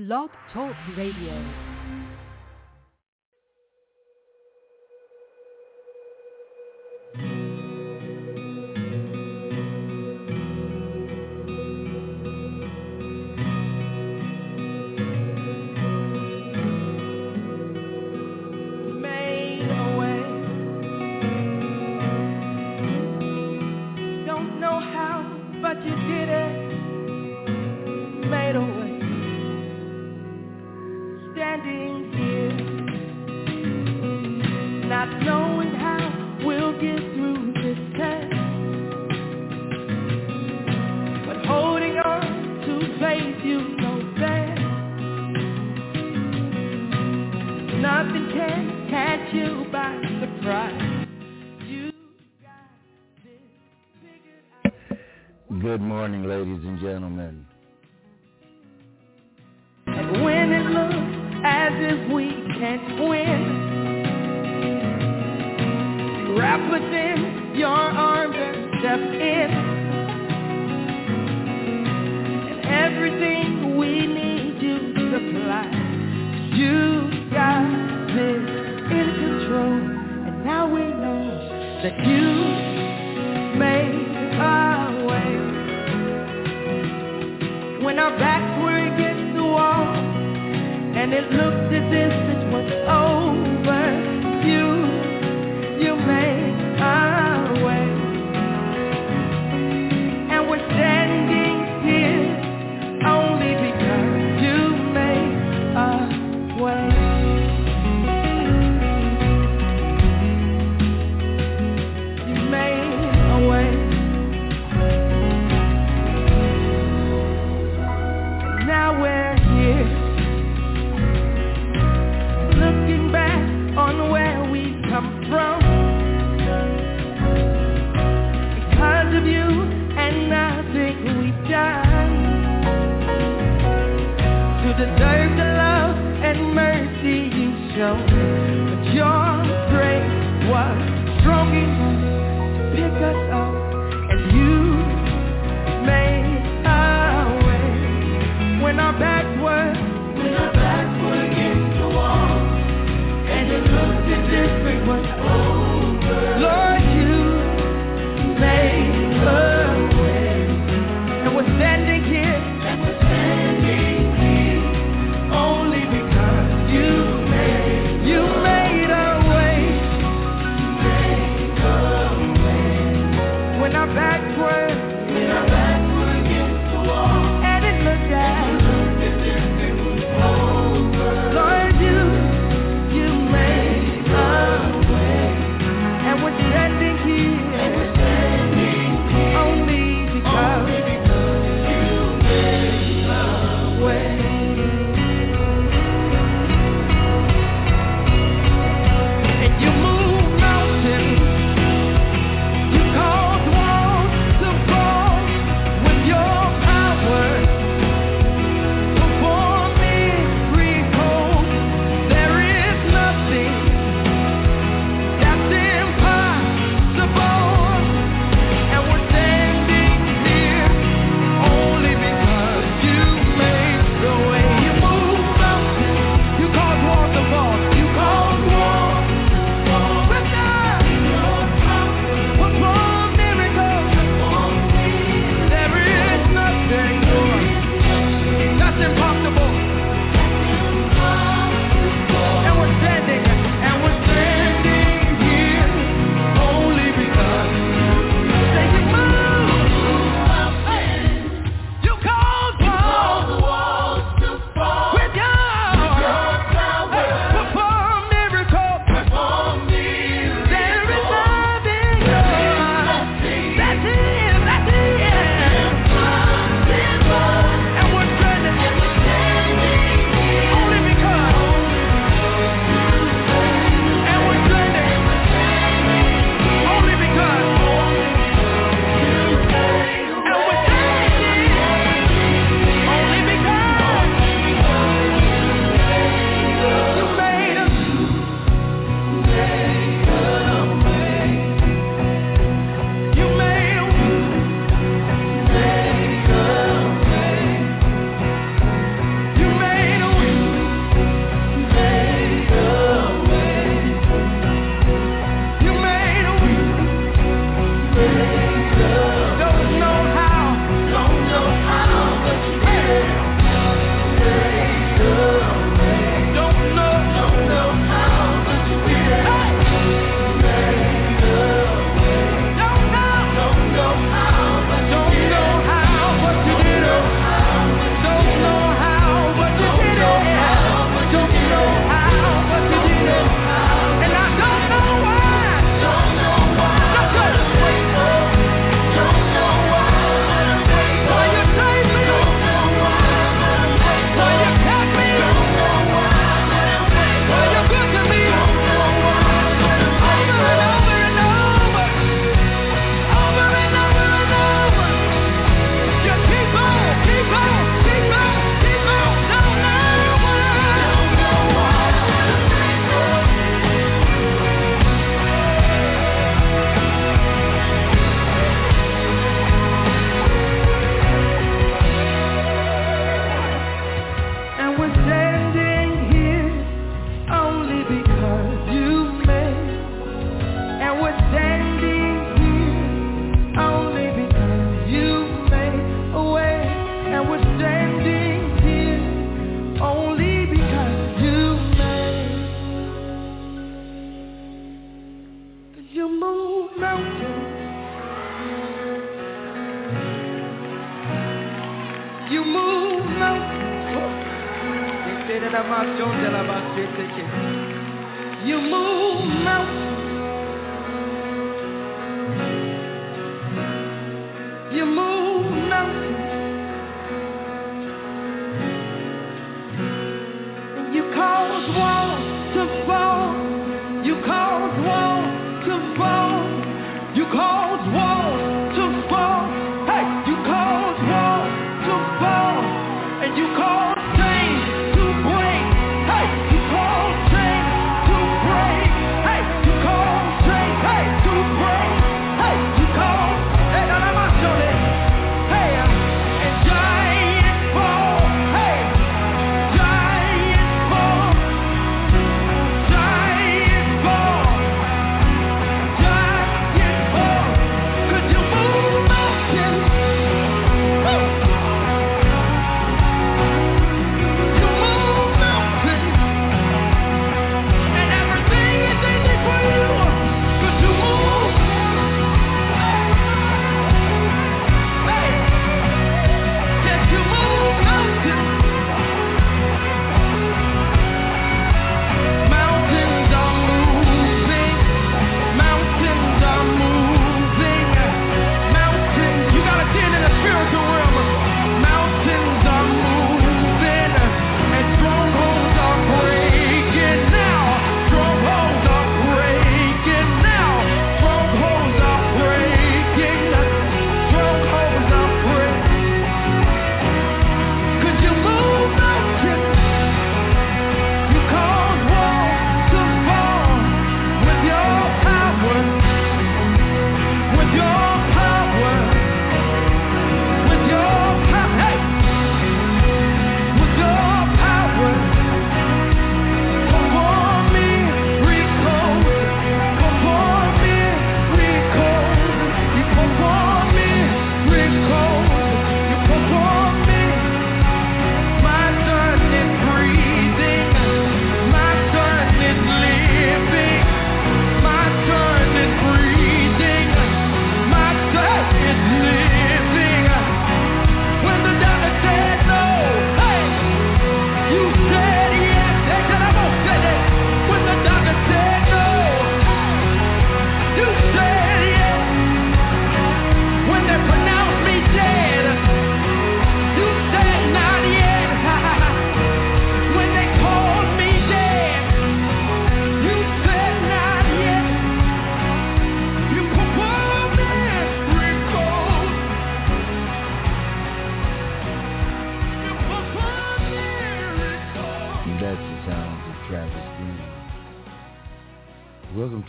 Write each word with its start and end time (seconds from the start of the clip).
Blog 0.00 0.30
Talk 0.54 0.74
Radio. 0.96 1.69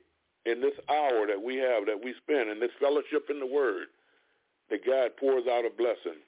in 0.46 0.60
this 0.60 0.74
hour 0.88 1.26
that 1.26 1.40
we 1.40 1.56
have, 1.56 1.86
that 1.86 2.00
we 2.02 2.14
spend 2.22 2.50
in 2.50 2.58
this 2.60 2.70
fellowship 2.80 3.28
in 3.28 3.38
the 3.38 3.46
Word, 3.46 3.86
that 4.70 4.84
God 4.86 5.10
pours 5.18 5.44
out 5.46 5.64
a 5.64 5.70
blessing. 5.70 6.20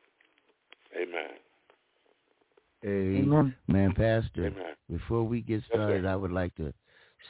Amen. 0.95 1.31
Amen. 2.85 3.55
Man, 3.69 3.93
Pastor, 3.93 4.49
Amen. 4.49 4.75
before 4.91 5.23
we 5.23 5.41
get 5.41 5.63
started, 5.65 6.05
I 6.05 6.17
would 6.17 6.33
like 6.33 6.55
to 6.57 6.75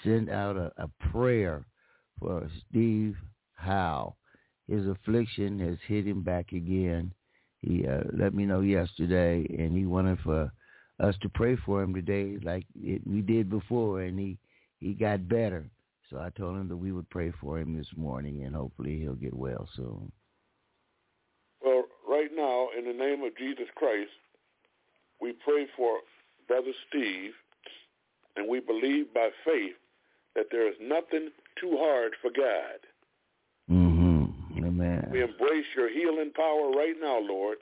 send 0.02 0.30
out 0.30 0.56
a, 0.56 0.72
a 0.78 0.88
prayer 1.10 1.64
for 2.18 2.48
Steve 2.68 3.16
Howe. 3.62 4.16
His 4.68 4.86
affliction 4.86 5.58
has 5.60 5.78
hit 5.86 6.06
him 6.06 6.22
back 6.22 6.52
again. 6.52 7.12
He 7.60 7.86
uh, 7.86 8.02
let 8.12 8.34
me 8.34 8.44
know 8.44 8.60
yesterday, 8.60 9.46
and 9.58 9.76
he 9.76 9.86
wanted 9.86 10.18
for 10.20 10.52
us 11.00 11.14
to 11.22 11.28
pray 11.28 11.56
for 11.64 11.82
him 11.82 11.94
today, 11.94 12.36
like 12.42 12.64
it, 12.74 13.02
we 13.06 13.22
did 13.22 13.48
before, 13.48 14.02
and 14.02 14.18
he 14.18 14.38
he 14.78 14.94
got 14.94 15.28
better. 15.28 15.70
So 16.10 16.18
I 16.18 16.30
told 16.30 16.56
him 16.56 16.68
that 16.68 16.76
we 16.76 16.92
would 16.92 17.08
pray 17.10 17.32
for 17.40 17.58
him 17.58 17.76
this 17.76 17.88
morning, 17.96 18.44
and 18.44 18.54
hopefully 18.54 18.98
he'll 18.98 19.14
get 19.14 19.34
well 19.34 19.68
soon. 19.74 20.12
Well, 21.64 21.84
right 22.08 22.30
now, 22.34 22.68
in 22.76 22.84
the 22.84 22.92
name 22.92 23.22
of 23.22 23.36
Jesus 23.38 23.68
Christ, 23.76 24.10
we 25.20 25.32
pray 25.44 25.66
for 25.76 25.98
Brother 26.48 26.72
Steve, 26.88 27.32
and 28.36 28.48
we 28.48 28.60
believe 28.60 29.14
by 29.14 29.30
faith 29.44 29.76
that 30.34 30.46
there 30.50 30.68
is 30.68 30.74
nothing 30.80 31.30
too 31.60 31.76
hard 31.78 32.12
for 32.20 32.30
God. 32.30 32.80
Amen. 35.12 35.28
We 35.28 35.32
embrace 35.32 35.66
your 35.76 35.90
healing 35.90 36.32
power 36.34 36.70
right 36.70 36.94
now, 37.00 37.18
Lord, 37.18 37.58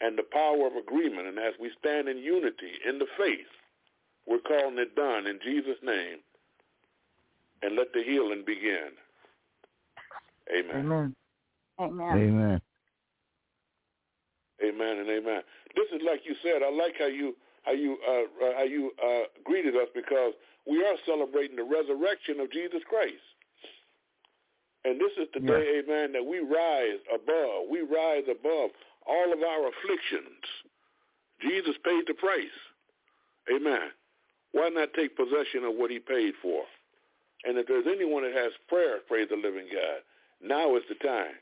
and 0.00 0.18
the 0.18 0.22
power 0.22 0.66
of 0.66 0.76
agreement. 0.76 1.28
And 1.28 1.38
as 1.38 1.54
we 1.60 1.70
stand 1.78 2.08
in 2.08 2.18
unity 2.18 2.72
in 2.88 2.98
the 2.98 3.06
faith, 3.18 3.46
we're 4.26 4.38
calling 4.40 4.78
it 4.78 4.94
done 4.94 5.26
in 5.26 5.38
Jesus' 5.44 5.78
name. 5.82 6.18
And 7.62 7.76
let 7.76 7.92
the 7.92 8.02
healing 8.02 8.42
begin. 8.44 8.90
Amen. 10.52 10.84
Amen. 10.84 11.14
Amen. 11.78 12.18
Amen. 12.18 12.60
Amen 14.64 14.98
and 14.98 15.08
amen. 15.08 15.42
This 15.74 15.86
is 15.94 16.02
like 16.06 16.22
you 16.24 16.34
said. 16.42 16.62
I 16.62 16.70
like 16.70 16.94
how 16.98 17.06
you 17.06 17.34
how 17.62 17.72
you 17.72 17.98
uh, 18.06 18.44
uh, 18.44 18.52
how 18.58 18.62
you 18.64 18.92
uh, 19.02 19.22
greeted 19.44 19.74
us 19.76 19.88
because 19.94 20.34
we 20.66 20.78
are 20.84 20.94
celebrating 21.06 21.56
the 21.56 21.64
resurrection 21.64 22.38
of 22.40 22.52
Jesus 22.52 22.82
Christ. 22.88 23.22
And 24.84 25.00
this 25.00 25.12
is 25.16 25.28
the 25.32 25.40
Yeah. 25.40 25.58
day, 25.58 25.78
amen, 25.78 26.12
that 26.12 26.24
we 26.24 26.40
rise 26.40 27.00
above. 27.12 27.68
We 27.68 27.82
rise 27.82 28.26
above 28.28 28.72
all 29.06 29.32
of 29.32 29.42
our 29.42 29.68
afflictions. 29.68 30.44
Jesus 31.40 31.76
paid 31.78 32.06
the 32.06 32.14
price. 32.14 32.58
Amen. 33.50 33.92
Why 34.52 34.68
not 34.68 34.92
take 34.94 35.16
possession 35.16 35.64
of 35.64 35.74
what 35.74 35.90
he 35.90 35.98
paid 35.98 36.36
for? 36.36 36.66
And 37.44 37.58
if 37.58 37.66
there's 37.66 37.86
anyone 37.86 38.22
that 38.22 38.34
has 38.34 38.52
prayer, 38.68 39.00
praise 39.00 39.28
the 39.28 39.36
living 39.36 39.68
God, 39.72 40.02
now 40.40 40.76
is 40.76 40.82
the 40.88 40.94
time. 40.96 41.34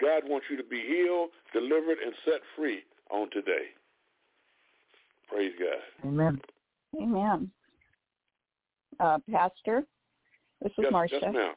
God 0.00 0.28
wants 0.28 0.46
you 0.50 0.56
to 0.56 0.64
be 0.64 0.80
healed, 0.80 1.30
delivered, 1.52 1.98
and 1.98 2.14
set 2.24 2.40
free 2.56 2.84
on 3.10 3.30
today. 3.30 3.70
Praise 5.28 5.52
God. 5.58 6.08
Amen. 6.08 6.40
Amen. 7.00 7.50
Uh, 9.00 9.18
Pastor, 9.30 9.84
this 10.60 10.70
is 10.72 10.78
yes, 10.78 10.92
Marcia. 10.92 11.18
yes, 11.20 11.32
ma'am. 11.34 11.54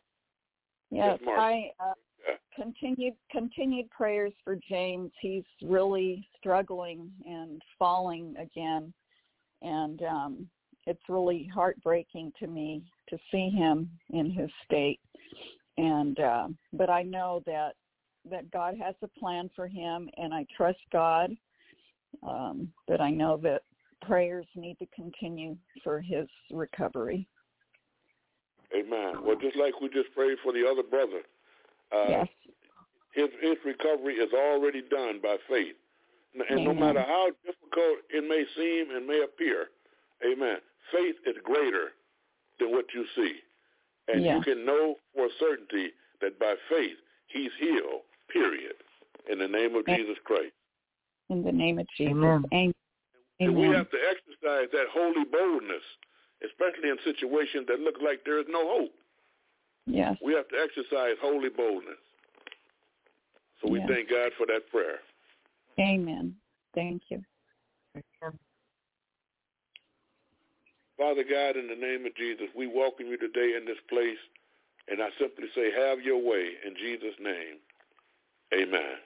Yes, 0.91 1.20
I 1.27 1.72
uh, 1.79 1.94
Yeah. 2.27 2.36
continued 2.56 3.15
continued 3.32 3.89
prayers 3.89 4.34
for 4.44 4.56
James. 4.70 5.12
He's 5.22 5.44
really 5.62 6.27
struggling 6.38 7.12
and 7.25 7.62
falling 7.77 8.36
again, 8.38 8.94
and 9.62 10.01
um, 10.03 10.50
it's 10.86 11.10
really 11.10 11.46
heartbreaking 11.53 12.34
to 12.39 12.48
me 12.48 12.84
to 13.10 13.17
see 13.32 13.50
him 13.50 13.89
in 14.10 14.32
his 14.32 14.50
state. 14.65 15.00
And 15.77 16.20
uh, 16.20 16.48
but 16.74 16.89
I 16.89 17.03
know 17.03 17.44
that 17.46 17.75
that 18.29 18.50
God 18.51 18.75
has 18.77 18.96
a 19.01 19.20
plan 19.20 19.50
for 19.56 19.67
him, 19.67 20.10
and 20.17 20.34
I 20.34 20.46
trust 20.56 20.79
God. 20.91 21.36
Um, 22.27 22.72
but 22.88 23.00
I 23.00 23.12
know 23.12 23.38
that 23.38 23.62
prayers 24.01 24.48
need 24.56 24.79
to 24.79 24.88
continue 24.96 25.58
for 25.84 26.01
his 26.01 26.27
recovery. 26.51 27.27
Amen. 28.76 29.24
Well, 29.24 29.36
just 29.38 29.56
like 29.56 29.80
we 29.82 29.90
just 29.90 30.14
prayed 30.14 30.38
for 30.44 30.52
the 30.52 30.68
other 30.68 30.84
brother, 30.84 31.22
uh, 31.92 32.06
yes. 32.10 32.28
his 33.14 33.30
his 33.42 33.56
recovery 33.66 34.16
is 34.16 34.34
already 34.34 34.82
done 34.82 35.20
by 35.22 35.38
faith. 35.50 35.76
N- 36.36 36.44
And 36.50 36.64
no 36.66 36.74
matter 36.74 37.02
how 37.02 37.32
difficult 37.46 38.00
it 38.10 38.24
may 38.28 38.46
seem 38.56 38.96
and 38.96 39.08
may 39.08 39.22
appear, 39.24 39.68
amen, 40.26 40.58
faith 40.92 41.16
is 41.26 41.36
greater 41.44 41.94
than 42.60 42.72
what 42.72 42.86
you 42.94 43.06
see. 43.16 43.36
And 44.10 44.24
Yeah. 44.24 44.38
you 44.38 44.42
can 44.44 44.66
know 44.66 44.96
for 45.14 45.30
certainty 45.40 45.94
that 46.22 46.38
by 46.40 46.56
faith 46.70 46.98
he's 47.28 47.52
healed, 47.60 48.02
period, 48.30 48.76
in 49.30 49.40
the 49.40 49.48
name 49.48 49.76
of 49.76 49.84
Amen. 49.88 50.00
Jesus 50.00 50.18
Christ. 50.24 50.54
In 51.30 51.44
the 51.44 51.52
name 51.52 51.80
of 51.80 51.88
Jesus. 51.98 52.12
Amen. 52.12 52.46
Amen. 52.54 52.74
And 53.40 53.56
we 53.56 53.68
have 53.68 53.90
to 53.92 53.98
exercise 54.10 54.70
that 54.72 54.88
holy 54.92 55.24
boldness, 55.26 55.84
especially 56.46 56.89
in 56.89 56.98
situations 57.03 57.65
that 57.67 57.79
look 57.79 57.96
like 58.01 58.24
there 58.25 58.39
is 58.39 58.46
no 58.50 58.67
hope. 58.67 58.94
Yes. 59.86 60.17
We 60.22 60.34
have 60.34 60.48
to 60.50 60.56
exercise 60.58 61.15
holy 61.22 61.50
boldness. 61.50 61.98
So 63.62 63.70
we 63.70 63.79
Yes. 63.79 63.89
thank 63.89 64.10
God 64.10 64.34
for 64.38 64.46
that 64.48 64.70
prayer. 64.70 65.01
Amen. 65.79 66.36
Thank 66.75 67.03
you. 67.10 67.24
Father 70.98 71.24
God, 71.24 71.56
in 71.56 71.67
the 71.67 71.75
name 71.75 72.06
of 72.06 72.15
Jesus, 72.15 72.48
we 72.56 72.65
welcome 72.65 73.06
you 73.08 73.17
today 73.17 73.56
in 73.56 73.65
this 73.65 73.79
place, 73.88 74.17
and 74.88 75.01
I 75.01 75.10
simply 75.20 75.46
say, 75.53 75.72
have 75.72 76.01
your 76.01 76.17
way 76.17 76.58
in 76.65 76.75
Jesus' 76.75 77.15
name. 77.20 77.60
Amen. 78.53 78.98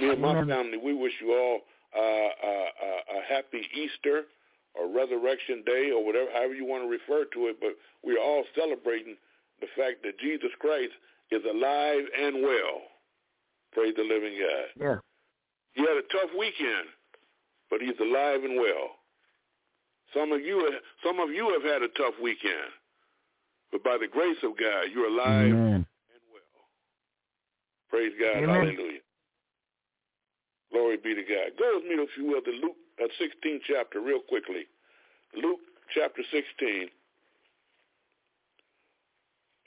Me 0.00 0.10
and 0.10 0.20
my 0.20 0.44
family, 0.44 0.76
we 0.76 0.92
wish 0.92 1.12
you 1.20 1.32
all 1.32 1.60
uh, 1.96 2.00
uh, 2.00 2.68
uh, 2.86 3.18
a 3.18 3.22
happy 3.32 3.66
Easter 3.74 4.24
or 4.78 4.88
Resurrection 4.88 5.62
Day 5.64 5.90
or 5.94 6.04
whatever, 6.04 6.30
however 6.32 6.54
you 6.54 6.64
want 6.64 6.84
to 6.84 6.88
refer 6.88 7.24
to 7.32 7.48
it, 7.48 7.56
but 7.60 7.76
we're 8.04 8.20
all 8.20 8.44
celebrating 8.54 9.16
the 9.60 9.66
fact 9.76 10.02
that 10.04 10.18
Jesus 10.20 10.50
Christ 10.60 10.92
is 11.30 11.42
alive 11.44 12.04
and 12.12 12.42
well. 12.42 12.84
Praise 13.72 13.94
the 13.96 14.04
living 14.04 14.36
God. 14.38 14.66
Yeah. 14.80 14.98
He 15.74 15.82
had 15.82 15.96
a 15.96 16.06
tough 16.12 16.30
weekend, 16.38 16.88
but 17.70 17.80
he's 17.80 17.98
alive 18.00 18.44
and 18.44 18.56
well. 18.56 18.96
Some 20.14 20.32
of 20.32 20.40
you, 20.40 20.70
some 21.04 21.20
of 21.20 21.30
you 21.30 21.52
have 21.52 21.64
had 21.64 21.82
a 21.82 21.92
tough 21.96 22.14
weekend, 22.22 22.72
but 23.72 23.82
by 23.82 23.98
the 24.00 24.08
grace 24.08 24.38
of 24.42 24.56
God, 24.56 24.88
you're 24.92 25.08
alive 25.08 25.52
Amen. 25.52 25.84
and 25.84 26.24
well. 26.32 26.62
Praise 27.90 28.12
God. 28.18 28.44
Amen. 28.44 28.48
Hallelujah. 28.48 29.00
Glory 30.72 30.96
be 30.96 31.14
to 31.14 31.22
God. 31.22 31.52
Go 31.58 31.72
with 31.76 31.84
me, 31.84 32.02
if 32.02 32.10
you 32.16 32.26
will, 32.26 32.40
to 32.40 32.50
Luke 32.50 32.76
uh, 33.02 33.08
16 33.18 33.60
chapter 33.66 34.00
real 34.00 34.20
quickly. 34.20 34.66
Luke 35.34 35.60
chapter 35.94 36.22
16. 36.32 36.88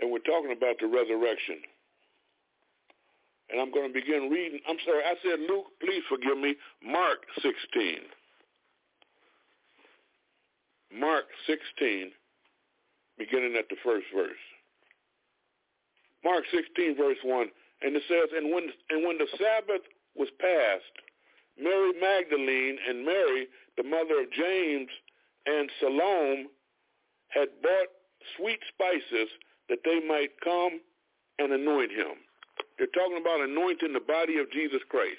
And 0.02 0.12
we're 0.12 0.20
talking 0.20 0.56
about 0.56 0.80
the 0.80 0.88
resurrection. 0.88 1.60
And 3.50 3.60
I'm 3.60 3.72
going 3.72 3.88
to 3.88 3.94
begin 3.94 4.30
reading. 4.30 4.60
I'm 4.68 4.78
sorry, 4.86 5.04
I 5.04 5.16
said 5.24 5.40
Luke, 5.50 5.66
please 5.82 6.04
forgive 6.08 6.38
me. 6.38 6.56
Mark 6.86 7.26
16. 7.42 8.06
Mark 10.94 11.26
16, 11.46 12.12
beginning 13.18 13.56
at 13.58 13.70
the 13.70 13.76
first 13.84 14.06
verse. 14.14 14.42
Mark 16.24 16.44
16, 16.52 16.98
verse 16.98 17.18
1. 17.24 17.48
And 17.82 17.96
it 17.96 18.04
says, 18.10 18.30
and 18.36 18.52
when, 18.54 18.70
and 18.90 19.06
when 19.06 19.18
the 19.18 19.28
Sabbath 19.38 19.86
was 20.16 20.30
passed, 20.40 20.96
Mary 21.62 21.92
Magdalene 22.00 22.78
and 22.88 23.06
Mary, 23.06 23.48
the 23.78 23.84
mother 23.84 24.22
of 24.22 24.32
James, 24.32 24.90
and 25.46 25.70
Salome 25.80 26.48
had 27.30 27.50
bought 27.62 27.88
sweet 28.38 28.60
spices 28.74 29.30
that 29.70 29.80
they 29.84 30.00
might 30.06 30.32
come 30.44 30.80
and 31.38 31.52
anoint 31.52 31.92
him. 31.92 32.18
They're 32.78 32.88
talking 32.88 33.20
about 33.20 33.42
anointing 33.42 33.94
the 33.94 34.00
body 34.00 34.40
of 34.40 34.52
Jesus 34.52 34.82
Christ. 34.90 35.18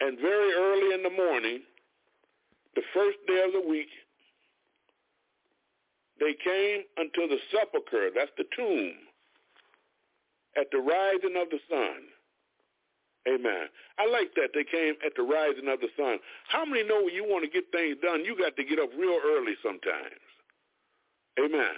And 0.00 0.18
very 0.18 0.52
early 0.52 0.94
in 0.94 1.02
the 1.02 1.10
morning, 1.10 1.60
the 2.74 2.82
first 2.92 3.18
day 3.26 3.42
of 3.46 3.52
the 3.52 3.68
week, 3.68 3.88
they 6.18 6.34
came 6.42 6.82
unto 6.98 7.28
the 7.28 7.38
sepulchre, 7.52 8.10
that's 8.14 8.30
the 8.36 8.44
tomb, 8.56 8.92
at 10.56 10.66
the 10.72 10.78
rising 10.78 11.36
of 11.40 11.48
the 11.50 11.60
sun. 11.68 12.08
Amen. 13.26 13.66
I 13.98 14.06
like 14.06 14.34
that 14.38 14.54
they 14.54 14.62
came 14.62 14.94
at 15.04 15.12
the 15.16 15.22
rising 15.22 15.66
of 15.66 15.80
the 15.80 15.90
sun. 15.98 16.18
How 16.48 16.64
many 16.64 16.86
know 16.86 17.02
when 17.02 17.14
you 17.14 17.26
want 17.26 17.42
to 17.42 17.50
get 17.50 17.66
things 17.72 17.98
done, 18.00 18.24
you 18.24 18.38
got 18.38 18.54
to 18.54 18.64
get 18.64 18.78
up 18.78 18.90
real 18.96 19.18
early 19.18 19.58
sometimes? 19.62 20.22
Amen. 21.38 21.74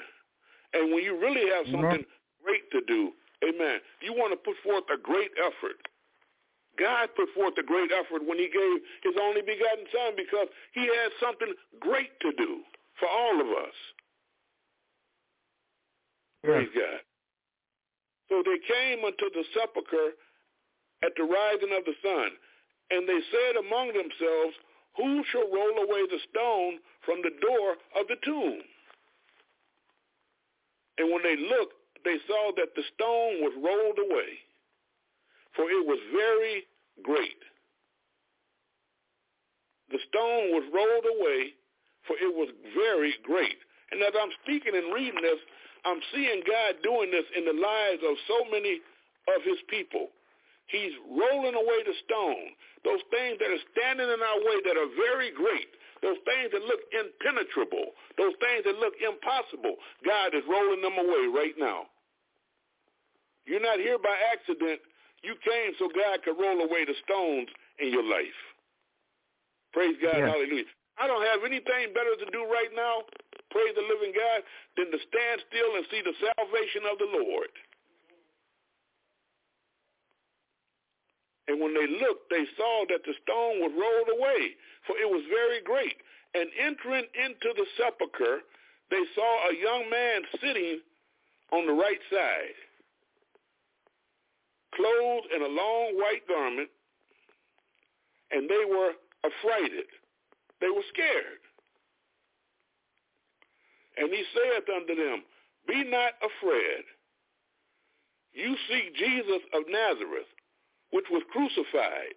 And 0.75 0.93
when 0.93 1.03
you 1.03 1.19
really 1.19 1.49
have 1.49 1.65
something 1.73 2.05
great 2.45 2.69
to 2.73 2.81
do, 2.87 3.13
amen, 3.43 3.81
you 4.05 4.13
want 4.13 4.33
to 4.33 4.37
put 4.37 4.61
forth 4.63 4.85
a 4.93 5.01
great 5.01 5.33
effort. 5.41 5.81
God 6.79 7.09
put 7.17 7.33
forth 7.35 7.55
a 7.59 7.65
great 7.65 7.91
effort 7.91 8.23
when 8.23 8.39
he 8.39 8.47
gave 8.47 8.79
his 9.03 9.17
only 9.21 9.41
begotten 9.41 9.89
son 9.91 10.15
because 10.15 10.47
he 10.77 10.87
had 10.87 11.11
something 11.19 11.53
great 11.81 12.13
to 12.21 12.31
do 12.37 12.63
for 13.01 13.09
all 13.09 13.41
of 13.41 13.49
us. 13.49 13.77
Yeah. 16.45 16.51
Praise 16.51 16.71
God. 16.77 17.01
So 18.29 18.43
they 18.45 18.61
came 18.63 19.05
unto 19.05 19.27
the 19.33 19.43
sepulchre 19.57 20.15
at 21.03 21.13
the 21.17 21.23
rising 21.25 21.73
of 21.77 21.85
the 21.85 21.95
sun, 22.03 22.31
and 22.91 23.09
they 23.09 23.21
said 23.31 23.57
among 23.61 23.89
themselves, 23.89 24.55
Who 24.97 25.23
shall 25.31 25.47
roll 25.53 25.77
away 25.85 26.07
the 26.09 26.23
stone 26.31 26.81
from 27.05 27.23
the 27.23 27.35
door 27.41 27.77
of 27.99 28.09
the 28.09 28.17
tomb? 28.25 28.61
And 30.99 31.13
when 31.13 31.23
they 31.23 31.37
looked, 31.37 31.79
they 32.05 32.19
saw 32.27 32.51
that 32.57 32.75
the 32.75 32.83
stone 32.95 33.43
was 33.43 33.55
rolled 33.55 33.99
away, 33.99 34.43
for 35.55 35.71
it 35.71 35.87
was 35.87 35.99
very 36.11 36.67
great. 37.03 37.39
The 39.91 39.99
stone 40.09 40.53
was 40.53 40.67
rolled 40.75 41.07
away, 41.07 41.55
for 42.07 42.17
it 42.19 42.35
was 42.35 42.49
very 42.75 43.15
great. 43.23 43.57
And 43.91 44.03
as 44.03 44.13
I'm 44.21 44.33
speaking 44.43 44.75
and 44.77 44.93
reading 44.93 45.23
this, 45.23 45.39
I'm 45.85 46.01
seeing 46.13 46.43
God 46.45 46.83
doing 46.83 47.11
this 47.11 47.25
in 47.37 47.45
the 47.45 47.57
lives 47.57 48.03
of 48.05 48.17
so 48.27 48.45
many 48.51 48.81
of 49.29 49.41
his 49.45 49.59
people. 49.69 50.09
He's 50.69 50.93
rolling 51.09 51.57
away 51.57 51.81
the 51.85 51.97
stone, 52.05 52.53
those 52.85 53.01
things 53.09 53.41
that 53.41 53.49
are 53.49 53.65
standing 53.73 54.09
in 54.09 54.21
our 54.21 54.41
way 54.45 54.61
that 54.69 54.77
are 54.77 54.93
very 55.01 55.33
great, 55.33 55.73
those 56.05 56.21
things 56.29 56.53
that 56.53 56.61
look 56.69 56.85
impenetrable, 56.93 57.97
those 58.21 58.37
things 58.37 58.69
that 58.69 58.77
look 58.77 58.93
impossible. 59.01 59.81
God 60.05 60.37
is 60.37 60.45
rolling 60.45 60.85
them 60.85 61.01
away 61.01 61.25
right 61.33 61.57
now. 61.57 61.89
You're 63.49 63.65
not 63.65 63.81
here 63.81 63.97
by 63.97 64.13
accident. 64.29 64.85
You 65.25 65.35
came 65.41 65.73
so 65.81 65.89
God 65.89 66.21
could 66.23 66.37
roll 66.37 66.61
away 66.61 66.85
the 66.85 66.95
stones 67.09 67.49
in 67.81 67.89
your 67.89 68.05
life. 68.05 68.39
Praise 69.73 69.97
God. 70.05 70.21
Yeah. 70.21 70.29
Hallelujah. 70.29 70.69
I 71.01 71.09
don't 71.09 71.25
have 71.25 71.47
anything 71.49 71.95
better 71.97 72.13
to 72.19 72.27
do 72.29 72.45
right 72.45 72.71
now, 72.75 73.07
praise 73.55 73.73
the 73.73 73.87
living 73.87 74.11
God, 74.13 74.43
than 74.77 74.91
to 74.91 74.99
stand 74.99 75.41
still 75.47 75.79
and 75.79 75.87
see 75.89 76.03
the 76.03 76.13
salvation 76.19 76.85
of 76.91 76.99
the 76.99 77.09
Lord. 77.09 77.51
And 81.49 81.61
when 81.61 81.73
they 81.73 81.89
looked, 81.89 82.29
they 82.29 82.45
saw 82.57 82.85
that 82.91 83.03
the 83.05 83.15
stone 83.25 83.65
was 83.65 83.73
rolled 83.73 84.13
away, 84.13 84.53
for 84.87 84.97
it 85.01 85.09
was 85.09 85.25
very 85.33 85.63
great. 85.65 85.97
And 86.35 86.49
entering 86.61 87.09
into 87.17 87.57
the 87.57 87.65
sepulchre, 87.81 88.45
they 88.91 89.03
saw 89.15 89.49
a 89.49 89.57
young 89.57 89.89
man 89.91 90.23
sitting 90.41 90.81
on 91.51 91.67
the 91.67 91.73
right 91.73 92.01
side, 92.13 92.57
clothed 94.75 95.33
in 95.35 95.41
a 95.41 95.49
long 95.49 95.97
white 95.97 96.29
garment, 96.29 96.69
and 98.31 98.49
they 98.49 98.65
were 98.69 98.93
affrighted. 99.25 99.89
They 100.61 100.69
were 100.69 100.85
scared. 100.93 101.41
And 103.97 104.11
he 104.11 104.23
saith 104.35 104.69
unto 104.69 104.95
them, 104.95 105.25
Be 105.67 105.83
not 105.85 106.13
afraid. 106.21 106.85
You 108.35 108.55
seek 108.69 108.95
Jesus 108.95 109.43
of 109.55 109.65
Nazareth, 109.69 110.29
which 110.91 111.07
was 111.11 111.23
crucified. 111.31 112.17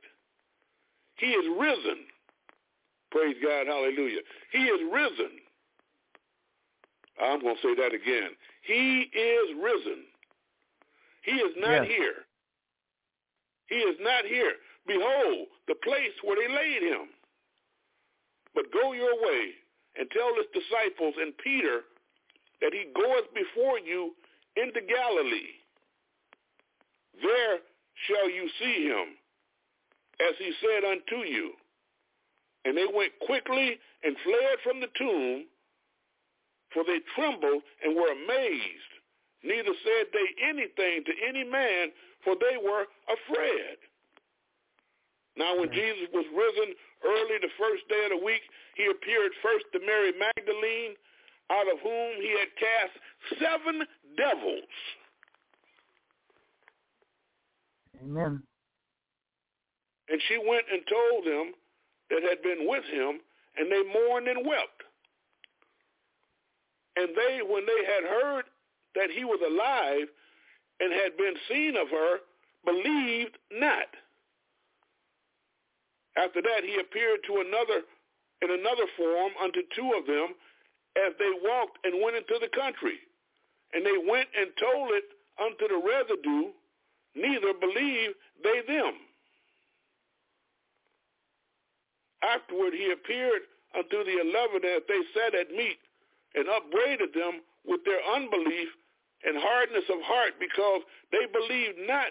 He 1.17 1.27
is 1.27 1.45
risen. 1.59 2.05
Praise 3.11 3.35
God. 3.43 3.67
Hallelujah. 3.67 4.21
He 4.51 4.59
is 4.59 4.81
risen. 4.91 5.37
I'm 7.21 7.41
going 7.41 7.55
to 7.55 7.61
say 7.61 7.75
that 7.75 7.93
again. 7.93 8.31
He 8.63 9.09
is 9.13 9.55
risen. 9.61 10.05
He 11.23 11.31
is 11.31 11.53
not 11.57 11.85
yes. 11.85 11.87
here. 11.87 12.19
He 13.67 13.75
is 13.75 13.97
not 14.01 14.25
here. 14.25 14.53
Behold, 14.87 15.47
the 15.67 15.75
place 15.83 16.15
where 16.23 16.35
they 16.35 16.53
laid 16.53 16.81
him. 16.81 17.07
But 18.55 18.73
go 18.73 18.93
your 18.93 19.15
way 19.15 19.51
and 19.97 20.09
tell 20.11 20.33
his 20.35 20.47
disciples 20.51 21.13
and 21.21 21.37
Peter 21.37 21.81
that 22.61 22.73
he 22.73 22.91
goeth 22.93 23.31
before 23.33 23.79
you 23.79 24.11
into 24.55 24.81
Galilee. 24.81 25.61
There 27.21 27.59
shall 28.07 28.29
you 28.29 28.49
see 28.59 28.87
him, 28.87 29.17
as 30.27 30.35
he 30.37 30.51
said 30.61 30.83
unto 30.85 31.27
you. 31.27 31.51
And 32.65 32.77
they 32.77 32.85
went 32.85 33.13
quickly 33.25 33.79
and 34.03 34.15
fled 34.23 34.57
from 34.63 34.79
the 34.79 34.91
tomb, 34.97 35.45
for 36.73 36.83
they 36.83 36.99
trembled 37.15 37.63
and 37.83 37.95
were 37.95 38.11
amazed. 38.11 38.91
Neither 39.43 39.73
said 39.83 40.05
they 40.13 40.27
anything 40.45 41.03
to 41.05 41.13
any 41.27 41.43
man, 41.43 41.89
for 42.23 42.35
they 42.37 42.57
were 42.61 42.85
afraid. 43.09 43.77
Now 45.35 45.57
when 45.57 45.71
Jesus 45.71 46.07
was 46.13 46.25
risen 46.29 46.75
early 47.03 47.37
the 47.41 47.55
first 47.57 47.87
day 47.89 48.05
of 48.05 48.19
the 48.19 48.25
week, 48.25 48.41
he 48.75 48.85
appeared 48.85 49.31
first 49.41 49.65
to 49.73 49.79
Mary 49.79 50.13
Magdalene, 50.13 50.93
out 51.49 51.67
of 51.67 51.79
whom 51.81 52.21
he 52.21 52.31
had 52.37 52.51
cast 52.55 52.93
seven 53.41 53.83
devils. 54.15 54.69
Amen. 58.03 58.43
And 60.09 60.21
she 60.27 60.37
went 60.37 60.65
and 60.71 60.81
told 60.89 61.25
them 61.25 61.53
that 62.09 62.23
had 62.23 62.41
been 62.43 62.67
with 62.67 62.83
him, 62.85 63.19
and 63.57 63.71
they 63.71 63.83
mourned 63.83 64.27
and 64.27 64.45
wept. 64.45 64.83
And 66.97 67.09
they, 67.15 67.39
when 67.47 67.65
they 67.65 67.85
had 67.85 68.03
heard 68.03 68.45
that 68.95 69.09
he 69.15 69.23
was 69.23 69.39
alive 69.39 70.07
and 70.79 70.91
had 70.91 71.15
been 71.17 71.35
seen 71.47 71.75
of 71.77 71.87
her, 71.89 72.17
believed 72.65 73.37
not. 73.51 73.87
After 76.17 76.41
that, 76.41 76.63
he 76.63 76.79
appeared 76.79 77.21
to 77.27 77.39
another 77.39 77.87
in 78.41 78.51
another 78.51 78.87
form 78.97 79.31
unto 79.41 79.61
two 79.75 79.93
of 79.97 80.05
them 80.07 80.33
as 80.97 81.13
they 81.19 81.31
walked 81.43 81.77
and 81.85 82.01
went 82.03 82.17
into 82.17 82.35
the 82.41 82.49
country. 82.49 82.99
And 83.73 83.85
they 83.85 83.95
went 83.95 84.27
and 84.35 84.49
told 84.59 84.91
it 84.91 85.05
unto 85.39 85.67
the 85.69 85.79
residue, 85.79 86.51
neither 87.15 87.53
believed 87.53 88.15
they 88.43 88.61
them. 88.67 88.93
Afterward 92.23 92.73
he 92.73 92.91
appeared 92.91 93.41
unto 93.75 94.03
the 94.03 94.19
eleven 94.21 94.63
as 94.63 94.81
they 94.87 95.01
sat 95.13 95.33
at 95.33 95.51
meat, 95.51 95.79
and 96.35 96.47
upbraided 96.47 97.13
them 97.13 97.41
with 97.65 97.83
their 97.83 97.99
unbelief 98.15 98.69
and 99.23 99.35
hardness 99.37 99.83
of 99.89 100.01
heart, 100.01 100.33
because 100.39 100.81
they 101.11 101.25
believed 101.31 101.77
not 101.87 102.07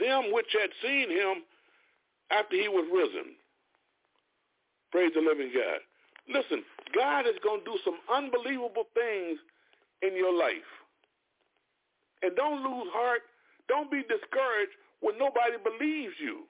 them 0.00 0.32
which 0.32 0.56
had 0.58 0.70
seen 0.82 1.10
him 1.10 1.42
after 2.30 2.56
he 2.56 2.68
was 2.68 2.88
risen. 2.92 3.34
Praise 4.90 5.12
the 5.14 5.20
living 5.20 5.50
God. 5.52 5.80
Listen, 6.28 6.64
God 6.94 7.26
is 7.26 7.36
going 7.42 7.60
to 7.60 7.64
do 7.64 7.78
some 7.84 7.98
unbelievable 8.12 8.84
things 8.94 9.38
in 10.02 10.16
your 10.16 10.32
life. 10.32 10.68
And 12.22 12.34
don't 12.36 12.62
lose 12.62 12.88
heart. 12.92 13.22
Don't 13.68 13.90
be 13.92 14.02
discouraged 14.08 14.74
when 15.00 15.16
nobody 15.20 15.60
believes 15.60 16.16
you. 16.18 16.48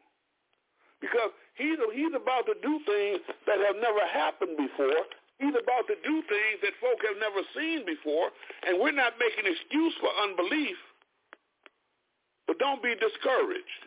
Because 1.01 1.31
he's, 1.55 1.79
he's 1.95 2.15
about 2.15 2.47
to 2.47 2.55
do 2.63 2.81
things 2.87 3.21
that 3.47 3.59
have 3.63 3.79
never 3.79 4.03
happened 4.11 4.57
before. 4.57 5.07
He's 5.39 5.55
about 5.55 5.87
to 5.87 5.95
do 6.03 6.15
things 6.27 6.59
that 6.67 6.75
folk 6.83 6.99
have 7.07 7.19
never 7.23 7.43
seen 7.55 7.87
before. 7.87 8.35
And 8.67 8.83
we're 8.83 8.97
not 8.97 9.15
making 9.23 9.47
excuse 9.47 9.95
for 10.03 10.11
unbelief. 10.27 10.79
But 12.47 12.59
don't 12.59 12.83
be 12.83 12.95
discouraged. 12.99 13.83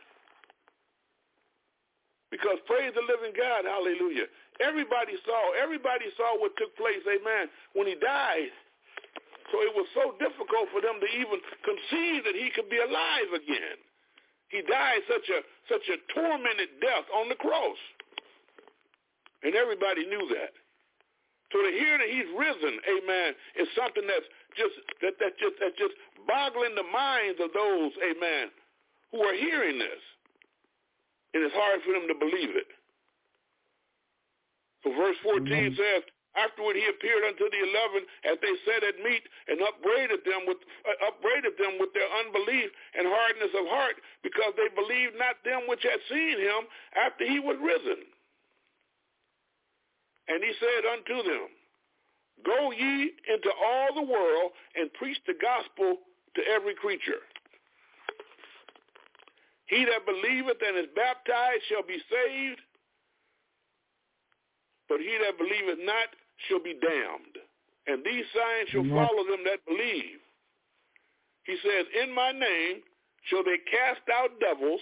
Because 2.31 2.63
praise 2.63 2.95
the 2.95 3.03
living 3.03 3.35
God, 3.35 3.67
hallelujah. 3.67 4.31
Everybody 4.63 5.19
saw, 5.27 5.51
everybody 5.59 6.07
saw 6.15 6.39
what 6.39 6.55
took 6.55 6.71
place, 6.79 7.03
amen, 7.03 7.51
when 7.75 7.87
he 7.87 7.95
died. 7.99 8.55
So 9.51 9.59
it 9.61 9.73
was 9.75 9.87
so 9.93 10.15
difficult 10.17 10.71
for 10.71 10.79
them 10.79 10.97
to 11.03 11.09
even 11.11 11.37
conceive 11.63 12.23
that 12.23 12.35
he 12.35 12.49
could 12.55 12.71
be 12.71 12.79
alive 12.79 13.29
again. 13.35 13.77
He 14.49 14.63
died 14.63 15.03
such 15.07 15.27
a 15.31 15.39
such 15.67 15.85
a 15.91 15.97
tormented 16.11 16.79
death 16.79 17.07
on 17.15 17.29
the 17.29 17.39
cross. 17.39 17.79
And 19.43 19.55
everybody 19.55 20.05
knew 20.05 20.27
that. 20.37 20.53
So 21.51 21.59
to 21.59 21.71
hear 21.71 21.97
that 21.99 22.07
he's 22.07 22.29
risen, 22.31 22.79
amen, 22.87 23.29
is 23.59 23.67
something 23.75 24.07
that's 24.07 24.27
just 24.55 24.75
that 25.03 25.15
that 25.19 25.35
just 25.39 25.55
that's 25.59 25.75
just 25.75 25.95
boggling 26.27 26.75
the 26.75 26.87
minds 26.87 27.39
of 27.43 27.51
those, 27.51 27.91
amen, 27.99 28.51
who 29.11 29.19
are 29.23 29.35
hearing 29.35 29.79
this 29.79 29.99
and 31.33 31.43
it's 31.43 31.55
hard 31.55 31.79
for 31.83 31.93
them 31.95 32.07
to 32.07 32.17
believe 32.19 32.53
it. 32.55 32.69
So 34.83 34.91
verse 34.91 35.15
14 35.23 35.47
mm-hmm. 35.47 35.75
says, 35.75 36.03
Afterward 36.35 36.79
he 36.79 36.87
appeared 36.87 37.27
unto 37.27 37.43
the 37.51 37.59
eleven 37.59 38.07
as 38.23 38.39
they 38.39 38.55
sat 38.63 38.87
at 38.87 39.03
meat 39.03 39.23
and 39.51 39.59
upbraided 39.59 40.23
them 40.23 40.47
with 40.47 40.63
uh, 40.87 41.11
upbraided 41.11 41.59
them 41.59 41.75
with 41.75 41.91
their 41.91 42.07
unbelief 42.23 42.71
and 42.95 43.03
hardness 43.03 43.51
of 43.51 43.67
heart 43.67 43.99
because 44.23 44.55
they 44.55 44.71
believed 44.71 45.19
not 45.19 45.35
them 45.43 45.67
which 45.67 45.83
had 45.83 45.99
seen 46.07 46.39
him 46.39 46.71
after 46.95 47.27
he 47.27 47.39
was 47.43 47.59
risen. 47.59 47.99
And 50.31 50.39
he 50.39 50.53
said 50.55 50.83
unto 50.87 51.19
them, 51.27 51.51
Go 52.45 52.71
ye 52.71 53.11
into 53.27 53.51
all 53.51 53.91
the 53.93 54.07
world 54.07 54.51
and 54.75 54.93
preach 54.93 55.19
the 55.27 55.35
gospel 55.35 55.99
to 56.35 56.41
every 56.47 56.75
creature. 56.75 57.27
He 59.67 59.83
that 59.83 60.05
believeth 60.05 60.63
and 60.63 60.77
is 60.79 60.91
baptized 60.95 61.63
shall 61.67 61.83
be 61.83 61.99
saved, 62.07 62.59
but 64.87 64.99
he 64.99 65.11
that 65.23 65.37
believeth 65.37 65.79
not 65.83 66.07
shall 66.47 66.61
be 66.61 66.73
damned. 66.73 67.37
And 67.87 68.03
these 68.05 68.25
signs 68.33 68.69
shall 68.69 68.81
Amen. 68.81 68.95
follow 68.95 69.23
them 69.25 69.43
that 69.45 69.65
believe. 69.65 70.21
He 71.43 71.57
says, 71.63 71.85
In 72.03 72.13
my 72.13 72.31
name 72.31 72.81
shall 73.29 73.43
they 73.43 73.57
cast 73.69 74.05
out 74.13 74.39
devils. 74.39 74.81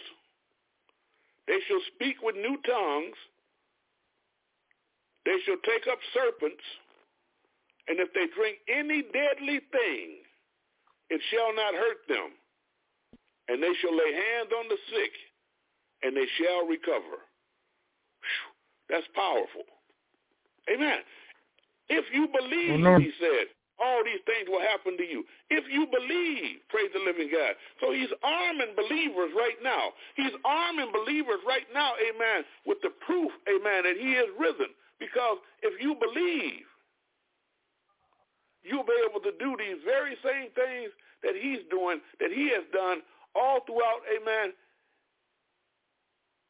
They 1.47 1.59
shall 1.67 1.81
speak 1.95 2.21
with 2.21 2.35
new 2.35 2.57
tongues. 2.67 3.17
They 5.25 5.37
shall 5.45 5.59
take 5.65 5.87
up 5.91 5.99
serpents. 6.13 6.63
And 7.87 7.99
if 7.99 8.13
they 8.13 8.27
drink 8.35 8.57
any 8.69 9.01
deadly 9.01 9.61
thing, 9.71 10.21
it 11.09 11.21
shall 11.33 11.55
not 11.55 11.73
hurt 11.73 12.05
them. 12.07 12.37
And 13.47 13.63
they 13.63 13.73
shall 13.81 13.95
lay 13.95 14.13
hands 14.13 14.51
on 14.53 14.69
the 14.69 14.77
sick, 14.93 15.13
and 16.03 16.15
they 16.15 16.27
shall 16.37 16.67
recover. 16.67 17.17
Whew, 18.21 18.49
that's 18.89 19.07
powerful. 19.15 19.65
Amen. 20.69 20.99
If 21.89 22.05
you 22.13 22.27
believe, 22.29 22.85
Amen. 22.85 23.01
he 23.01 23.11
said, 23.19 23.49
all 23.79 24.03
these 24.03 24.21
things 24.27 24.45
will 24.51 24.61
happen 24.61 24.97
to 24.97 25.07
you. 25.07 25.23
If 25.49 25.63
you 25.71 25.87
believe, 25.87 26.59
praise 26.69 26.91
the 26.93 26.99
living 26.99 27.31
God. 27.31 27.55
So 27.79 27.95
he's 27.95 28.11
arming 28.23 28.75
believers 28.75 29.31
right 29.35 29.55
now. 29.63 29.95
He's 30.15 30.35
arming 30.43 30.91
believers 30.91 31.39
right 31.47 31.65
now, 31.73 31.95
amen, 31.97 32.43
with 32.67 32.77
the 32.83 32.91
proof, 33.05 33.31
amen, 33.47 33.87
that 33.87 33.95
he 33.97 34.19
is 34.19 34.27
risen. 34.37 34.75
Because 34.99 35.39
if 35.63 35.79
you 35.81 35.95
believe, 35.95 36.67
you'll 38.63 38.83
be 38.83 38.99
able 39.07 39.23
to 39.23 39.31
do 39.39 39.55
these 39.55 39.79
very 39.87 40.19
same 40.21 40.51
things 40.51 40.91
that 41.23 41.39
he's 41.39 41.63
doing, 41.71 42.03
that 42.19 42.31
he 42.35 42.51
has 42.51 42.67
done 42.75 42.99
all 43.33 43.63
throughout, 43.65 44.03
amen, 44.11 44.51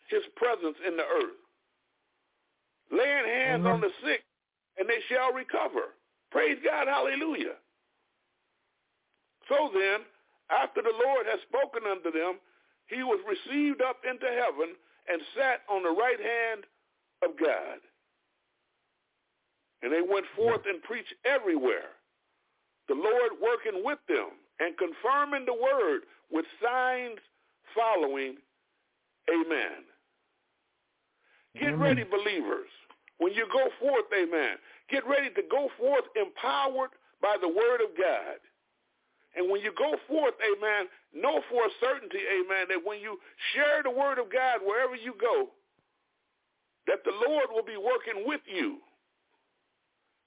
his 0.10 0.26
presence 0.36 0.78
in 0.82 0.98
the 0.98 1.06
earth. 1.06 1.38
Laying 2.92 3.30
hands 3.30 3.66
on 3.70 3.82
the 3.82 3.94
sick, 4.04 4.26
and 4.80 4.88
they 4.88 5.04
shall 5.12 5.34
recover. 5.36 5.94
Praise 6.32 6.58
God, 6.64 6.88
hallelujah. 6.88 7.60
So 9.50 9.70
then, 9.74 10.06
after 10.50 10.82
the 10.82 10.94
Lord 10.94 11.26
had 11.26 11.42
spoken 11.46 11.84
unto 11.90 12.12
them, 12.12 12.40
he 12.88 13.04
was 13.04 13.20
received 13.28 13.82
up 13.82 13.98
into 14.08 14.26
heaven 14.26 14.74
and 15.10 15.22
sat 15.36 15.62
on 15.70 15.84
the 15.84 15.90
right 15.90 16.20
hand 16.20 16.64
of 17.24 17.38
God. 17.38 17.82
And 19.82 19.92
they 19.92 20.02
went 20.02 20.26
forth 20.36 20.62
and 20.68 20.82
preached 20.84 21.14
everywhere, 21.26 21.98
the 22.88 22.96
Lord 22.96 23.38
working 23.42 23.84
with 23.84 24.00
them 24.08 24.38
and 24.60 24.76
confirming 24.78 25.46
the 25.46 25.54
word 25.54 26.02
with 26.32 26.46
signs 26.62 27.20
following. 27.76 28.38
Amen. 29.30 29.86
Get 31.56 31.70
amen. 31.70 31.80
ready, 31.80 32.04
believers. 32.04 32.70
When 33.20 33.34
you 33.34 33.46
go 33.52 33.68
forth, 33.80 34.08
amen, 34.16 34.56
get 34.90 35.06
ready 35.06 35.30
to 35.36 35.44
go 35.52 35.70
forth 35.78 36.08
empowered 36.16 36.92
by 37.22 37.36
the 37.40 37.48
word 37.48 37.84
of 37.84 37.96
God. 37.96 38.40
And 39.36 39.52
when 39.52 39.62
you 39.62 39.72
go 39.78 39.96
forth, 40.08 40.34
amen, 40.42 40.88
know 41.14 41.44
for 41.52 41.68
a 41.68 41.72
certainty, 41.80 42.20
amen, 42.26 42.68
that 42.70 42.82
when 42.84 43.00
you 43.00 43.20
share 43.54 43.84
the 43.84 43.92
word 43.92 44.18
of 44.18 44.32
God 44.32 44.60
wherever 44.66 44.96
you 44.96 45.14
go, 45.20 45.52
that 46.88 47.04
the 47.06 47.12
Lord 47.28 47.48
will 47.54 47.64
be 47.64 47.78
working 47.78 48.26
with 48.26 48.42
you, 48.48 48.80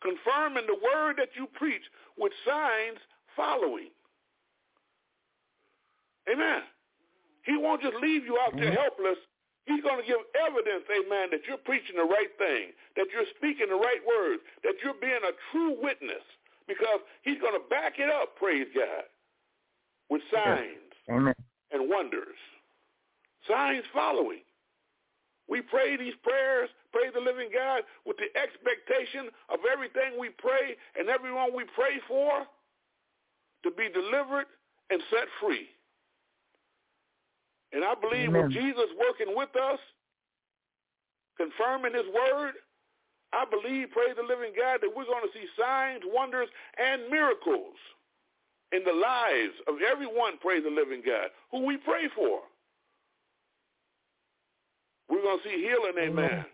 confirming 0.00 0.68
the 0.68 0.78
word 0.78 1.16
that 1.16 1.34
you 1.34 1.48
preach 1.58 1.82
with 2.16 2.32
signs 2.46 2.98
following. 3.34 3.90
Amen. 6.30 6.62
He 7.44 7.56
won't 7.56 7.82
just 7.82 7.96
leave 8.00 8.24
you 8.24 8.38
out 8.38 8.54
there 8.54 8.70
helpless 8.70 9.18
He's 9.66 9.82
going 9.82 10.02
to 10.02 10.06
give 10.06 10.18
evidence, 10.34 10.82
amen, 10.90 11.30
that 11.30 11.46
you're 11.46 11.62
preaching 11.62 11.94
the 11.94 12.08
right 12.08 12.30
thing, 12.36 12.74
that 12.98 13.06
you're 13.14 13.28
speaking 13.38 13.70
the 13.70 13.78
right 13.78 14.02
words, 14.02 14.42
that 14.66 14.74
you're 14.82 14.98
being 14.98 15.22
a 15.22 15.34
true 15.54 15.78
witness, 15.78 16.24
because 16.66 16.98
he's 17.22 17.38
going 17.38 17.54
to 17.54 17.62
back 17.70 17.98
it 17.98 18.10
up, 18.10 18.34
praise 18.36 18.66
God, 18.74 19.06
with 20.10 20.22
signs 20.34 20.90
amen. 21.08 21.34
and 21.70 21.88
wonders. 21.88 22.38
Signs 23.46 23.84
following. 23.94 24.42
We 25.48 25.62
pray 25.62 25.96
these 25.96 26.14
prayers, 26.22 26.70
pray 26.92 27.10
the 27.14 27.20
living 27.20 27.50
God, 27.52 27.82
with 28.06 28.16
the 28.18 28.30
expectation 28.38 29.30
of 29.50 29.60
everything 29.70 30.18
we 30.18 30.30
pray 30.38 30.74
and 30.98 31.08
everyone 31.08 31.54
we 31.54 31.64
pray 31.74 32.02
for 32.08 32.46
to 33.62 33.70
be 33.70 33.88
delivered 33.90 34.46
and 34.90 35.02
set 35.10 35.26
free. 35.40 35.68
And 37.72 37.84
I 37.84 37.94
believe 37.94 38.28
Amen. 38.28 38.44
with 38.44 38.52
Jesus 38.52 38.88
working 39.00 39.34
with 39.34 39.54
us, 39.56 39.80
confirming 41.36 41.94
his 41.94 42.06
word, 42.12 42.54
I 43.32 43.44
believe, 43.48 43.90
praise 43.90 44.12
the 44.16 44.28
living 44.28 44.52
God, 44.52 44.84
that 44.84 44.92
we're 44.92 45.08
going 45.08 45.24
to 45.24 45.32
see 45.32 45.48
signs, 45.56 46.02
wonders, 46.04 46.48
and 46.76 47.08
miracles 47.08 47.80
in 48.72 48.84
the 48.84 48.92
lives 48.92 49.56
of 49.68 49.80
everyone, 49.80 50.36
praise 50.40 50.64
the 50.64 50.72
living 50.72 51.00
God, 51.04 51.32
who 51.50 51.64
we 51.64 51.76
pray 51.76 52.08
for. 52.14 52.44
We're 55.08 55.24
going 55.24 55.40
to 55.40 55.44
see 55.44 55.60
healing, 55.60 55.96
amen. 55.96 56.24
amen. 56.24 56.44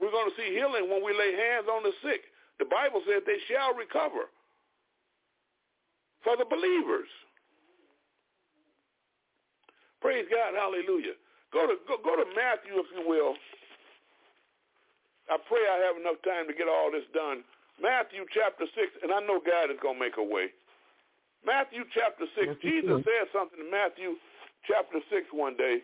We're 0.00 0.12
going 0.12 0.28
to 0.28 0.36
see 0.36 0.52
healing 0.52 0.88
when 0.88 1.04
we 1.04 1.12
lay 1.16 1.32
hands 1.32 1.68
on 1.72 1.84
the 1.84 1.92
sick. 2.04 2.28
The 2.58 2.64
Bible 2.64 3.00
says 3.08 3.22
they 3.24 3.40
shall 3.48 3.74
recover 3.74 4.28
for 6.24 6.36
the 6.36 6.44
believers. 6.44 7.08
Praise 10.04 10.28
God. 10.28 10.52
Hallelujah. 10.52 11.16
Go 11.48 11.64
to 11.64 11.80
go, 11.88 11.96
go 12.04 12.12
to 12.12 12.28
Matthew, 12.36 12.76
if 12.76 12.84
you 12.92 13.08
will. 13.08 13.32
I 15.32 15.40
pray 15.48 15.64
I 15.64 15.80
have 15.88 15.96
enough 15.96 16.20
time 16.20 16.44
to 16.44 16.52
get 16.52 16.68
all 16.68 16.92
this 16.92 17.08
done. 17.16 17.40
Matthew 17.80 18.28
chapter 18.28 18.68
6, 18.68 19.00
and 19.00 19.08
I 19.08 19.24
know 19.24 19.40
God 19.40 19.72
is 19.72 19.80
going 19.80 19.96
to 19.96 20.04
make 20.04 20.20
a 20.20 20.22
way. 20.22 20.52
Matthew 21.40 21.88
chapter 21.96 22.28
6. 22.36 22.36
Yes, 22.36 22.56
Jesus 22.60 23.00
said 23.00 23.32
something 23.32 23.56
in 23.56 23.72
Matthew 23.72 24.20
chapter 24.68 25.00
6 25.08 25.32
one 25.32 25.56
day, 25.56 25.80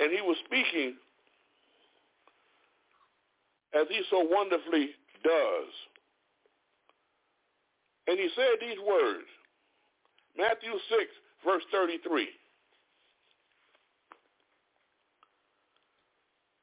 and 0.00 0.08
he 0.08 0.24
was 0.24 0.40
speaking 0.48 0.96
as 3.76 3.84
he 3.92 4.00
so 4.08 4.24
wonderfully 4.24 4.96
does. 5.20 5.70
And 8.08 8.16
he 8.16 8.32
said 8.32 8.56
these 8.64 8.80
words, 8.80 9.28
Matthew 10.40 10.72
6, 10.72 11.04
verse 11.44 11.64
33. 11.68 12.32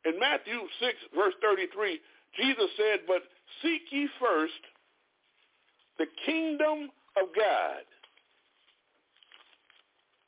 In 0.05 0.19
Matthew 0.19 0.59
6, 0.79 0.93
verse 1.15 1.33
33, 1.41 1.99
Jesus 2.35 2.69
said, 2.77 3.01
but 3.07 3.21
seek 3.61 3.81
ye 3.91 4.09
first 4.19 4.53
the 5.99 6.05
kingdom 6.25 6.89
of 7.21 7.29
God 7.35 7.83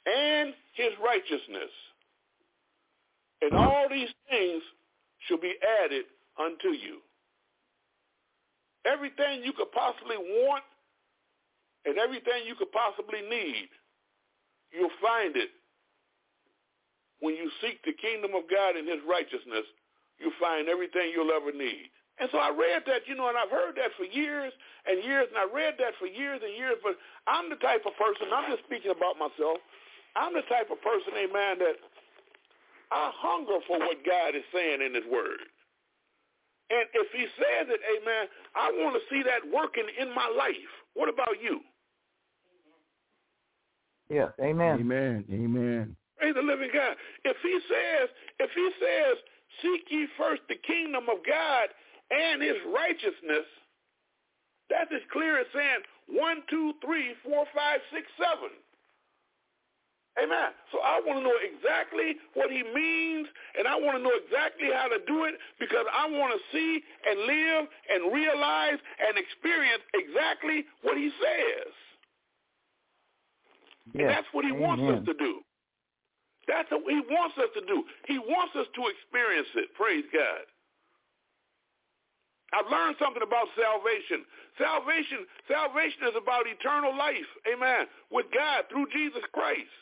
and 0.05 0.53
his 0.73 0.91
righteousness, 1.03 1.71
and 3.41 3.53
all 3.53 3.88
these 3.89 4.09
things 4.29 4.62
shall 5.27 5.39
be 5.39 5.53
added 5.83 6.05
unto 6.38 6.69
you. 6.75 6.99
Everything 8.86 9.41
you 9.43 9.53
could 9.53 9.71
possibly 9.71 10.17
want 10.17 10.63
and 11.86 11.97
everything 11.97 12.43
you 12.45 12.55
could 12.55 12.71
possibly 12.71 13.21
need, 13.21 13.69
you'll 14.71 14.89
find 15.01 15.36
it 15.36 15.49
when 17.23 17.39
you 17.39 17.47
seek 17.63 17.79
the 17.88 17.95
kingdom 17.95 18.36
of 18.36 18.51
God 18.51 18.75
and 18.75 18.83
his 18.83 18.99
righteousness, 19.07 19.63
you'll 20.19 20.36
find 20.43 20.67
everything 20.67 21.15
you'll 21.15 21.31
ever 21.31 21.55
need. 21.55 21.88
And 22.19 22.27
so 22.36 22.38
I 22.38 22.51
read 22.51 22.83
that, 22.86 23.07
you 23.07 23.15
know, 23.15 23.31
and 23.31 23.39
I've 23.39 23.49
heard 23.49 23.79
that 23.79 23.95
for 23.95 24.03
years 24.03 24.51
and 24.86 24.99
years, 25.01 25.31
and 25.31 25.39
I 25.39 25.47
read 25.47 25.79
that 25.79 25.95
for 25.97 26.05
years 26.05 26.43
and 26.43 26.51
years, 26.51 26.75
but 26.83 26.99
I'm 27.25 27.47
the 27.47 27.55
type 27.63 27.88
of 27.88 27.95
person, 27.95 28.27
I'm 28.27 28.51
just 28.51 28.67
speaking 28.67 28.91
about 28.91 29.15
myself, 29.15 29.57
I'm 30.19 30.36
the 30.36 30.43
type 30.51 30.67
of 30.67 30.83
person, 30.83 31.15
amen, 31.15 31.63
that 31.63 31.79
I 32.91 33.09
hunger 33.15 33.63
for 33.65 33.79
what 33.79 34.03
God 34.03 34.36
is 34.36 34.45
saying 34.53 34.83
in 34.83 34.93
his 34.93 35.07
word. 35.07 35.47
And 36.69 36.86
if 36.93 37.07
he 37.15 37.23
says 37.39 37.71
it, 37.71 37.81
amen, 37.88 38.27
I 38.53 38.67
want 38.83 38.99
to 38.99 39.03
see 39.07 39.23
that 39.23 39.47
working 39.47 39.88
in 39.95 40.13
my 40.13 40.27
life. 40.27 40.69
What 40.93 41.07
about 41.07 41.39
you? 41.41 41.63
Yeah, 44.12 44.36
amen. 44.43 44.79
Amen, 44.79 45.25
amen. 45.31 45.95
Praise 46.17 46.36
the 46.36 46.41
living 46.41 46.69
God. 46.73 46.95
If 47.26 47.38
he 47.41 47.60
says, 47.67 48.10
if 48.39 48.52
he 48.56 48.69
says, 48.80 49.17
seek 49.62 49.86
ye 49.89 50.08
first 50.17 50.41
the 50.47 50.56
kingdom 50.56 51.10
of 51.10 51.26
God 51.26 51.69
and 52.12 52.41
his 52.41 52.58
righteousness, 52.73 53.47
that's 54.69 54.91
as 54.93 55.02
clear 55.12 55.39
as 55.39 55.47
saying 55.54 55.84
one, 56.08 56.43
two, 56.49 56.73
three, 56.84 57.13
four, 57.23 57.45
five, 57.54 57.80
six, 57.91 58.08
seven. 58.17 58.52
Amen. 60.21 60.54
So 60.71 60.78
I 60.78 61.02
want 61.02 61.19
to 61.19 61.23
know 61.26 61.38
exactly 61.41 62.21
what 62.36 62.52
he 62.52 62.62
means, 62.62 63.28
and 63.58 63.67
I 63.67 63.73
want 63.76 63.97
to 63.97 64.04
know 64.04 64.13
exactly 64.13 64.69
how 64.69 64.86
to 64.86 65.02
do 65.08 65.26
it 65.26 65.34
because 65.60 65.89
I 65.89 66.06
want 66.06 66.38
to 66.38 66.39
see 66.54 66.82
and 67.10 67.17
live 67.26 67.65
and 67.89 68.13
realize 68.13 68.78
and 68.78 69.17
experience 69.17 69.82
exactly 69.97 70.65
what 70.84 70.97
he 70.97 71.10
says. 71.17 71.73
Yes. 73.93 74.02
And 74.06 74.10
that's 74.10 74.28
what 74.34 74.45
he 74.45 74.52
Amen. 74.52 74.62
wants 74.62 74.84
us 74.86 75.06
to 75.06 75.13
do. 75.17 75.41
That's 76.47 76.69
what 76.71 76.84
he 76.91 77.01
wants 77.08 77.38
us 77.38 77.49
to 77.56 77.63
do. 77.65 77.84
He 78.08 78.19
wants 78.19 78.56
us 78.56 78.67
to 78.75 78.82
experience 78.91 79.47
it. 79.56 79.71
Praise 79.75 80.03
God. 80.12 80.43
I've 82.53 82.69
learned 82.69 82.95
something 83.01 83.23
about 83.23 83.49
salvation. 83.58 84.27
Salvation, 84.62 85.25
salvation 85.49 86.06
is 86.06 86.15
about 86.19 86.45
eternal 86.45 86.93
life. 86.93 87.25
Amen. 87.49 87.89
With 88.12 88.29
God 88.29 88.69
through 88.69 88.86
Jesus 88.93 89.25
Christ. 89.34 89.73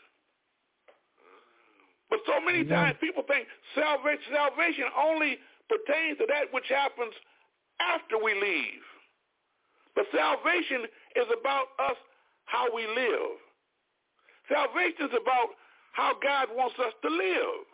But 2.08 2.24
so 2.24 2.40
many 2.40 2.64
Amen. 2.64 2.96
times 2.96 2.98
people 3.04 3.24
think 3.28 3.48
salvation, 3.76 4.32
salvation 4.32 4.88
only 4.96 5.40
pertains 5.68 6.20
to 6.20 6.28
that 6.32 6.52
which 6.52 6.68
happens 6.72 7.12
after 7.80 8.16
we 8.20 8.36
leave. 8.40 8.84
But 9.96 10.08
salvation 10.16 10.88
is 11.20 11.28
about 11.28 11.76
us 11.80 12.00
how 12.46 12.72
we 12.72 12.88
live. 12.88 13.36
Salvation 14.48 15.12
is 15.12 15.16
about 15.16 15.56
how 15.92 16.14
God 16.22 16.50
wants 16.56 16.76
us 16.80 16.94
to 17.04 17.10
live. 17.10 17.66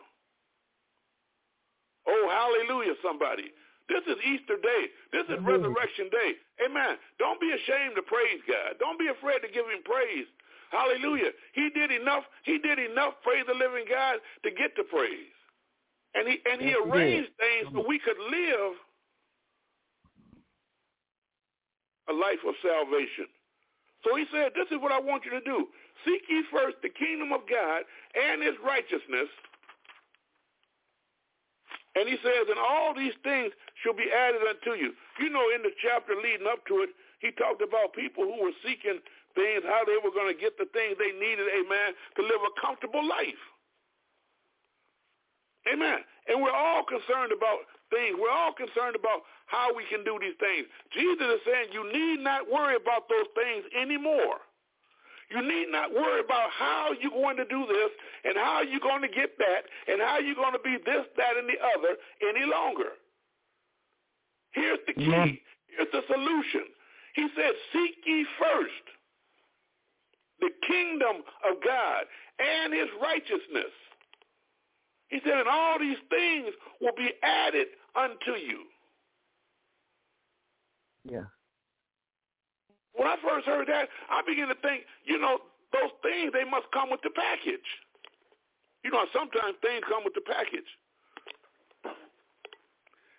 Oh, 2.08 2.24
hallelujah, 2.30 2.94
somebody. 3.02 3.52
This 3.88 4.04
is 4.04 4.16
Easter 4.24 4.56
Day. 4.60 4.82
This 5.12 5.24
is 5.28 5.40
Resurrection 5.44 6.08
Day. 6.12 6.36
Amen. 6.64 6.96
Don't 7.18 7.40
be 7.40 7.52
ashamed 7.52 7.96
to 7.96 8.02
praise 8.02 8.40
God. 8.46 8.76
Don't 8.78 8.98
be 8.98 9.08
afraid 9.08 9.40
to 9.40 9.48
give 9.48 9.64
him 9.64 9.80
praise. 9.84 10.28
Hallelujah. 10.70 11.32
He 11.54 11.70
did 11.72 11.90
enough. 11.90 12.24
He 12.44 12.58
did 12.58 12.78
enough, 12.78 13.14
praise 13.24 13.44
the 13.48 13.56
living 13.56 13.88
God, 13.88 14.20
to 14.44 14.50
get 14.50 14.76
the 14.76 14.84
praise. 14.84 15.32
And 16.14 16.28
he 16.28 16.36
and 16.44 16.60
he 16.60 16.76
arranged 16.76 17.30
things 17.40 17.72
so 17.72 17.84
we 17.86 17.98
could 17.98 18.18
live 18.18 18.72
a 22.08 22.12
life 22.12 22.40
of 22.46 22.54
salvation. 22.60 23.28
So 24.04 24.16
he 24.16 24.24
said, 24.32 24.52
this 24.54 24.68
is 24.70 24.80
what 24.80 24.92
I 24.92 25.00
want 25.00 25.24
you 25.24 25.32
to 25.32 25.40
do. 25.40 25.68
Seek 26.06 26.22
ye 26.28 26.44
first 26.52 26.76
the 26.82 26.88
kingdom 26.88 27.32
of 27.32 27.40
God 27.50 27.82
and 28.18 28.42
his 28.42 28.58
righteousness. 28.64 29.30
And 31.94 32.06
he 32.06 32.18
says, 32.22 32.46
and 32.50 32.58
all 32.58 32.94
these 32.94 33.16
things 33.22 33.50
shall 33.82 33.94
be 33.94 34.06
added 34.10 34.42
unto 34.42 34.78
you. 34.78 34.94
You 35.18 35.30
know, 35.30 35.46
in 35.54 35.62
the 35.62 35.74
chapter 35.82 36.14
leading 36.14 36.46
up 36.46 36.66
to 36.66 36.86
it, 36.86 36.90
he 37.18 37.34
talked 37.34 37.62
about 37.62 37.94
people 37.94 38.22
who 38.22 38.38
were 38.38 38.54
seeking 38.62 39.02
things, 39.34 39.66
how 39.66 39.82
they 39.82 39.98
were 39.98 40.14
going 40.14 40.30
to 40.30 40.38
get 40.38 40.54
the 40.58 40.70
things 40.70 40.94
they 40.98 41.10
needed, 41.10 41.46
amen, 41.50 41.94
to 42.14 42.22
live 42.22 42.42
a 42.42 42.52
comfortable 42.60 43.02
life. 43.02 43.42
Amen. 45.66 46.00
And 46.30 46.40
we're 46.40 46.54
all 46.54 46.86
concerned 46.86 47.34
about 47.34 47.66
things. 47.90 48.14
We're 48.14 48.32
all 48.32 48.54
concerned 48.54 48.94
about 48.94 49.26
how 49.46 49.74
we 49.74 49.84
can 49.90 50.04
do 50.04 50.16
these 50.20 50.38
things. 50.38 50.70
Jesus 50.94 51.40
is 51.40 51.42
saying 51.44 51.74
you 51.74 51.84
need 51.90 52.22
not 52.22 52.46
worry 52.46 52.76
about 52.76 53.08
those 53.10 53.28
things 53.34 53.64
anymore. 53.74 54.38
You 55.30 55.42
need 55.42 55.66
not 55.70 55.92
worry 55.92 56.20
about 56.24 56.50
how 56.50 56.92
you're 57.00 57.10
going 57.10 57.36
to 57.36 57.44
do 57.44 57.66
this 57.66 57.90
and 58.24 58.34
how 58.36 58.62
you're 58.62 58.80
going 58.80 59.02
to 59.02 59.08
get 59.08 59.36
that 59.38 59.62
and 59.86 60.00
how 60.00 60.18
you're 60.18 60.34
going 60.34 60.54
to 60.54 60.64
be 60.64 60.76
this, 60.84 61.04
that, 61.16 61.36
and 61.36 61.48
the 61.48 61.60
other 61.76 61.96
any 62.22 62.50
longer. 62.50 62.96
Here's 64.52 64.78
the 64.86 64.94
key. 64.94 65.04
Amen. 65.04 65.38
Here's 65.66 65.92
the 65.92 66.02
solution. 66.06 66.62
He 67.14 67.28
said, 67.36 67.52
seek 67.72 67.96
ye 68.06 68.26
first 68.40 68.86
the 70.40 70.50
kingdom 70.66 71.22
of 71.50 71.62
God 71.62 72.04
and 72.38 72.72
his 72.72 72.88
righteousness. 73.02 73.72
He 75.08 75.20
said, 75.24 75.38
and 75.38 75.48
all 75.48 75.78
these 75.78 75.98
things 76.08 76.54
will 76.80 76.94
be 76.96 77.10
added 77.22 77.66
unto 77.96 78.38
you. 78.38 78.64
Yeah. 81.04 81.24
When 82.98 83.06
I 83.06 83.14
first 83.22 83.46
heard 83.46 83.70
that, 83.70 83.86
I 84.10 84.26
began 84.26 84.50
to 84.50 84.58
think, 84.58 84.82
you 85.06 85.22
know, 85.22 85.38
those 85.70 85.94
things, 86.02 86.34
they 86.34 86.42
must 86.42 86.66
come 86.74 86.90
with 86.90 87.00
the 87.06 87.14
package. 87.14 87.64
You 88.82 88.90
know, 88.90 89.06
sometimes 89.14 89.54
things 89.62 89.86
come 89.86 90.02
with 90.02 90.18
the 90.18 90.26
package. 90.26 90.66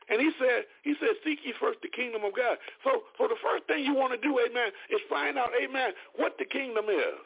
And 0.10 0.20
he 0.20 0.32
said, 0.42 0.66
he 0.84 0.98
said, 1.00 1.16
seek 1.24 1.40
ye 1.46 1.54
first 1.62 1.80
the 1.86 1.88
kingdom 1.88 2.26
of 2.26 2.36
God. 2.36 2.58
So, 2.84 3.08
so 3.18 3.30
the 3.30 3.38
first 3.46 3.70
thing 3.70 3.86
you 3.86 3.94
want 3.94 4.12
to 4.12 4.20
do, 4.20 4.36
amen, 4.42 4.74
is 4.90 5.00
find 5.08 5.38
out, 5.38 5.54
amen, 5.56 5.94
what 6.18 6.34
the 6.42 6.46
kingdom 6.46 6.90
is. 6.90 7.22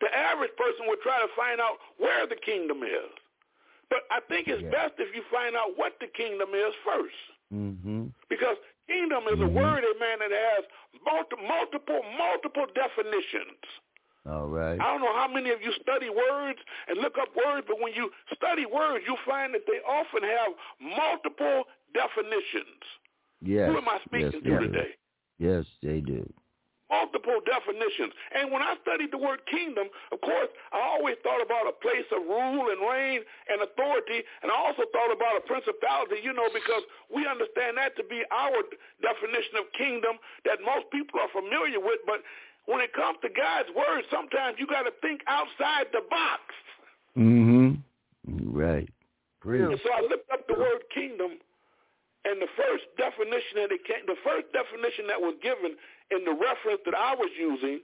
The 0.00 0.08
average 0.10 0.56
person 0.56 0.88
would 0.88 0.98
try 1.04 1.20
to 1.20 1.28
find 1.36 1.60
out 1.60 1.78
where 1.98 2.26
the 2.26 2.40
kingdom 2.40 2.82
is. 2.82 3.12
But 3.92 4.08
I 4.10 4.18
think 4.26 4.48
it's 4.48 4.62
Yeah. 4.64 4.70
best 4.72 4.94
if 4.98 5.14
you 5.14 5.22
find 5.30 5.54
out 5.54 5.76
what 5.76 6.00
the 6.00 6.08
kingdom 6.08 6.56
is 6.56 6.74
first. 6.82 7.22
Mm-hmm. 7.52 8.06
Because 8.32 8.56
kingdom 8.88 9.24
is 9.28 9.40
a 9.40 9.48
Mhm. 9.48 9.52
word, 9.52 9.84
amen, 9.84 10.18
that 10.20 10.32
has 10.32 10.64
multi- 11.04 11.36
multiple, 11.46 12.02
multiple 12.16 12.66
definitions. 12.74 13.58
All 14.24 14.46
right. 14.46 14.78
I 14.80 14.84
don't 14.92 15.00
know 15.00 15.12
how 15.14 15.26
many 15.26 15.50
of 15.50 15.62
you 15.62 15.72
study 15.72 16.08
words 16.08 16.60
and 16.86 16.98
look 16.98 17.18
up 17.18 17.34
words, 17.34 17.66
but 17.66 17.80
when 17.80 17.92
you 17.94 18.12
study 18.34 18.66
words, 18.66 19.04
you 19.06 19.16
find 19.26 19.52
that 19.54 19.66
they 19.66 19.80
often 19.82 20.22
have 20.22 20.54
multiple 20.78 21.66
definitions. 21.92 22.82
Yes. 23.40 23.68
Who 23.68 23.78
am 23.78 23.88
I 23.88 23.98
speaking 24.04 24.30
they 24.30 24.50
to 24.50 24.58
do. 24.58 24.58
today? 24.60 24.94
Yes, 25.38 25.66
they 25.82 26.00
do. 26.00 26.32
Multiple 26.92 27.40
definitions. 27.48 28.12
And 28.36 28.52
when 28.52 28.60
I 28.60 28.76
studied 28.84 29.16
the 29.16 29.16
word 29.16 29.40
kingdom, 29.48 29.88
of 30.12 30.20
course, 30.20 30.52
I 30.76 30.84
always 30.84 31.16
thought 31.24 31.40
about 31.40 31.64
a 31.64 31.72
place 31.80 32.04
of 32.12 32.20
rule 32.28 32.68
and 32.68 32.84
reign 32.84 33.24
and 33.48 33.64
authority, 33.64 34.20
and 34.44 34.52
I 34.52 34.56
also 34.60 34.84
thought 34.92 35.08
about 35.08 35.40
a 35.40 35.42
principality, 35.48 36.20
you 36.20 36.36
know, 36.36 36.52
because 36.52 36.84
we 37.08 37.24
understand 37.24 37.80
that 37.80 37.96
to 37.96 38.04
be 38.04 38.20
our 38.28 38.60
definition 39.00 39.56
of 39.56 39.72
kingdom 39.72 40.20
that 40.44 40.60
most 40.60 40.92
people 40.92 41.16
are 41.16 41.32
familiar 41.32 41.80
with. 41.80 42.04
But 42.04 42.20
when 42.68 42.84
it 42.84 42.92
comes 42.92 43.16
to 43.24 43.32
God's 43.32 43.72
word, 43.72 44.04
sometimes 44.12 44.60
you 44.60 44.68
got 44.68 44.84
to 44.84 44.92
think 45.00 45.24
outside 45.24 45.88
the 45.96 46.04
box. 46.12 46.44
Mm-hmm. 47.16 47.80
Right. 48.52 48.92
And 49.48 49.80
so 49.80 49.88
I 49.96 50.04
looked 50.04 50.28
up 50.28 50.44
the 50.46 50.60
word 50.60 50.84
kingdom, 50.92 51.40
and 52.28 52.36
the 52.38 52.52
first 52.54 52.84
definition 52.94 53.64
that 53.64 53.72
it 53.74 53.82
came, 53.82 54.06
the 54.06 54.20
first 54.22 54.46
definition 54.54 55.10
that 55.10 55.18
was 55.18 55.34
given 55.42 55.74
in 56.12 56.24
the 56.24 56.32
reference 56.32 56.80
that 56.84 56.94
I 56.94 57.14
was 57.14 57.30
using, 57.38 57.80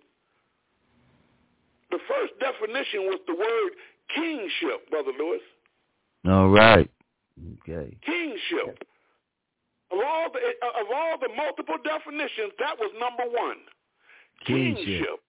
the 1.91 1.99
first 2.07 2.33
definition 2.39 3.09
was 3.09 3.21
the 3.27 3.35
word 3.35 3.73
kingship, 4.15 4.91
Brother 4.91 5.13
Lewis. 5.19 5.41
All 6.27 6.49
right. 6.49 6.91
Okay. 7.63 7.97
Kingship. 8.05 8.85
Of 9.91 9.99
all 10.05 10.29
the 10.29 10.41
of 10.41 10.87
all 10.93 11.17
the 11.17 11.33
multiple 11.35 11.81
definitions, 11.83 12.53
that 12.59 12.77
was 12.77 12.93
number 13.01 13.25
one. 13.25 13.57
Kingship. 14.45 15.25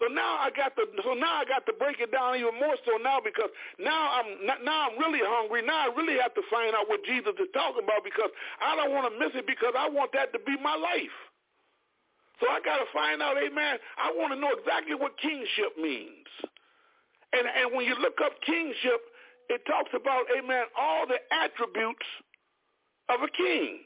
So 0.00 0.08
now 0.08 0.40
I 0.40 0.50
got 0.50 0.74
to 0.74 0.82
so 1.04 1.12
now 1.14 1.38
I 1.38 1.44
got 1.44 1.66
to 1.66 1.74
break 1.78 2.00
it 2.00 2.10
down 2.10 2.34
even 2.34 2.58
more 2.58 2.74
so 2.82 2.96
now 2.98 3.20
because 3.22 3.52
now 3.78 4.18
I'm 4.18 4.48
now 4.64 4.88
I'm 4.88 4.98
really 4.98 5.20
hungry. 5.22 5.62
Now 5.62 5.86
I 5.86 5.94
really 5.94 6.18
have 6.18 6.34
to 6.34 6.42
find 6.50 6.74
out 6.74 6.88
what 6.88 7.04
Jesus 7.04 7.36
is 7.38 7.52
talking 7.52 7.84
about 7.84 8.02
because 8.02 8.32
I 8.58 8.74
don't 8.74 8.90
want 8.90 9.12
to 9.12 9.14
miss 9.20 9.36
it 9.36 9.46
because 9.46 9.76
I 9.76 9.86
want 9.88 10.10
that 10.16 10.32
to 10.32 10.40
be 10.40 10.56
my 10.58 10.74
life. 10.74 11.14
So 12.40 12.48
I 12.48 12.60
got 12.64 12.78
to 12.78 12.88
find 12.92 13.22
out, 13.22 13.36
amen. 13.36 13.78
I 13.98 14.12
want 14.16 14.32
to 14.32 14.38
know 14.38 14.50
exactly 14.58 14.94
what 14.94 15.18
kingship 15.18 15.76
means. 15.80 16.26
And 17.32 17.46
and 17.46 17.74
when 17.74 17.86
you 17.86 17.94
look 18.00 18.18
up 18.24 18.32
kingship, 18.44 19.00
it 19.48 19.62
talks 19.66 19.90
about, 19.94 20.24
amen, 20.36 20.64
all 20.78 21.06
the 21.06 21.18
attributes 21.32 22.06
of 23.08 23.20
a 23.22 23.28
king. 23.28 23.84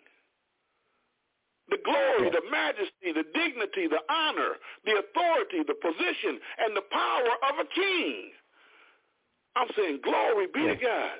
The 1.68 1.78
glory, 1.84 2.30
the 2.30 2.46
majesty, 2.50 3.10
the 3.10 3.26
dignity, 3.34 3.88
the 3.90 3.98
honor, 4.08 4.54
the 4.86 5.02
authority, 5.02 5.66
the 5.66 5.74
position, 5.74 6.38
and 6.62 6.76
the 6.76 6.86
power 6.92 7.32
of 7.50 7.58
a 7.58 7.66
king. 7.74 8.30
I'm 9.56 9.68
saying 9.76 10.00
glory 10.04 10.46
be 10.54 10.62
to 10.62 10.76
God. 10.76 11.18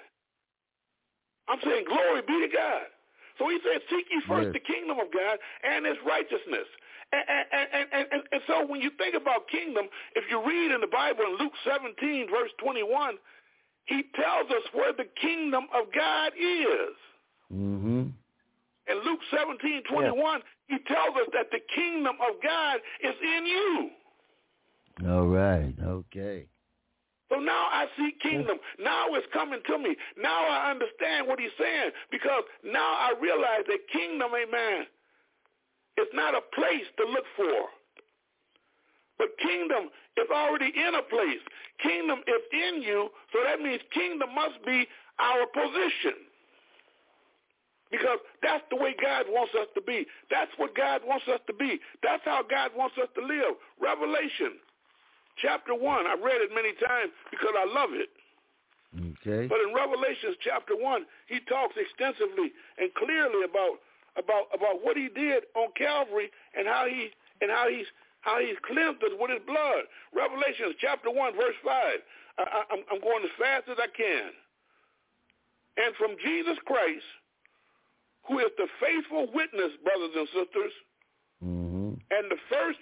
I'm 1.49 1.59
saying 1.65 1.85
glory 1.89 2.23
be 2.27 2.47
to 2.47 2.51
God. 2.55 2.87
So 3.39 3.49
he 3.49 3.59
said, 3.65 3.83
seek 3.91 4.07
ye 4.11 4.21
first 4.29 4.47
Yes. 4.47 4.53
the 4.55 4.61
kingdom 4.61 4.99
of 4.99 5.13
God 5.13 5.39
and 5.65 5.85
his 5.85 5.97
righteousness. 6.07 6.69
And, 7.13 7.23
and, 7.73 7.89
and, 7.93 8.23
and, 8.33 8.43
so 8.47 8.67
when 8.67 8.81
you 8.81 8.91
think 8.99 9.15
about 9.15 9.49
kingdom, 9.49 9.87
if 10.17 10.25
you 10.29 10.43
read 10.45 10.73
in 10.73 10.81
the 10.81 10.91
Bible 10.91 11.25
in 11.25 11.39
Luke 11.39 11.53
17, 11.65 12.27
verse 12.29 12.51
21, 12.59 13.15
he 13.87 14.03
tells 14.15 14.51
us 14.51 14.63
where 14.73 14.93
the 14.93 15.07
kingdom 15.21 15.67
of 15.73 15.87
God 15.95 16.33
is. 16.35 16.97
Mm-hmm. 17.53 18.11
In 18.89 18.97
Luke 19.05 19.21
17, 19.31 19.83
21, 19.91 20.41
he 20.67 20.79
tells 20.87 21.15
us 21.17 21.29
that 21.33 21.47
the 21.51 21.61
kingdom 21.75 22.17
of 22.21 22.43
God 22.43 22.79
is 23.03 23.15
in 23.23 23.47
you. 23.47 23.91
All 25.09 25.27
right. 25.27 25.75
Okay. 25.83 26.47
So 27.29 27.39
now 27.39 27.67
I 27.73 27.87
see 27.97 28.13
kingdom. 28.23 28.59
Now 28.79 29.07
it's 29.15 29.27
coming 29.33 29.61
to 29.67 29.79
me. 29.79 29.97
Now 30.17 30.47
I 30.47 30.71
understand 30.71 31.27
what 31.27 31.41
he's 31.41 31.55
saying 31.59 31.91
because 32.11 32.45
now 32.65 32.95
I 32.95 33.15
realize 33.21 33.67
that 33.67 33.79
kingdom, 33.93 34.31
amen, 34.31 34.87
is 35.99 36.09
not 36.13 36.35
a 36.35 36.43
place 36.55 36.87
to 36.99 37.05
look 37.05 37.25
for. 37.37 37.71
But 39.19 39.29
kingdom 39.41 39.89
is 40.17 40.29
already 40.31 40.73
in 40.75 40.95
a 40.95 41.03
place. 41.03 41.41
Kingdom 41.83 42.21
is 42.27 42.43
in 42.53 42.83
you, 42.83 43.09
so 43.33 43.41
that 43.45 43.61
means 43.61 43.81
kingdom 43.93 44.35
must 44.35 44.61
be 44.65 44.87
our 45.19 45.47
position. 45.47 46.21
Because 47.91 48.19
that's 48.43 48.65
the 48.69 48.77
way 48.77 48.95
God 49.01 49.27
wants 49.31 49.55
us 49.55 49.69
to 49.75 49.81
be. 49.81 50.07
That's 50.29 50.51
what 50.59 50.75
God 50.75 51.01
wants 51.07 51.25
us 51.33 51.41
to 51.47 51.55
be. 51.55 51.79
That's 52.03 52.23
how 52.25 52.43
God 52.43 52.73
wants 52.77 52.97
us 53.01 53.09
to 53.15 53.23
live. 53.25 53.57
Revelation 53.81 54.59
chapter 55.41 55.75
1. 55.75 56.07
I 56.07 56.15
read 56.19 56.43
it 56.43 56.51
many 56.53 56.75
times 56.83 57.13
because 57.31 57.55
I 57.57 57.65
love 57.65 57.95
it. 57.95 58.11
Okay. 58.97 59.47
But 59.47 59.61
in 59.61 59.75
Revelations 59.77 60.37
chapter 60.43 60.75
1, 60.75 61.07
he 61.29 61.41
talks 61.47 61.77
extensively 61.77 62.53
and 62.79 62.93
clearly 62.95 63.45
about 63.45 63.79
about 64.19 64.49
about 64.53 64.83
what 64.83 64.97
he 64.97 65.09
did 65.09 65.45
on 65.55 65.69
Calvary 65.77 66.31
and 66.57 66.67
how 66.67 66.87
he 66.87 67.11
and 67.41 67.51
how 67.51 67.69
he's 67.69 67.87
how 68.21 68.41
he's 68.41 68.57
cleansed 68.67 69.03
us 69.05 69.15
with 69.19 69.31
his 69.31 69.45
blood. 69.47 69.87
Revelations 70.15 70.75
chapter 70.81 71.11
1 71.11 71.35
verse 71.37 71.55
5. 71.65 71.73
I, 71.73 72.43
I, 72.43 72.63
I'm, 72.73 72.83
I'm 72.91 73.01
going 73.01 73.23
as 73.25 73.31
fast 73.39 73.69
as 73.71 73.79
I 73.79 73.87
can. 73.95 74.31
And 75.77 75.95
from 75.97 76.17
Jesus 76.25 76.57
Christ, 76.65 77.05
who 78.27 78.41
is 78.41 78.51
the 78.57 78.67
faithful 78.81 79.29
witness, 79.33 79.73
brothers 79.85 80.11
and 80.17 80.29
sisters, 80.33 80.73
Mm-hmm. 81.45 82.01
and 82.11 82.31
the 82.31 82.41
first 82.49 82.79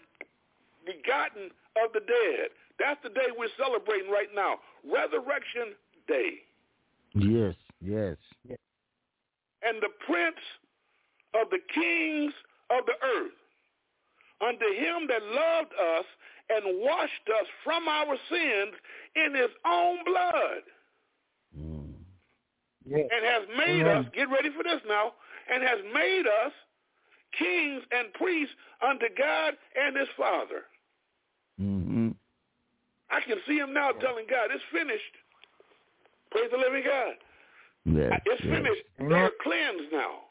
begotten 0.86 1.50
of 1.82 1.92
the 1.92 2.00
dead. 2.00 2.54
That's 2.78 3.02
the 3.02 3.08
day 3.10 3.34
we're 3.36 3.48
celebrating 3.58 4.08
right 4.10 4.28
now, 4.32 4.56
Resurrection 4.84 5.74
Day. 6.06 6.38
Yes, 7.14 7.54
yes. 7.80 8.16
And 9.62 9.82
the 9.82 9.88
prince 10.06 10.38
of 11.40 11.50
the 11.50 11.58
kings 11.74 12.32
of 12.70 12.86
the 12.86 12.94
earth, 13.02 13.38
unto 14.40 14.66
him 14.74 15.06
that 15.08 15.22
loved 15.22 15.72
us 15.98 16.04
and 16.50 16.80
washed 16.80 17.28
us 17.40 17.46
from 17.64 17.88
our 17.88 18.16
sins 18.28 18.74
in 19.16 19.34
his 19.34 19.50
own 19.66 19.98
blood. 20.04 20.62
Mm. 21.58 21.84
Yes. 22.86 23.08
and 23.10 23.24
has 23.24 23.42
made 23.56 23.80
Amen. 23.80 23.96
us, 23.96 24.06
get 24.14 24.28
ready 24.28 24.50
for 24.50 24.62
this 24.62 24.80
now, 24.86 25.12
and 25.50 25.62
has 25.62 25.78
made 25.94 26.24
us 26.44 26.52
kings 27.38 27.82
and 27.90 28.12
priests 28.12 28.54
unto 28.86 29.06
God 29.16 29.54
and 29.74 29.96
his 29.96 30.08
Father. 30.18 30.68
Mm-hmm. 31.58 32.10
I 33.10 33.20
can 33.26 33.38
see 33.46 33.56
him 33.56 33.72
now 33.72 33.92
telling 33.92 34.26
God, 34.28 34.50
it's 34.52 34.62
finished. 34.70 35.14
Praise 36.30 36.50
the 36.50 36.58
living 36.58 36.82
God. 36.84 37.14
Yes, 37.86 38.20
It's 38.26 38.44
yes. 38.44 38.54
finished. 38.54 38.82
Amen. 39.00 39.10
They're 39.10 39.30
cleansed 39.42 39.92
now. 39.92 40.23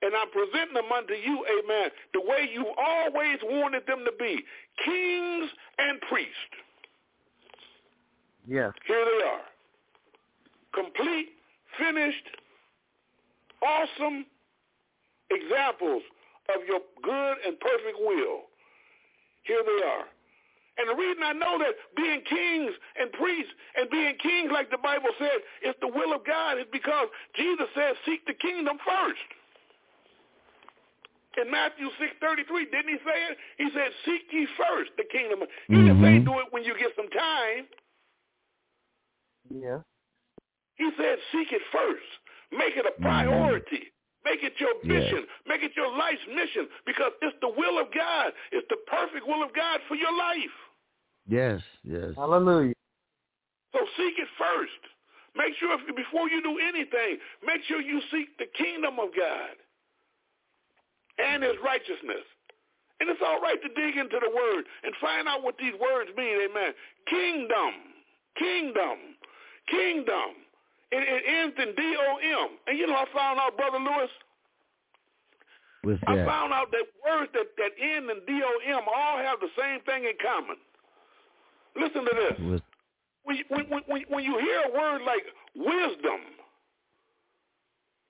And 0.00 0.14
I'm 0.14 0.30
presenting 0.30 0.74
them 0.74 0.92
unto 0.94 1.14
you, 1.14 1.44
amen, 1.58 1.90
the 2.14 2.20
way 2.20 2.48
you 2.52 2.66
always 2.78 3.38
wanted 3.42 3.82
them 3.86 4.04
to 4.04 4.12
be, 4.18 4.44
kings 4.84 5.50
and 5.78 6.00
priests. 6.08 6.54
Yes. 8.46 8.72
Here 8.86 9.04
they 9.04 9.26
are. 9.26 9.42
Complete, 10.72 11.30
finished, 11.78 12.24
awesome 13.60 14.24
examples 15.30 16.02
of 16.54 16.64
your 16.66 16.80
good 17.02 17.36
and 17.44 17.58
perfect 17.60 17.98
will. 17.98 18.48
Here 19.42 19.62
they 19.66 19.84
are. 19.84 20.06
And 20.78 20.88
the 20.88 20.94
reason 20.94 21.22
I 21.24 21.32
know 21.32 21.58
that 21.58 21.74
being 21.96 22.22
kings 22.22 22.72
and 23.00 23.10
priests 23.12 23.50
and 23.76 23.90
being 23.90 24.14
kings, 24.22 24.50
like 24.52 24.70
the 24.70 24.78
Bible 24.78 25.10
says, 25.18 25.42
is 25.66 25.74
the 25.80 25.88
will 25.88 26.14
of 26.14 26.24
God 26.24 26.58
is 26.58 26.66
because 26.70 27.08
Jesus 27.34 27.66
says, 27.74 27.96
seek 28.06 28.24
the 28.26 28.34
kingdom 28.34 28.78
first. 28.86 29.26
In 31.38 31.50
Matthew 31.50 31.86
6.33, 32.02 32.70
didn't 32.70 32.90
he 32.90 32.98
say 33.06 33.18
it? 33.30 33.36
He 33.58 33.68
said, 33.70 33.90
seek 34.04 34.26
ye 34.32 34.46
first 34.58 34.90
the 34.96 35.04
kingdom. 35.06 35.46
He 35.68 35.76
didn't 35.76 36.02
say 36.02 36.18
do 36.18 36.38
it 36.42 36.50
when 36.50 36.64
you 36.64 36.74
get 36.78 36.90
some 36.96 37.08
time. 37.10 37.70
Yes. 39.48 39.80
He 40.74 40.90
said, 40.96 41.18
seek 41.30 41.52
it 41.52 41.62
first. 41.70 42.10
Make 42.50 42.74
it 42.76 42.86
a 42.86 42.90
mm-hmm. 42.90 43.02
priority. 43.02 43.92
Make 44.24 44.42
it 44.42 44.58
your 44.58 44.74
Yeah. 44.82 44.98
mission. 44.98 45.26
Make 45.46 45.62
it 45.62 45.76
your 45.76 45.90
life's 45.96 46.26
mission 46.26 46.68
because 46.86 47.12
it's 47.22 47.36
the 47.40 47.48
will 47.48 47.78
of 47.78 47.92
God. 47.94 48.32
It's 48.50 48.66
the 48.68 48.78
perfect 48.86 49.26
will 49.26 49.42
of 49.42 49.54
God 49.54 49.80
for 49.86 49.94
your 49.94 50.12
life. 50.16 50.56
Yes, 51.26 51.62
yes. 51.84 52.14
Hallelujah. 52.16 52.74
So 53.72 53.80
seek 53.96 54.18
it 54.18 54.28
first. 54.38 54.80
Make 55.36 55.54
sure 55.60 55.78
if, 55.78 55.94
before 55.94 56.28
you 56.28 56.42
do 56.42 56.58
anything, 56.58 57.18
make 57.44 57.62
sure 57.68 57.80
you 57.80 58.00
seek 58.10 58.36
the 58.38 58.46
kingdom 58.56 58.98
of 58.98 59.14
God 59.14 59.54
and 61.18 61.42
his 61.42 61.54
righteousness. 61.64 62.24
And 63.00 63.08
it's 63.10 63.20
all 63.24 63.40
right 63.40 63.60
to 63.62 63.68
dig 63.68 63.96
into 63.96 64.18
the 64.18 64.30
word 64.34 64.64
and 64.82 64.92
find 65.00 65.28
out 65.28 65.42
what 65.44 65.56
these 65.58 65.74
words 65.80 66.10
mean. 66.16 66.50
Amen. 66.50 66.72
Kingdom, 67.06 67.72
kingdom, 68.36 68.98
kingdom. 69.70 70.30
It, 70.90 71.04
it 71.06 71.22
ends 71.28 71.54
in 71.62 71.74
D-O-M. 71.76 72.48
And 72.66 72.78
you 72.78 72.86
know, 72.86 72.94
I 72.96 73.04
found 73.14 73.38
out, 73.38 73.56
Brother 73.56 73.78
Lewis, 73.78 74.10
What's 75.82 76.00
I 76.08 76.16
found 76.26 76.52
out 76.52 76.72
that 76.72 76.86
words 77.06 77.30
that, 77.34 77.46
that 77.56 77.70
end 77.80 78.10
in 78.10 78.18
D-O-M 78.26 78.82
all 78.92 79.18
have 79.18 79.38
the 79.38 79.50
same 79.56 79.80
thing 79.86 80.04
in 80.04 80.14
common. 80.24 80.56
Listen 81.76 82.02
to 82.04 82.14
this. 82.18 82.34
What's, 83.24 83.42
when, 83.48 83.64
when, 83.70 83.82
when- 83.86 84.06
when 84.08 84.24
you 84.24 84.38
hear 84.40 84.62
a 84.66 84.72
word 84.76 85.02
like 85.06 85.22
wisdom, 85.54 86.20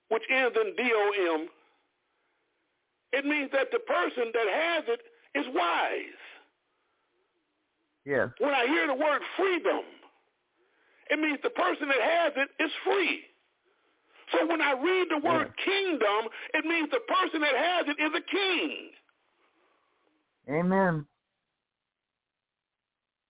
which 0.08 0.22
ends 0.30 0.56
in 0.56 0.74
D-O-M, 0.76 1.48
it 3.12 3.24
means 3.24 3.50
that 3.52 3.68
the 3.72 3.78
person 3.80 4.30
that 4.32 4.48
has 4.52 4.84
it 4.88 5.00
is 5.38 5.46
wise. 5.54 6.20
Yes. 8.04 8.28
When 8.38 8.54
I 8.54 8.66
hear 8.66 8.86
the 8.86 8.94
word 8.94 9.20
freedom, 9.36 9.82
it 11.10 11.18
means 11.18 11.38
the 11.42 11.50
person 11.50 11.88
that 11.88 12.00
has 12.00 12.32
it 12.36 12.62
is 12.62 12.70
free. 12.84 13.22
So 14.32 14.46
when 14.46 14.60
I 14.60 14.72
read 14.72 15.08
the 15.10 15.26
word 15.26 15.52
kingdom, 15.64 16.28
it 16.54 16.64
means 16.64 16.90
the 16.90 17.00
person 17.00 17.40
that 17.40 17.54
has 17.56 17.86
it 17.88 18.00
is 18.02 18.12
a 18.14 18.30
king. 18.30 18.90
Amen. 20.50 21.06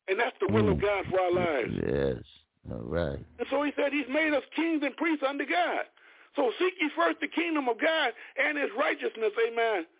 And 0.08 0.18
that's 0.18 0.36
the 0.40 0.48
will 0.52 0.70
of 0.70 0.78
Mm. 0.78 0.82
God 0.82 1.06
for 1.10 1.20
our 1.20 1.30
lives. 1.32 1.72
yes. 1.86 2.24
All 2.70 2.78
right. 2.82 3.18
And 3.38 3.48
so 3.50 3.62
he 3.62 3.72
said 3.76 3.92
he's 3.92 4.08
made 4.08 4.32
us 4.34 4.42
kings 4.54 4.82
and 4.82 4.96
priests 4.96 5.24
unto 5.26 5.44
God. 5.46 5.86
So 6.38 6.54
seek 6.54 6.78
ye 6.78 6.86
first 6.94 7.18
the 7.18 7.26
kingdom 7.26 7.66
of 7.66 7.82
God 7.82 8.14
and 8.38 8.54
his 8.54 8.70
righteousness, 8.78 9.34
amen. 9.42 9.90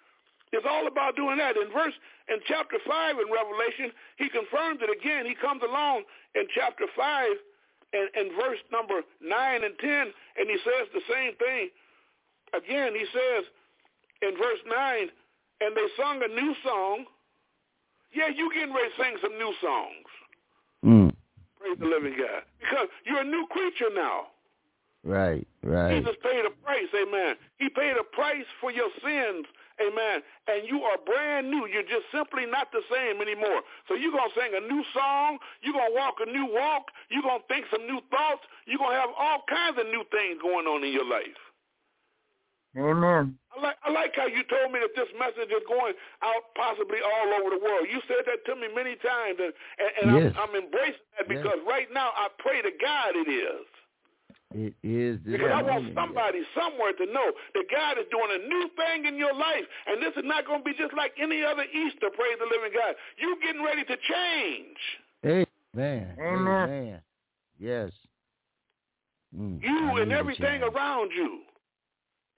It's 0.55 0.65
all 0.71 0.87
about 0.87 1.19
doing 1.19 1.37
that. 1.43 1.59
In 1.59 1.67
verse 1.75 1.93
in 2.31 2.39
chapter 2.47 2.79
five 2.87 3.19
in 3.19 3.27
Revelation, 3.27 3.91
he 4.17 4.31
confirms 4.31 4.79
it 4.81 4.89
again. 4.89 5.27
He 5.27 5.35
comes 5.35 5.67
along 5.67 6.07
in 6.39 6.47
chapter 6.55 6.87
five 6.95 7.35
and, 7.93 8.09
and 8.15 8.31
verse 8.39 8.63
number 8.71 9.03
nine 9.19 9.67
and 9.67 9.75
ten, 9.83 10.15
and 10.39 10.47
he 10.47 10.57
says 10.63 10.87
the 10.95 11.03
same 11.11 11.35
thing. 11.43 11.75
Again, 12.55 12.95
he 12.95 13.05
says 13.11 13.45
in 14.23 14.39
verse 14.39 14.63
nine, 14.71 15.11
and 15.61 15.75
they 15.75 15.89
sung 15.99 16.23
a 16.23 16.31
new 16.31 16.55
song. 16.63 17.05
Yeah, 18.15 18.31
you 18.31 18.49
getting 18.55 18.73
ready 18.73 18.89
to 18.89 19.03
sing 19.03 19.15
some 19.21 19.37
new 19.37 19.53
songs. 19.61 20.09
Mm. 20.87 21.11
Praise 21.59 21.79
the 21.83 21.91
living 21.91 22.15
God. 22.17 22.47
Because 22.63 22.87
you're 23.05 23.21
a 23.21 23.25
new 23.25 23.45
creature 23.51 23.91
now. 23.93 24.38
Right, 25.05 25.47
right. 25.63 25.95
Jesus 25.97 26.17
paid 26.23 26.45
a 26.45 26.51
price, 26.65 26.91
amen. 26.95 27.37
He 27.59 27.69
paid 27.71 27.95
a 27.97 28.05
price 28.05 28.45
for 28.61 28.71
your 28.71 28.91
sins, 29.03 29.47
amen. 29.81 30.21
And 30.51 30.67
you 30.67 30.83
are 30.83 30.99
brand 30.99 31.49
new. 31.51 31.67
You're 31.71 31.87
just 31.87 32.11
simply 32.13 32.45
not 32.47 32.73
the 32.73 32.83
same 32.93 33.23
anymore. 33.23 33.63
So 33.87 33.95
you're 33.95 34.13
going 34.13 34.29
to 34.29 34.37
sing 34.37 34.53
a 34.59 34.61
new 34.67 34.83
song. 34.93 35.39
You're 35.63 35.73
going 35.73 35.95
to 35.95 35.97
walk 35.97 36.19
a 36.21 36.29
new 36.29 36.51
walk. 36.51 36.91
You're 37.11 37.23
going 37.23 37.41
to 37.41 37.49
think 37.49 37.67
some 37.71 37.87
new 37.87 38.03
thoughts. 38.11 38.43
You're 38.67 38.83
going 38.83 38.93
to 38.99 39.01
have 39.01 39.15
all 39.17 39.47
kinds 39.49 39.79
of 39.79 39.87
new 39.87 40.03
things 40.11 40.43
going 40.43 40.67
on 40.67 40.83
in 40.85 40.93
your 40.93 41.07
life. 41.09 41.39
Amen. 42.77 43.39
I 43.57 43.63
like, 43.63 43.79
I 43.83 43.91
like 43.91 44.13
how 44.15 44.27
you 44.27 44.43
told 44.45 44.71
me 44.75 44.79
that 44.83 44.93
this 44.95 45.09
message 45.19 45.51
is 45.51 45.65
going 45.67 45.95
out 46.23 46.43
possibly 46.55 46.99
all 47.01 47.29
over 47.41 47.51
the 47.57 47.63
world. 47.63 47.87
You 47.91 48.03
said 48.07 48.27
that 48.29 48.45
to 48.47 48.55
me 48.55 48.69
many 48.75 48.95
times, 49.01 49.39
and, 49.41 49.55
and, 49.79 49.91
and 50.03 50.07
Yes. 50.21 50.35
I'm, 50.37 50.51
I'm 50.51 50.55
embracing 50.63 51.07
that 51.17 51.27
Yes. 51.27 51.43
because 51.43 51.59
right 51.67 51.89
now 51.95 52.11
I 52.15 52.29
pray 52.39 52.61
to 52.63 52.71
God 52.77 53.17
it 53.17 53.31
is. 53.31 53.67
It 54.55 54.73
is 54.83 55.21
the 55.27 55.37
Because 55.37 55.53
I 55.53 55.61
want 55.63 55.93
somebody 55.95 56.41
somewhere 56.57 56.93
to 56.97 57.07
know 57.13 57.29
that 57.55 57.65
God 57.71 57.99
is 57.99 58.07
doing 58.11 58.33
a 58.33 58.49
new 58.49 58.71
thing 58.81 59.05
in 59.05 59.19
your 59.19 59.35
life. 59.35 59.65
And 59.87 60.01
this 60.03 60.17
is 60.17 60.25
not 60.25 60.47
going 60.47 60.61
to 60.61 60.65
be 60.65 60.73
just 60.73 60.95
like 60.97 61.13
any 61.21 61.45
other 61.45 61.65
Easter, 61.65 62.09
praise 62.17 62.39
the 62.41 62.49
living 62.49 62.73
God. 62.73 62.97
You 63.19 63.37
getting 63.45 63.63
ready 63.63 63.85
to 63.85 63.97
change. 64.09 64.81
Amen. 65.77 66.17
Amen. 66.19 66.47
Amen. 66.65 67.01
Yes. 67.59 67.91
Mm, 69.37 69.63
You 69.63 70.01
and 70.01 70.13
everything 70.13 70.63
around 70.63 71.11
you. 71.15 71.41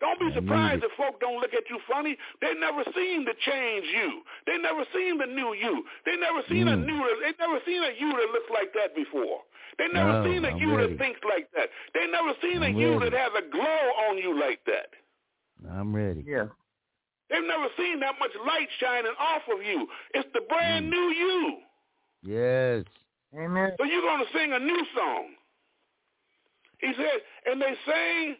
Don't 0.01 0.19
be 0.19 0.33
I 0.33 0.35
surprised 0.35 0.83
if 0.83 0.91
folk 0.97 1.21
don't 1.21 1.39
look 1.41 1.53
at 1.53 1.69
you 1.69 1.79
funny. 1.87 2.17
They 2.41 2.55
never 2.59 2.83
seen 2.97 3.25
the 3.25 3.35
change 3.45 3.85
you. 3.95 4.23
They 4.47 4.57
never 4.57 4.83
seen 4.97 5.19
the 5.19 5.27
new 5.27 5.53
you. 5.53 5.85
They 6.07 6.17
never 6.17 6.43
seen 6.49 6.67
a 6.67 6.77
Mm. 6.77 6.87
new. 6.87 7.21
They 7.21 7.35
never 7.39 7.61
seen 7.67 7.85
a 7.85 7.93
you 7.93 8.11
that 8.11 8.31
looks 8.33 8.51
like 8.51 8.73
that 8.73 8.97
before. 8.97 9.45
They 9.79 9.89
never 9.93 10.13
No, 10.23 10.25
seen 10.25 10.45
a 10.45 10.49
I'm 10.49 10.59
you 10.59 10.77
ready. 10.77 10.93
that 10.95 10.99
thinks 10.99 11.21
like 11.29 11.49
that. 11.55 11.69
They 11.95 12.07
never 12.07 12.33
seen 12.43 12.63
I'm 12.63 12.75
a 12.77 12.79
you 12.79 12.99
ready. 12.99 13.11
that 13.11 13.19
has 13.19 13.33
a 13.45 13.51
glow 13.51 13.83
on 14.09 14.19
you 14.19 14.39
like 14.39 14.61
that. 14.67 14.91
I'm 15.71 15.95
ready. 15.95 16.25
Yeah. 16.27 16.47
They've 17.31 17.45
never 17.47 17.69
seen 17.77 18.01
that 18.01 18.19
much 18.19 18.33
light 18.45 18.69
shining 18.81 19.13
off 19.19 19.43
of 19.53 19.63
you. 19.65 19.87
It's 20.15 20.29
the 20.35 20.41
brand 20.49 20.87
Mm. 20.87 20.91
new 20.91 21.09
you. 21.15 21.63
Yes. 22.23 22.85
Amen. 23.39 23.75
So 23.79 23.85
you're 23.85 24.03
going 24.03 24.25
to 24.27 24.33
sing 24.33 24.53
a 24.53 24.59
new 24.59 24.85
song. 24.97 25.37
He 26.81 26.93
said, 26.97 27.21
and 27.47 27.61
they 27.63 27.75
sang, 27.87 28.37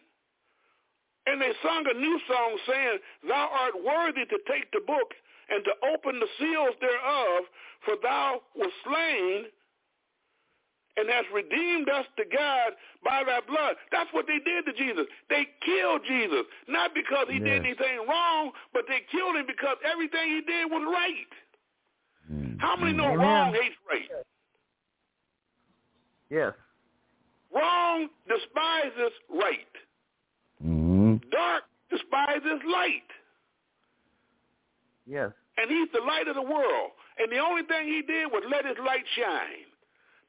and 1.27 1.41
they 1.41 1.53
sung 1.63 1.85
a 1.87 1.93
new 1.93 2.19
song 2.27 2.57
saying, 2.67 2.99
Thou 3.27 3.49
art 3.53 3.75
worthy 3.83 4.25
to 4.25 4.39
take 4.47 4.69
the 4.71 4.81
book 4.81 5.13
and 5.49 5.63
to 5.63 5.71
open 5.93 6.19
the 6.19 6.27
seals 6.39 6.75
thereof, 6.81 7.43
for 7.85 7.95
thou 8.01 8.41
wast 8.55 8.73
slain 8.83 9.45
and 10.97 11.09
hast 11.09 11.27
redeemed 11.33 11.89
us 11.89 12.05
to 12.17 12.23
God 12.25 12.73
by 13.03 13.23
thy 13.25 13.39
blood. 13.47 13.75
That's 13.91 14.09
what 14.13 14.27
they 14.27 14.39
did 14.39 14.65
to 14.65 14.73
Jesus. 14.73 15.05
They 15.29 15.47
killed 15.65 16.01
Jesus, 16.07 16.43
not 16.67 16.93
because 16.93 17.27
he 17.29 17.39
did 17.39 17.65
anything 17.65 18.05
wrong, 18.07 18.51
but 18.73 18.83
they 18.87 18.99
killed 19.11 19.35
him 19.35 19.45
because 19.47 19.77
everything 19.89 20.29
he 20.29 20.41
did 20.41 20.69
was 20.69 20.83
right. 20.85 21.31
Mm, 22.31 22.59
How 22.59 22.75
many 22.75 22.93
know 22.93 23.05
Amen. 23.05 23.17
wrong 23.19 23.53
hates 23.53 23.75
right? 23.89 24.09
Yes. 26.29 26.53
Wrong 27.53 28.07
despises 28.27 29.11
right. 29.29 29.73
Mm. 30.65 31.21
Dark 31.31 31.63
despises 31.89 32.59
light. 32.71 33.09
Yes. 35.05 35.31
And 35.57 35.69
he's 35.69 35.89
the 35.93 35.99
light 36.05 36.27
of 36.27 36.35
the 36.35 36.41
world. 36.41 36.91
And 37.19 37.31
the 37.31 37.39
only 37.39 37.63
thing 37.63 37.85
he 37.87 38.01
did 38.01 38.31
was 38.31 38.43
let 38.49 38.65
his 38.65 38.77
light 38.85 39.03
shine. 39.15 39.67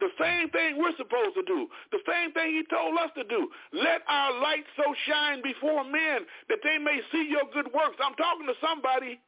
The 0.03 0.11
same 0.19 0.51
thing 0.51 0.83
we're 0.83 0.97
supposed 0.97 1.37
to 1.37 1.45
do. 1.47 1.69
The 1.93 2.03
same 2.11 2.33
thing 2.33 2.51
he 2.59 2.65
told 2.69 2.99
us 2.99 3.11
to 3.15 3.23
do. 3.23 3.49
Let 3.73 4.03
our 4.09 4.33
light 4.43 4.65
so 4.77 4.83
shine 5.07 5.41
before 5.43 5.85
men 5.85 6.27
that 6.49 6.59
they 6.65 6.77
may 6.77 6.99
see 7.13 7.31
your 7.31 7.47
good 7.55 7.73
works. 7.73 8.03
I'm 8.03 8.17
talking 8.17 8.49
to 8.49 8.55
somebody. 8.61 9.21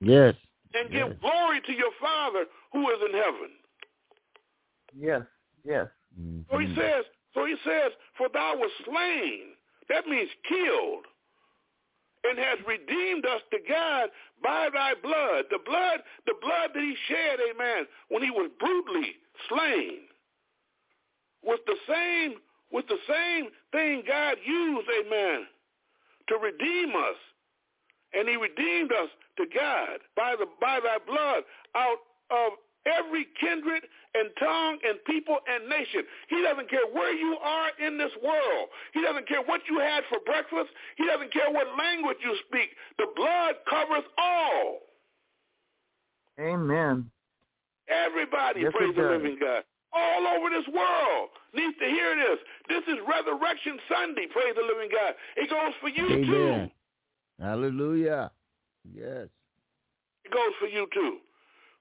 Yes. 0.00 0.36
And 0.74 0.94
yes. 0.94 1.08
give 1.08 1.20
glory 1.20 1.60
to 1.66 1.72
your 1.72 1.90
Father 2.00 2.44
who 2.72 2.88
is 2.90 2.98
in 3.10 3.18
heaven. 3.18 3.50
Yes. 4.96 5.22
Yes. 5.64 5.88
Mm-hmm. 6.14 6.42
So 6.52 6.58
he 6.58 6.72
says, 6.76 7.04
so 7.34 7.44
he 7.44 7.56
says, 7.64 7.90
for 8.16 8.28
thou 8.32 8.54
was 8.54 8.70
slain. 8.84 9.58
That 9.88 10.06
means 10.06 10.30
killed 10.48 11.04
and 12.24 12.38
has 12.38 12.58
redeemed 12.66 13.26
us 13.26 13.40
to 13.50 13.58
God 13.68 14.10
by 14.42 14.68
thy 14.72 14.94
blood. 15.02 15.44
The 15.50 15.58
blood, 15.64 16.00
the 16.26 16.34
blood 16.40 16.70
that 16.74 16.82
he 16.82 16.94
shed, 17.06 17.38
amen, 17.50 17.86
when 18.08 18.22
he 18.22 18.30
was 18.30 18.50
brutally 18.58 19.16
slain 19.48 20.08
was 21.42 21.58
the 21.66 21.76
same 21.86 22.34
was 22.70 22.84
the 22.88 22.98
same 23.08 23.48
thing 23.72 24.02
God 24.06 24.36
used, 24.44 24.88
amen, 25.00 25.46
to 26.28 26.36
redeem 26.36 26.90
us. 26.90 27.16
And 28.12 28.28
he 28.28 28.36
redeemed 28.36 28.92
us 28.92 29.08
to 29.38 29.46
God 29.54 30.00
by 30.16 30.34
the 30.38 30.46
by 30.60 30.80
thy 30.82 30.98
blood 31.06 31.44
out 31.74 31.98
of 32.30 32.52
every 32.86 33.26
kindred 33.40 33.82
and 34.14 34.30
tongue 34.38 34.78
and 34.86 34.98
people 35.04 35.38
and 35.46 35.68
nation. 35.68 36.02
He 36.28 36.42
doesn't 36.42 36.70
care 36.70 36.86
where 36.92 37.12
you 37.12 37.36
are 37.42 37.70
in 37.84 37.98
this 37.98 38.12
world. 38.22 38.68
He 38.94 39.02
doesn't 39.02 39.28
care 39.28 39.42
what 39.42 39.60
you 39.68 39.78
had 39.78 40.04
for 40.08 40.18
breakfast. 40.24 40.70
He 40.96 41.06
doesn't 41.06 41.32
care 41.32 41.50
what 41.50 41.66
language 41.78 42.18
you 42.22 42.36
speak. 42.48 42.70
The 42.98 43.06
blood 43.16 43.56
covers 43.68 44.04
all. 44.16 44.78
Amen. 46.40 47.10
Everybody, 47.88 48.60
yes, 48.60 48.72
praise 48.76 48.94
the 48.94 49.02
living 49.02 49.38
God. 49.40 49.64
All 49.92 50.26
over 50.26 50.50
this 50.50 50.68
world 50.68 51.30
needs 51.54 51.76
to 51.80 51.86
hear 51.86 52.14
this. 52.14 52.38
This 52.68 52.82
is 52.94 53.00
Resurrection 53.08 53.78
Sunday, 53.88 54.26
praise 54.30 54.54
the 54.54 54.62
living 54.62 54.90
God. 54.92 55.14
It 55.36 55.48
goes 55.48 55.72
for 55.80 55.88
you 55.88 56.06
Amen. 56.06 56.26
too. 56.26 57.42
Hallelujah. 57.42 58.30
Yes. 58.94 59.28
It 60.24 60.32
goes 60.32 60.52
for 60.60 60.66
you 60.66 60.86
too. 60.92 61.18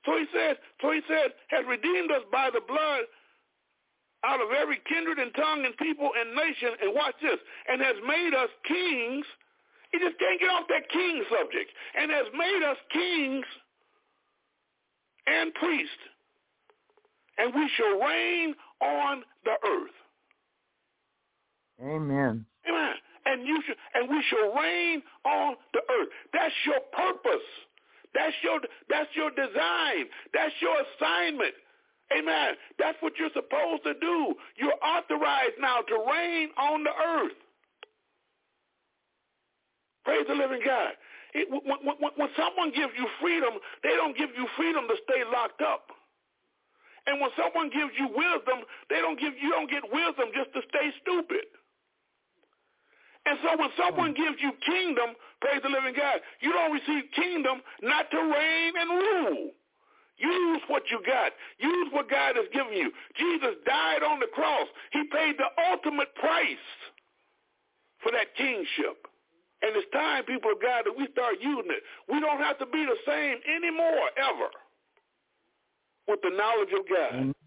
So 0.08 0.16
he 0.16 0.26
says, 0.32 0.56
so 0.82 0.92
he 0.96 1.02
says, 1.12 1.36
has 1.52 1.68
redeemed 1.68 2.12
us 2.12 2.24
by 2.32 2.48
the 2.48 2.64
blood 2.64 3.04
out 4.24 4.40
of 4.40 4.56
every 4.56 4.80
kindred 4.88 5.20
and 5.20 5.36
tongue 5.36 5.66
and 5.66 5.76
people 5.78 6.10
and 6.16 6.34
nation, 6.34 6.80
and 6.82 6.96
watch 6.96 7.14
this, 7.22 7.38
and 7.68 7.82
has 7.82 7.96
made 8.08 8.32
us 8.34 8.50
kings. 8.66 9.26
He 9.92 10.00
just 10.00 10.18
can't 10.18 10.40
get 10.40 10.50
off 10.50 10.64
that 10.70 10.90
king 10.90 11.24
subject. 11.30 11.70
And 12.00 12.10
has 12.10 12.26
made 12.34 12.64
us 12.64 12.78
kings 12.92 13.46
and 15.28 15.54
priests. 15.54 16.04
And 17.38 17.54
we 17.54 17.70
shall 17.76 18.00
reign 18.00 18.56
on 18.82 19.24
the 19.44 19.56
earth. 19.68 19.98
Amen. 21.84 22.46
Amen. 22.68 22.96
And 23.26 23.46
you 23.46 23.62
should, 23.68 23.76
and 23.94 24.10
we 24.10 24.24
shall 24.30 24.56
reign 24.56 25.04
on 25.26 25.56
the 25.74 25.82
earth. 26.00 26.10
That's 26.34 26.54
your 26.66 26.80
purpose. 26.92 27.46
That's 28.18 28.34
your 28.42 28.58
that's 28.90 29.14
your 29.14 29.30
design. 29.30 30.10
That's 30.34 30.56
your 30.58 30.74
assignment. 30.82 31.54
Amen. 32.10 32.58
That's 32.82 32.98
what 33.06 33.14
you're 33.22 33.34
supposed 33.38 33.84
to 33.86 33.94
do. 34.02 34.34
You're 34.58 34.80
authorized 34.82 35.62
now 35.62 35.86
to 35.86 35.96
reign 36.10 36.50
on 36.58 36.84
the 36.84 36.96
earth. 36.96 37.38
Praise 40.04 40.26
the 40.26 40.34
living 40.34 40.64
God. 40.66 40.96
It, 41.36 41.46
when, 41.52 41.84
when, 41.84 42.14
when 42.16 42.30
someone 42.34 42.72
gives 42.72 42.96
you 42.98 43.06
freedom, 43.22 43.60
they 43.84 43.94
don't 44.00 44.18
give 44.18 44.32
you 44.34 44.48
freedom 44.58 44.88
to 44.88 44.96
stay 45.04 45.22
locked 45.30 45.62
up. 45.62 45.92
And 47.06 47.20
when 47.22 47.30
someone 47.38 47.70
gives 47.70 47.92
you 48.00 48.08
wisdom, 48.10 48.64
they 48.90 49.04
don't 49.04 49.20
give 49.20 49.36
you 49.38 49.52
don't 49.52 49.70
get 49.70 49.84
wisdom 49.86 50.32
just 50.34 50.56
to 50.56 50.62
stay 50.72 50.90
stupid. 51.04 51.46
And 53.28 53.38
so 53.44 53.60
when 53.60 53.70
someone 53.76 54.16
hmm. 54.16 54.24
gives 54.24 54.40
you 54.40 54.56
kingdom, 54.64 55.20
praise 55.44 55.60
the 55.62 55.70
living 55.70 55.94
God, 55.94 56.24
you 56.40 56.56
don't 56.56 56.72
receive 56.72 57.12
kingdom 57.12 57.60
not 57.84 58.10
to 58.12 58.20
reign 58.24 58.74
and 58.80 58.90
rule. 58.90 59.52
Use 60.18 60.62
what 60.68 60.84
you 60.90 60.98
got. 61.06 61.36
Use 61.60 61.90
what 61.92 62.10
God 62.10 62.38
has 62.40 62.48
given 62.52 62.74
you. 62.74 62.90
Jesus 63.20 63.54
died 63.68 64.02
on 64.02 64.20
the 64.20 64.32
cross. 64.34 64.66
He 64.92 65.04
paid 65.12 65.36
the 65.38 65.52
ultimate 65.70 66.10
price 66.16 66.68
for 68.02 68.12
that 68.12 68.34
kingship. 68.36 69.06
And 69.62 69.76
it's 69.76 69.90
time, 69.92 70.24
people 70.24 70.54
of 70.54 70.62
God, 70.62 70.86
that 70.86 70.96
we 70.98 71.08
start 71.12 71.36
using 71.42 71.70
it. 71.70 71.84
We 72.10 72.20
don't 72.20 72.40
have 72.40 72.58
to 72.60 72.66
be 72.66 72.86
the 72.86 72.98
same 73.06 73.38
anymore, 73.46 74.10
ever, 74.18 74.50
with 76.08 76.22
the 76.24 76.34
knowledge 76.34 76.74
of 76.74 76.86
God. 76.90 77.14
Hmm. 77.14 77.47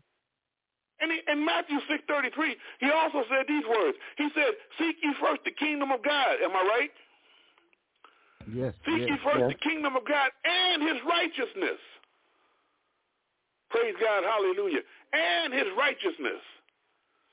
And 1.01 1.11
in 1.13 1.45
Matthew 1.45 1.79
6.33, 1.89 2.55
he 2.79 2.91
also 2.91 3.25
said 3.29 3.47
these 3.49 3.65
words. 3.65 3.97
He 4.17 4.29
said, 4.35 4.53
seek 4.79 4.97
ye 5.03 5.15
first 5.21 5.43
the 5.45 5.53
kingdom 5.53 5.91
of 5.91 6.03
God. 6.05 6.37
Am 6.45 6.53
I 6.53 6.63
right? 6.63 6.91
Yes. 8.53 8.75
Seek 8.85 9.01
yes. 9.01 9.09
ye 9.09 9.17
first 9.25 9.41
Yes. 9.41 9.53
the 9.53 9.61
kingdom 9.69 9.97
of 9.97 10.05
God 10.07 10.31
and 10.45 10.83
his 10.83 11.01
righteousness. 11.09 11.81
Praise 13.71 13.95
God. 14.01 14.25
Hallelujah. 14.25 14.83
And 15.13 15.55
his 15.55 15.69
righteousness. 15.79 16.43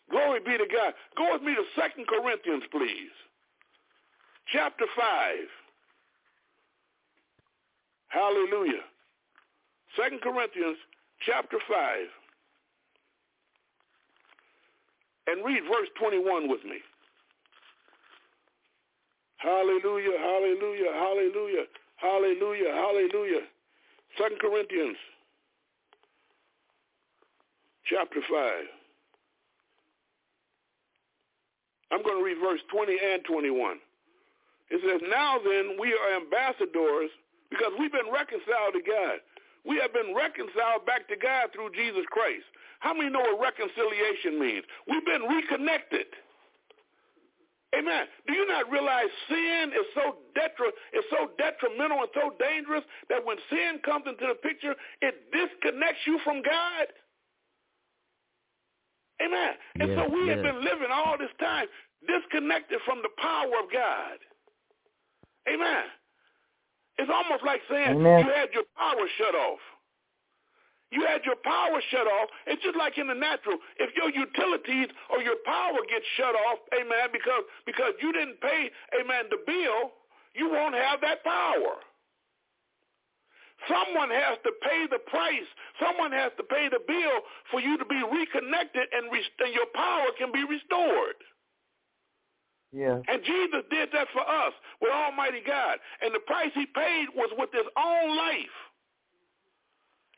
Glory 0.10 0.40
be 0.40 0.58
to 0.58 0.68
God. 0.72 0.94
Go 1.18 1.34
with 1.34 1.42
me 1.42 1.54
to 1.56 1.64
Second 1.76 2.08
Corinthians, 2.08 2.64
please. 2.72 3.12
Chapter 4.54 4.86
5. 4.96 5.04
Hallelujah. 8.08 8.88
Second 10.00 10.22
Corinthians 10.22 10.78
chapter 11.26 11.58
5. 11.68 12.08
And 15.28 15.44
read 15.44 15.64
verse 15.64 15.90
21 16.00 16.50
with 16.50 16.64
me. 16.64 16.80
Hallelujah, 19.38 20.18
hallelujah, 20.18 20.92
hallelujah, 20.94 21.66
hallelujah, 21.98 22.72
hallelujah. 22.74 23.42
Second 24.18 24.40
Corinthians 24.40 24.98
chapter 27.86 28.20
5. 28.30 28.32
I'm 31.92 32.04
going 32.04 32.20
to 32.20 32.24
read 32.24 32.38
verse 32.44 32.60
20 32.72 32.98
and 33.00 33.24
21. 33.24 33.78
It 34.70 34.82
says, 34.84 35.02
Now 35.08 35.40
then, 35.40 35.80
we 35.80 35.96
are 35.96 36.20
ambassadors 36.20 37.12
because 37.50 37.72
we've 37.80 37.92
been 37.92 38.12
reconciled 38.12 38.76
to 38.76 38.84
God. 38.84 39.24
We 39.64 39.80
have 39.80 39.94
been 39.94 40.12
reconciled 40.16 40.84
back 40.86 41.08
to 41.08 41.16
God 41.16 41.52
through 41.56 41.72
Jesus 41.72 42.04
Christ. 42.12 42.44
How 42.80 42.94
many 42.94 43.10
know 43.10 43.22
what 43.22 43.42
reconciliation 43.42 44.40
means? 44.40 44.66
We've 44.88 45.06
been 45.06 45.24
reconnected. 45.24 46.08
Amen. 47.78 48.06
Do 48.28 48.34
you 48.34 48.48
not 48.48 48.72
realize 48.72 49.12
sin 49.30 49.72
is 49.76 49.88
so 49.94 50.18
detri- 50.38 50.76
is 50.94 51.06
so 51.12 51.32
detrimental 51.38 52.00
and 52.00 52.10
so 52.16 52.32
dangerous 52.40 52.84
that 53.10 53.26
when 53.26 53.38
sin 53.50 53.80
comes 53.84 54.06
into 54.08 54.26
the 54.28 54.36
picture, 54.36 54.76
it 55.02 55.32
disconnects 55.34 56.02
you 56.08 56.20
from 56.24 56.42
God? 56.42 56.88
Amen. 59.22 59.54
And 59.80 59.90
Yes, 59.92 60.00
so 60.00 60.14
we 60.14 60.30
have 60.30 60.42
been 60.44 60.64
living 60.64 60.92
all 60.94 61.18
this 61.18 61.34
time 61.40 61.68
disconnected 62.08 62.80
from 62.86 63.02
the 63.04 63.10
power 63.18 63.52
of 63.64 63.72
God. 63.72 64.18
Amen. 65.50 65.86
It's 66.98 67.12
almost 67.14 67.44
like 67.46 67.62
saying 67.70 67.98
Amen. 67.98 68.26
you 68.26 68.32
had 68.34 68.50
your 68.54 68.66
power 68.78 69.06
shut 69.18 69.36
off. 69.36 69.60
You 70.92 71.04
had 71.06 71.26
your 71.26 71.36
power 71.36 71.82
shut 71.92 72.08
off. 72.08 72.30
It's 72.48 72.64
just 72.64 72.78
like 72.78 72.98
in 72.98 73.08
the 73.08 73.14
natural. 73.14 73.60
If 73.78 73.92
your 73.96 74.10
utilities 74.10 74.88
or 75.12 75.22
your 75.22 75.36
power 75.44 75.80
gets 75.90 76.06
shut 76.16 76.36
off, 76.48 76.60
amen, 76.74 77.12
because 77.12 77.44
because 77.66 77.94
you 78.02 78.14
didn't 78.14 78.40
pay, 78.40 78.72
amen, 78.96 79.28
the 79.30 79.44
bill, 79.46 79.92
you 80.34 80.50
won't 80.50 80.76
have 80.76 81.02
that 81.02 81.24
power. 81.24 81.84
Someone 83.68 84.10
has 84.12 84.38
to 84.46 84.52
pay 84.62 84.86
the 84.90 85.00
price. 85.00 85.50
Someone 85.82 86.12
has 86.12 86.32
to 86.38 86.44
pay 86.44 86.70
the 86.70 86.80
bill 86.88 87.26
for 87.52 87.60
you 87.60 87.78
to 87.78 87.86
be 87.86 88.00
reconnected 88.06 88.88
and, 88.94 89.12
rest- 89.12 89.34
and 89.40 89.54
your 89.54 89.66
power 89.74 90.08
can 90.18 90.32
be 90.32 90.46
restored. 90.46 91.18
Yes. 92.72 93.02
And 93.08 93.24
Jesus 93.24 93.64
did 93.72 93.90
that 93.94 94.08
for 94.14 94.22
us 94.22 94.54
with 94.82 94.92
Almighty 94.92 95.42
God. 95.46 95.80
And 96.02 96.14
the 96.14 96.20
price 96.20 96.52
he 96.54 96.68
paid 96.68 97.08
was 97.16 97.32
with 97.38 97.50
his 97.52 97.66
own 97.76 98.16
life. 98.16 98.58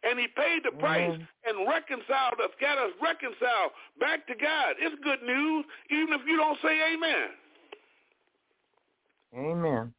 And 0.04 0.18
he 0.18 0.28
paid 0.32 0.64
the 0.64 0.72
price 0.80 1.12
Amen. 1.12 1.28
and 1.45 1.68
reconciled 1.68 2.39
us, 2.39 2.52
got 2.62 2.78
us 2.78 2.91
reconciled 3.04 3.76
back 4.00 4.26
to 4.28 4.36
God. 4.36 4.80
It's 4.80 4.95
good 5.04 5.22
news, 5.24 5.66
even 5.91 6.14
if 6.16 6.22
you 6.26 6.38
don't 6.38 6.58
say 6.62 6.95
amen. 6.95 7.30
Amen. 9.36 9.93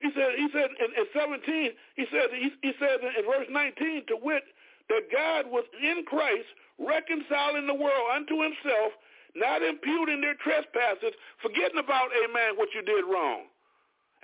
He 0.00 0.10
said, 0.14 0.38
he 0.38 0.46
said 0.52 0.70
in, 0.78 0.90
in 0.94 1.06
17, 1.12 1.70
he 1.96 2.04
said, 2.12 2.30
he, 2.30 2.50
he 2.62 2.72
said 2.78 3.02
in 3.02 3.24
verse 3.26 3.48
19, 3.50 4.06
to 4.06 4.16
wit, 4.22 4.44
that 4.88 5.10
God 5.10 5.50
was 5.50 5.64
in 5.82 6.04
Christ 6.06 6.46
reconciling 6.78 7.66
the 7.66 7.74
world 7.74 8.06
unto 8.14 8.38
himself, 8.38 8.92
not 9.34 9.62
imputing 9.62 10.20
their 10.20 10.38
trespasses, 10.38 11.10
forgetting 11.42 11.82
about, 11.82 12.14
amen, 12.22 12.54
what 12.56 12.68
you 12.74 12.82
did 12.82 13.04
wrong. 13.04 13.50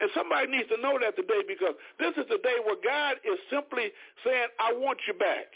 And 0.03 0.11
somebody 0.19 0.51
needs 0.51 0.67
to 0.75 0.83
know 0.83 0.99
that 0.99 1.15
today 1.15 1.47
because 1.47 1.79
this 2.03 2.11
is 2.19 2.27
the 2.27 2.43
day 2.43 2.59
where 2.67 2.77
God 2.83 3.23
is 3.23 3.39
simply 3.55 3.95
saying, 4.27 4.51
I 4.59 4.75
want 4.75 4.99
you 5.07 5.15
back. 5.15 5.47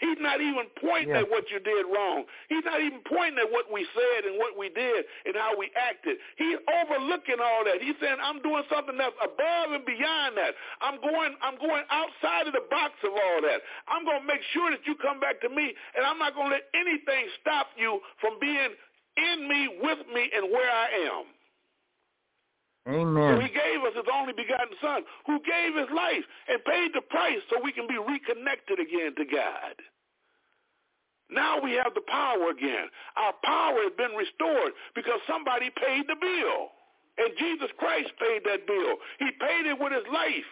He's 0.00 0.16
not 0.18 0.40
even 0.40 0.64
pointing 0.80 1.12
Yeah. 1.12 1.20
at 1.20 1.28
what 1.28 1.44
you 1.52 1.60
did 1.60 1.84
wrong. 1.84 2.24
He's 2.48 2.64
not 2.64 2.80
even 2.80 3.02
pointing 3.04 3.36
at 3.38 3.52
what 3.52 3.70
we 3.70 3.84
said 3.92 4.24
and 4.24 4.38
what 4.40 4.56
we 4.56 4.70
did 4.70 5.04
and 5.26 5.36
how 5.36 5.54
we 5.54 5.70
acted. 5.76 6.16
He's 6.36 6.56
overlooking 6.80 7.36
all 7.38 7.64
that. 7.68 7.82
He's 7.82 7.96
saying, 8.00 8.16
I'm 8.18 8.40
doing 8.40 8.64
something 8.72 8.96
that's 8.96 9.14
above 9.22 9.72
and 9.76 9.84
beyond 9.84 10.38
that. 10.38 10.56
I'm 10.80 10.96
going, 11.04 11.36
I'm 11.44 11.58
going 11.60 11.84
outside 11.92 12.46
of 12.48 12.54
the 12.56 12.64
box 12.70 12.94
of 13.04 13.12
all 13.12 13.42
that. 13.44 13.60
I'm 13.88 14.06
going 14.08 14.22
to 14.22 14.26
make 14.26 14.40
sure 14.56 14.70
that 14.72 14.80
you 14.88 14.96
come 14.96 15.20
back 15.20 15.38
to 15.42 15.50
me, 15.50 15.74
and 15.94 16.06
I'm 16.06 16.16
not 16.18 16.34
going 16.34 16.48
to 16.48 16.56
let 16.56 16.64
anything 16.72 17.28
stop 17.44 17.68
you 17.76 18.00
from 18.24 18.40
being 18.40 18.72
in 19.20 19.48
me, 19.48 19.68
with 19.84 20.00
me, 20.08 20.30
and 20.32 20.48
where 20.50 20.70
I 20.72 20.88
am. 21.12 21.24
He 23.38 23.48
gave 23.48 23.84
us 23.86 23.94
his 23.94 24.08
only 24.10 24.32
begotten 24.32 24.74
son 24.80 25.04
who 25.26 25.38
gave 25.44 25.76
his 25.76 25.90
life 25.94 26.24
and 26.48 26.64
paid 26.64 26.90
the 26.94 27.02
price 27.02 27.38
so 27.50 27.60
we 27.62 27.72
can 27.72 27.86
be 27.86 27.98
reconnected 27.98 28.80
again 28.80 29.14
to 29.14 29.24
God. 29.24 29.74
Now 31.30 31.60
we 31.62 31.78
have 31.78 31.94
the 31.94 32.02
power 32.08 32.50
again. 32.50 32.90
Our 33.16 33.34
power 33.44 33.78
has 33.86 33.94
been 33.96 34.18
restored 34.18 34.72
because 34.94 35.20
somebody 35.28 35.70
paid 35.70 36.08
the 36.08 36.18
bill. 36.18 36.74
And 37.18 37.36
Jesus 37.38 37.70
Christ 37.78 38.10
paid 38.18 38.42
that 38.46 38.66
bill. 38.66 38.96
He 39.18 39.30
paid 39.38 39.66
it 39.66 39.78
with 39.78 39.92
his 39.92 40.06
life. 40.12 40.50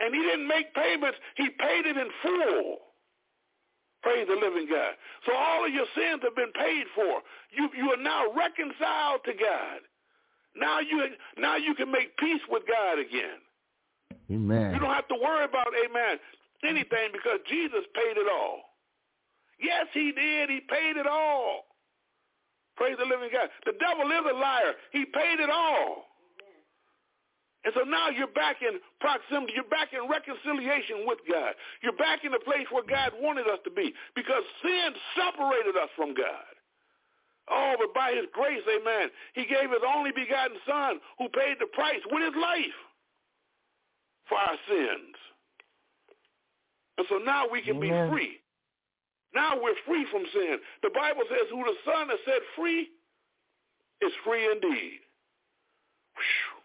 And 0.00 0.14
he 0.14 0.20
didn't 0.20 0.48
make 0.48 0.74
payments. 0.74 1.16
He 1.36 1.48
paid 1.48 1.86
it 1.86 1.96
in 1.96 2.08
full. 2.20 2.78
Praise 4.02 4.26
the 4.28 4.36
living 4.36 4.68
God. 4.68 4.92
So 5.24 5.32
all 5.32 5.64
of 5.64 5.72
your 5.72 5.86
sins 5.96 6.20
have 6.22 6.36
been 6.36 6.52
paid 6.52 6.84
for. 6.94 7.22
You, 7.50 7.70
you 7.76 7.90
are 7.92 8.02
now 8.02 8.28
reconciled 8.36 9.24
to 9.24 9.32
God. 9.32 9.80
Now 10.58 10.80
you 10.80 11.04
now 11.38 11.56
you 11.56 11.74
can 11.74 11.90
make 11.90 12.16
peace 12.16 12.40
with 12.48 12.62
God 12.66 12.98
again. 12.98 13.40
Amen. 14.30 14.74
You 14.74 14.80
don't 14.80 14.94
have 14.94 15.08
to 15.08 15.18
worry 15.22 15.44
about, 15.44 15.70
amen, 15.70 16.18
anything 16.64 17.12
because 17.12 17.38
Jesus 17.48 17.86
paid 17.94 18.18
it 18.18 18.26
all. 18.26 18.62
Yes, 19.60 19.86
he 19.92 20.12
did. 20.12 20.50
He 20.50 20.60
paid 20.68 20.96
it 20.96 21.06
all. 21.06 21.64
Praise 22.76 22.96
the 22.98 23.06
living 23.06 23.30
God. 23.32 23.48
The 23.64 23.72
devil 23.80 24.04
is 24.10 24.24
a 24.30 24.36
liar. 24.36 24.74
He 24.92 25.04
paid 25.06 25.40
it 25.40 25.48
all. 25.48 26.04
And 27.64 27.74
so 27.74 27.82
now 27.82 28.10
you're 28.10 28.30
back 28.30 28.62
in 28.62 28.78
proximity. 29.00 29.54
You're 29.56 29.66
back 29.66 29.90
in 29.90 30.06
reconciliation 30.06 31.02
with 31.02 31.18
God. 31.26 31.54
You're 31.82 31.98
back 31.98 32.22
in 32.22 32.30
the 32.30 32.42
place 32.44 32.66
where 32.70 32.86
God 32.86 33.10
wanted 33.18 33.48
us 33.48 33.58
to 33.64 33.72
be 33.72 33.92
because 34.14 34.44
sin 34.62 34.94
separated 35.18 35.74
us 35.74 35.90
from 35.96 36.14
God. 36.14 36.55
Oh, 37.48 37.74
but 37.78 37.94
by 37.94 38.12
his 38.12 38.26
grace, 38.32 38.62
amen, 38.66 39.10
he 39.34 39.46
gave 39.46 39.70
his 39.70 39.84
only 39.86 40.10
begotten 40.10 40.56
son 40.66 40.98
who 41.18 41.28
paid 41.28 41.56
the 41.60 41.70
price 41.72 42.02
with 42.10 42.22
his 42.22 42.34
life 42.40 42.78
for 44.28 44.38
our 44.38 44.58
sins. 44.68 45.14
And 46.98 47.06
so 47.08 47.18
now 47.18 47.44
we 47.50 47.62
can 47.62 47.76
Amen. 47.76 48.10
be 48.10 48.12
free. 48.12 48.40
Now 49.34 49.54
we're 49.60 49.78
free 49.86 50.06
from 50.10 50.24
sin. 50.32 50.58
The 50.82 50.90
Bible 50.94 51.22
says 51.28 51.46
who 51.50 51.62
the 51.62 51.76
Son 51.84 52.08
has 52.08 52.18
set 52.24 52.40
free 52.56 52.88
is 54.00 54.12
free 54.24 54.44
indeed. 54.50 55.00
Whew. 56.16 56.56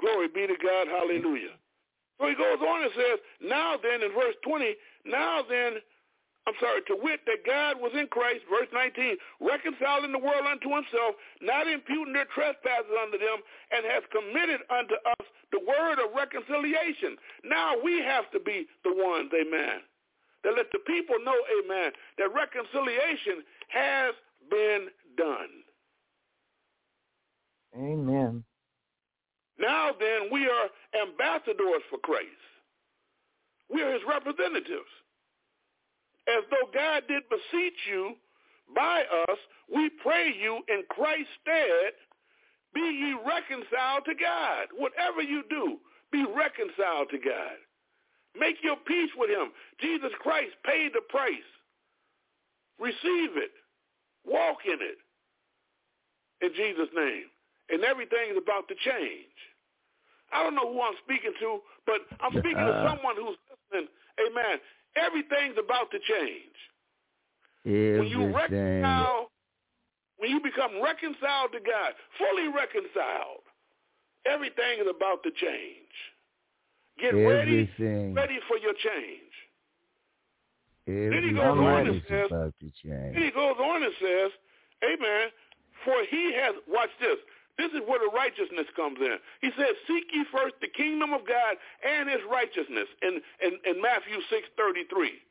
Glory 0.00 0.28
be 0.28 0.46
to 0.46 0.56
God. 0.62 0.86
Hallelujah. 0.88 1.56
So 2.20 2.28
he 2.28 2.34
goes 2.34 2.60
on 2.60 2.82
and 2.82 2.92
says, 2.94 3.18
now 3.42 3.76
then, 3.82 4.02
in 4.02 4.12
verse 4.12 4.34
20, 4.44 4.74
now 5.06 5.42
then, 5.48 5.80
I'm 6.46 6.54
sorry, 6.60 6.80
to 6.86 6.96
wit 7.02 7.26
that 7.26 7.42
God 7.44 7.82
was 7.82 7.90
in 7.98 8.06
Christ, 8.06 8.46
verse 8.46 8.70
19, 8.72 9.18
reconciling 9.42 10.12
the 10.12 10.22
world 10.22 10.46
unto 10.46 10.70
himself, 10.70 11.18
not 11.42 11.66
imputing 11.66 12.14
their 12.14 12.30
trespasses 12.30 12.94
unto 12.94 13.18
them, 13.18 13.42
and 13.74 13.82
has 13.82 14.06
committed 14.14 14.62
unto 14.70 14.94
us 14.94 15.26
the 15.50 15.58
word 15.58 15.98
of 15.98 16.14
reconciliation. 16.14 17.18
Now 17.42 17.74
we 17.82 17.98
have 17.98 18.30
to 18.30 18.38
be 18.38 18.66
the 18.86 18.94
ones, 18.94 19.34
amen, 19.34 19.82
that 20.44 20.54
let 20.54 20.70
the 20.70 20.78
people 20.86 21.18
know, 21.18 21.34
amen, 21.58 21.90
that 22.18 22.30
reconciliation 22.30 23.42
has 23.68 24.14
been 24.48 24.86
done. 25.18 25.50
Amen. 27.74 28.44
Now 29.58 29.90
then, 29.98 30.30
we 30.30 30.46
are 30.46 30.70
ambassadors 30.94 31.82
for 31.90 31.98
Christ. 31.98 32.28
We 33.68 33.82
are 33.82 33.92
his 33.92 34.02
representatives. 34.06 34.86
As 36.28 36.42
though 36.50 36.68
God 36.74 37.04
did 37.08 37.22
beseech 37.28 37.78
you 37.88 38.14
by 38.74 39.04
us, 39.28 39.38
we 39.72 39.90
pray 40.02 40.34
you 40.38 40.60
in 40.68 40.82
Christ's 40.90 41.28
stead, 41.42 41.92
be 42.74 42.80
ye 42.80 43.14
reconciled 43.14 44.04
to 44.06 44.14
God. 44.14 44.68
Whatever 44.76 45.22
you 45.22 45.42
do, 45.48 45.78
be 46.10 46.24
reconciled 46.24 47.08
to 47.10 47.18
God. 47.18 47.56
Make 48.38 48.56
your 48.62 48.76
peace 48.76 49.10
with 49.16 49.30
him. 49.30 49.52
Jesus 49.80 50.10
Christ 50.20 50.52
paid 50.64 50.92
the 50.92 51.00
price. 51.08 51.48
Receive 52.78 53.36
it. 53.36 53.52
Walk 54.26 54.58
in 54.66 54.78
it. 54.82 54.98
In 56.42 56.52
Jesus' 56.54 56.92
name. 56.94 57.24
And 57.70 57.82
everything 57.82 58.30
is 58.30 58.36
about 58.36 58.68
to 58.68 58.74
change. 58.74 59.32
I 60.32 60.42
don't 60.42 60.54
know 60.54 60.70
who 60.70 60.82
I'm 60.82 60.98
speaking 61.02 61.32
to, 61.40 61.60
but 61.86 62.02
I'm 62.20 62.32
speaking 62.32 62.60
to 62.66 62.74
Uh. 62.74 62.90
someone 62.90 63.16
who's 63.16 63.38
listening. 63.48 63.88
Amen. 64.20 64.60
Everything's 64.96 65.56
about 65.58 65.90
to 65.90 65.98
change. 66.00 66.56
When 67.64 68.06
you 68.08 68.22
Everything. 68.30 68.32
reconcile, 68.82 69.30
when 70.18 70.30
you 70.30 70.40
become 70.40 70.80
reconciled 70.82 71.52
to 71.52 71.60
God, 71.60 71.92
fully 72.18 72.48
reconciled, 72.48 73.42
everything 74.24 74.78
is 74.80 74.86
about 74.88 75.22
to 75.24 75.30
change. 75.32 75.92
Get 76.98 77.12
ready, 77.12 77.68
Everything. 77.68 78.14
ready 78.14 78.38
for 78.48 78.56
your 78.58 78.72
change. 78.74 79.22
he 80.86 81.32
goes 81.34 81.58
on 81.58 81.86
Everything 81.88 81.94
and 81.96 82.02
says- 82.08 82.30
about 82.30 82.54
to 82.60 82.66
And 82.66 82.74
change. 83.14 83.16
he 83.24 83.30
goes 83.32 83.56
on 83.58 83.82
and 83.82 83.92
says, 84.00 84.30
Amen, 84.84 85.30
for 85.84 86.02
he 86.04 86.32
has, 86.34 86.54
watch 86.68 86.90
this, 87.00 87.18
this 87.58 87.72
is 87.72 87.80
where 87.88 87.98
the 87.98 88.12
righteousness 88.12 88.68
comes 88.76 88.98
in. 89.00 89.16
He 89.40 89.50
says, 89.56 89.72
seek 89.88 90.04
ye 90.12 90.24
first 90.32 90.54
the 90.60 90.68
kingdom 90.68 91.12
of 91.12 91.26
God 91.26 91.56
and 91.84 92.08
his 92.08 92.20
righteousness 92.30 92.88
in, 93.02 93.20
in, 93.40 93.52
in 93.64 93.80
Matthew 93.80 94.20
6.33. 94.28 95.24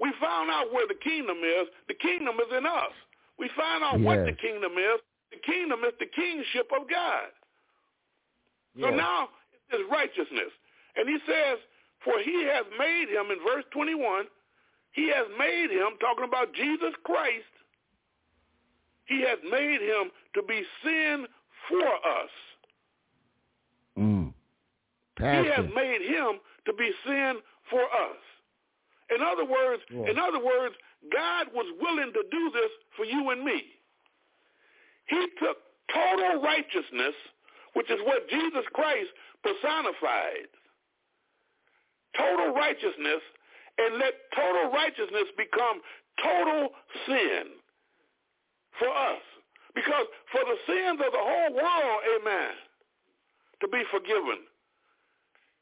We 0.00 0.12
found 0.20 0.50
out 0.50 0.72
where 0.72 0.88
the 0.88 0.98
kingdom 1.04 1.38
is. 1.44 1.68
The 1.88 1.94
kingdom 1.94 2.36
is 2.40 2.50
in 2.56 2.64
us. 2.64 2.96
We 3.38 3.50
find 3.56 3.84
out 3.84 4.00
what 4.00 4.24
the 4.24 4.32
kingdom 4.32 4.72
is. 4.80 5.00
The 5.30 5.38
kingdom 5.44 5.80
is 5.84 5.92
the 6.00 6.06
kingship 6.06 6.72
of 6.72 6.88
God. 6.88 7.28
So 8.80 8.88
now 8.96 9.28
it's 9.70 9.84
righteousness. 9.92 10.52
And 10.96 11.08
he 11.08 11.18
says, 11.26 11.58
for 12.04 12.18
he 12.24 12.44
has 12.48 12.64
made 12.78 13.08
him, 13.08 13.30
in 13.30 13.38
verse 13.44 13.64
21, 13.72 14.24
he 14.92 15.08
has 15.08 15.26
made 15.38 15.70
him, 15.70 15.96
talking 16.00 16.24
about 16.24 16.52
Jesus 16.54 16.92
Christ, 17.04 17.52
he 19.04 19.20
has 19.22 19.38
made 19.50 19.80
him 19.80 20.10
to 20.34 20.42
be 20.42 20.62
sin 20.84 21.26
for 21.68 21.86
us. 21.86 22.30
Mm. 23.98 24.32
He 25.18 25.24
has 25.24 25.66
made 25.74 26.02
him 26.02 26.40
to 26.66 26.72
be 26.72 26.90
sin 27.06 27.36
for 27.70 27.82
us. 27.82 28.16
In 29.14 29.22
other 29.22 29.44
words, 29.44 29.82
Yeah. 29.90 30.10
in 30.10 30.18
other 30.18 30.38
words, 30.38 30.74
God 31.10 31.52
was 31.52 31.66
willing 31.80 32.12
to 32.12 32.22
do 32.30 32.50
this 32.50 32.70
for 32.96 33.04
you 33.04 33.30
and 33.30 33.44
me. 33.44 33.78
He 35.06 35.26
took 35.38 35.58
total 35.92 36.40
righteousness, 36.40 37.14
which 37.74 37.90
is 37.90 38.00
what 38.02 38.28
Jesus 38.28 38.64
Christ 38.72 39.10
personified. 39.42 40.48
Total 42.16 42.54
righteousness 42.54 43.22
and 43.78 43.98
let 43.98 44.14
total 44.34 44.70
righteousness 44.70 45.28
become 45.36 45.80
total 46.22 46.68
sin 47.06 47.44
for 48.78 48.88
us. 48.88 49.22
Because 49.74 50.06
for 50.30 50.44
the 50.44 50.58
sins 50.66 51.00
of 51.00 51.12
the 51.12 51.22
whole 51.22 51.54
world, 51.54 52.00
amen, 52.20 52.52
to 53.60 53.68
be 53.68 53.82
forgiven, 53.90 54.44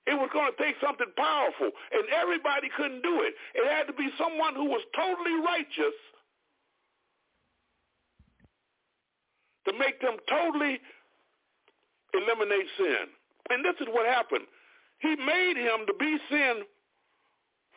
it 0.06 0.14
was 0.14 0.30
going 0.32 0.50
to 0.50 0.58
take 0.58 0.74
something 0.82 1.06
powerful, 1.16 1.70
and 1.92 2.08
everybody 2.10 2.68
couldn't 2.76 3.02
do 3.02 3.22
it. 3.22 3.34
It 3.54 3.70
had 3.70 3.86
to 3.86 3.92
be 3.92 4.08
someone 4.18 4.54
who 4.54 4.64
was 4.64 4.82
totally 4.96 5.38
righteous 5.44 5.94
to 9.68 9.72
make 9.78 10.00
them 10.00 10.16
totally 10.28 10.80
eliminate 12.14 12.66
sin. 12.76 13.06
And 13.50 13.64
this 13.64 13.74
is 13.80 13.86
what 13.92 14.06
happened. 14.06 14.46
He 14.98 15.14
made 15.16 15.56
him 15.56 15.86
to 15.86 15.94
be 15.98 16.18
sin 16.30 16.62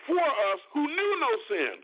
for 0.07 0.19
us 0.19 0.59
who 0.73 0.87
knew 0.87 1.19
no 1.19 1.31
sin. 1.49 1.75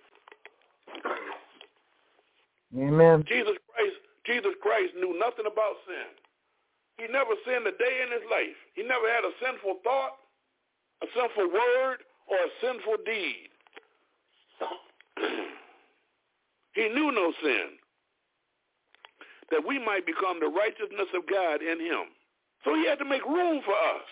Amen. 2.78 3.24
Jesus 3.28 3.58
Christ, 3.70 3.96
Jesus 4.30 4.54
Christ 4.62 4.94
knew 4.94 5.18
nothing 5.18 5.50
about 5.50 5.82
sin. 5.90 6.14
He 7.02 7.10
never 7.10 7.34
sinned 7.42 7.66
a 7.66 7.74
day 7.74 7.96
in 8.06 8.14
his 8.14 8.22
life. 8.30 8.54
He 8.78 8.86
never 8.86 9.10
had 9.10 9.26
a 9.26 9.34
sinful 9.42 9.82
thought, 9.82 10.22
a 11.02 11.08
sinful 11.18 11.50
word, 11.50 12.06
or 12.30 12.38
a 12.38 12.52
sinful 12.62 13.02
deed. 13.10 13.50
he 16.78 16.86
knew 16.94 17.10
no 17.10 17.34
sin. 17.42 17.82
That 19.50 19.66
we 19.66 19.82
might 19.82 20.06
become 20.06 20.38
the 20.38 20.54
righteousness 20.54 21.10
of 21.18 21.26
God 21.26 21.66
in 21.66 21.82
him. 21.82 22.14
So 22.62 22.76
he 22.76 22.86
had 22.86 23.00
to 23.00 23.10
make 23.10 23.26
room 23.26 23.66
for 23.66 23.74
us. 23.74 24.06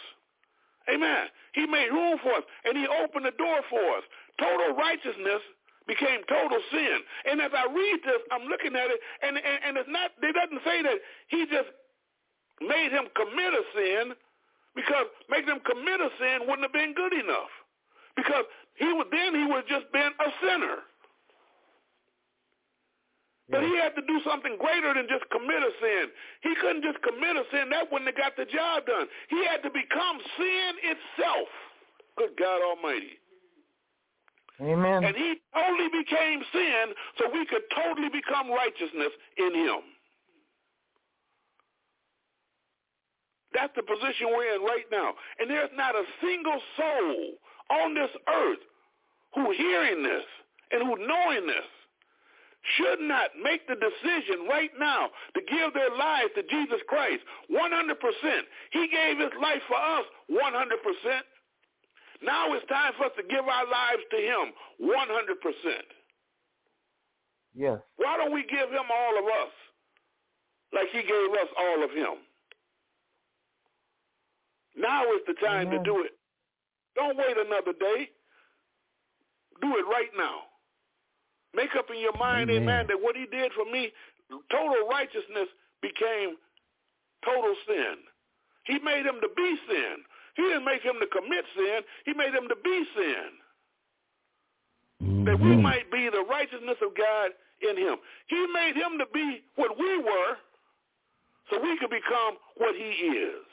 Amen. 0.89 1.27
He 1.53 1.67
made 1.67 1.91
room 1.91 2.17
for 2.23 2.33
us, 2.33 2.43
and 2.65 2.73
he 2.73 2.87
opened 2.87 3.25
the 3.25 3.37
door 3.37 3.61
for 3.69 3.83
us. 3.99 4.03
Total 4.39 4.73
righteousness 4.73 5.43
became 5.87 6.21
total 6.27 6.59
sin. 6.69 6.97
And 7.25 7.41
as 7.41 7.51
I 7.55 7.71
read 7.71 7.99
this, 8.03 8.21
I'm 8.31 8.45
looking 8.51 8.75
at 8.75 8.91
it, 8.91 8.99
and, 9.23 9.39
and, 9.39 9.59
and 9.65 9.73
it's 9.79 9.89
not, 9.89 10.11
it 10.21 10.35
doesn't 10.35 10.63
say 10.67 10.83
that 10.83 10.99
he 11.31 11.47
just 11.47 11.71
made 12.59 12.91
him 12.91 13.07
commit 13.15 13.51
a 13.55 13.63
sin, 13.73 14.05
because 14.75 15.07
making 15.31 15.57
him 15.57 15.63
commit 15.65 15.99
a 16.03 16.11
sin 16.19 16.45
wouldn't 16.45 16.67
have 16.67 16.75
been 16.75 16.93
good 16.93 17.15
enough. 17.15 17.49
Because 18.15 18.45
he 18.75 18.91
would 18.93 19.09
then 19.09 19.33
he 19.33 19.45
would 19.45 19.65
have 19.65 19.71
just 19.71 19.89
been 19.93 20.11
a 20.13 20.29
sinner. 20.41 20.85
But 23.49 23.63
he 23.63 23.73
had 23.79 23.95
to 23.95 24.03
do 24.03 24.19
something 24.27 24.59
greater 24.59 24.93
than 24.93 25.07
just 25.07 25.23
commit 25.31 25.63
a 25.63 25.71
sin. 25.79 26.11
He 26.43 26.51
couldn't 26.59 26.83
just 26.83 26.99
commit 26.99 27.39
a 27.39 27.47
sin. 27.47 27.71
That 27.71 27.87
wouldn't 27.87 28.11
have 28.11 28.19
got 28.19 28.35
the 28.35 28.43
job 28.43 28.85
done. 28.85 29.07
He 29.29 29.39
had 29.47 29.63
to 29.63 29.71
become 29.71 30.19
sin 30.35 30.71
itself. 30.83 31.47
Good 32.17 32.35
God 32.35 32.59
Almighty. 32.59 33.15
Amen. 34.61 35.03
And 35.03 35.15
he 35.15 35.35
totally 35.53 35.89
became 35.89 36.41
sin 36.51 36.93
so 37.19 37.29
we 37.31 37.45
could 37.45 37.61
totally 37.75 38.09
become 38.09 38.49
righteousness 38.49 39.13
in 39.37 39.53
him. 39.53 39.81
That's 43.53 43.73
the 43.75 43.83
position 43.83 44.27
we're 44.29 44.55
in 44.55 44.61
right 44.61 44.85
now. 44.91 45.13
And 45.39 45.49
there's 45.49 45.73
not 45.75 45.95
a 45.95 46.03
single 46.21 46.59
soul 46.75 47.33
on 47.69 47.93
this 47.93 48.09
earth 48.29 48.63
who 49.35 49.51
hearing 49.51 50.03
this 50.03 50.25
and 50.71 50.83
who 50.83 50.97
knowing 51.05 51.47
this 51.47 51.65
should 52.75 52.99
not 52.99 53.31
make 53.41 53.65
the 53.67 53.75
decision 53.75 54.47
right 54.49 54.71
now 54.77 55.07
to 55.33 55.41
give 55.41 55.73
their 55.73 55.89
lives 55.95 56.31
to 56.35 56.43
Jesus 56.43 56.81
Christ 56.87 57.23
100%. 57.49 57.95
He 58.71 58.87
gave 58.89 59.17
his 59.17 59.31
life 59.41 59.61
for 59.67 59.77
us 59.77 60.05
100%. 60.29 61.21
Now 62.21 62.53
it's 62.53 62.65
time 62.67 62.93
for 62.97 63.05
us 63.05 63.11
to 63.17 63.23
give 63.23 63.45
our 63.45 63.67
lives 63.69 64.03
to 64.11 64.17
him 64.17 64.53
100%. 64.81 65.97
Yes. 67.53 67.79
Why 67.97 68.17
don't 68.17 68.33
we 68.33 68.43
give 68.43 68.69
him 68.69 68.87
all 68.91 69.17
of 69.17 69.25
us 69.25 69.53
like 70.73 70.89
he 70.91 71.01
gave 71.01 71.31
us 71.33 71.49
all 71.57 71.83
of 71.83 71.91
him? 71.91 72.21
Now 74.77 75.03
is 75.13 75.21
the 75.27 75.33
time 75.33 75.67
Amen. 75.67 75.79
to 75.79 75.83
do 75.83 76.03
it. 76.03 76.13
Don't 76.95 77.17
wait 77.17 77.37
another 77.37 77.73
day. 77.73 78.09
Do 79.61 79.77
it 79.77 79.85
right 79.89 80.09
now. 80.17 80.45
Make 81.55 81.75
up 81.77 81.89
in 81.89 81.99
your 81.99 82.15
mind, 82.17 82.51
Amen. 82.51 82.63
amen, 82.63 82.85
that 82.89 83.01
what 83.01 83.15
he 83.15 83.25
did 83.25 83.51
for 83.53 83.65
me, 83.65 83.91
total 84.51 84.87
righteousness 84.89 85.49
became 85.81 86.37
total 87.25 87.55
sin. 87.65 87.95
He 88.65 88.77
made 88.79 89.05
him 89.05 89.17
to 89.21 89.29
be 89.35 89.55
sin. 89.67 89.95
He 90.37 90.43
didn't 90.43 90.63
make 90.65 90.81
him 90.81 90.95
to 91.01 91.07
commit 91.07 91.43
sin. 91.57 91.81
He 92.05 92.13
made 92.13 92.33
him 92.33 92.47
to 92.47 92.55
be 92.63 92.85
sin. 92.95 93.29
That 95.25 95.39
we 95.39 95.49
Mhm. 95.57 95.61
might 95.61 95.91
be 95.91 96.09
the 96.09 96.21
righteousness 96.21 96.77
of 96.81 96.93
God 96.95 97.33
in 97.61 97.75
him. 97.75 97.97
He 98.27 98.47
made 98.47 98.75
him 98.75 98.97
to 98.99 99.05
be 99.07 99.43
what 99.55 99.77
we 99.77 99.97
were 99.97 100.37
so 101.49 101.59
we 101.59 101.77
could 101.77 101.89
become 101.89 102.37
what 102.55 102.75
he 102.75 102.89
is. 103.17 103.45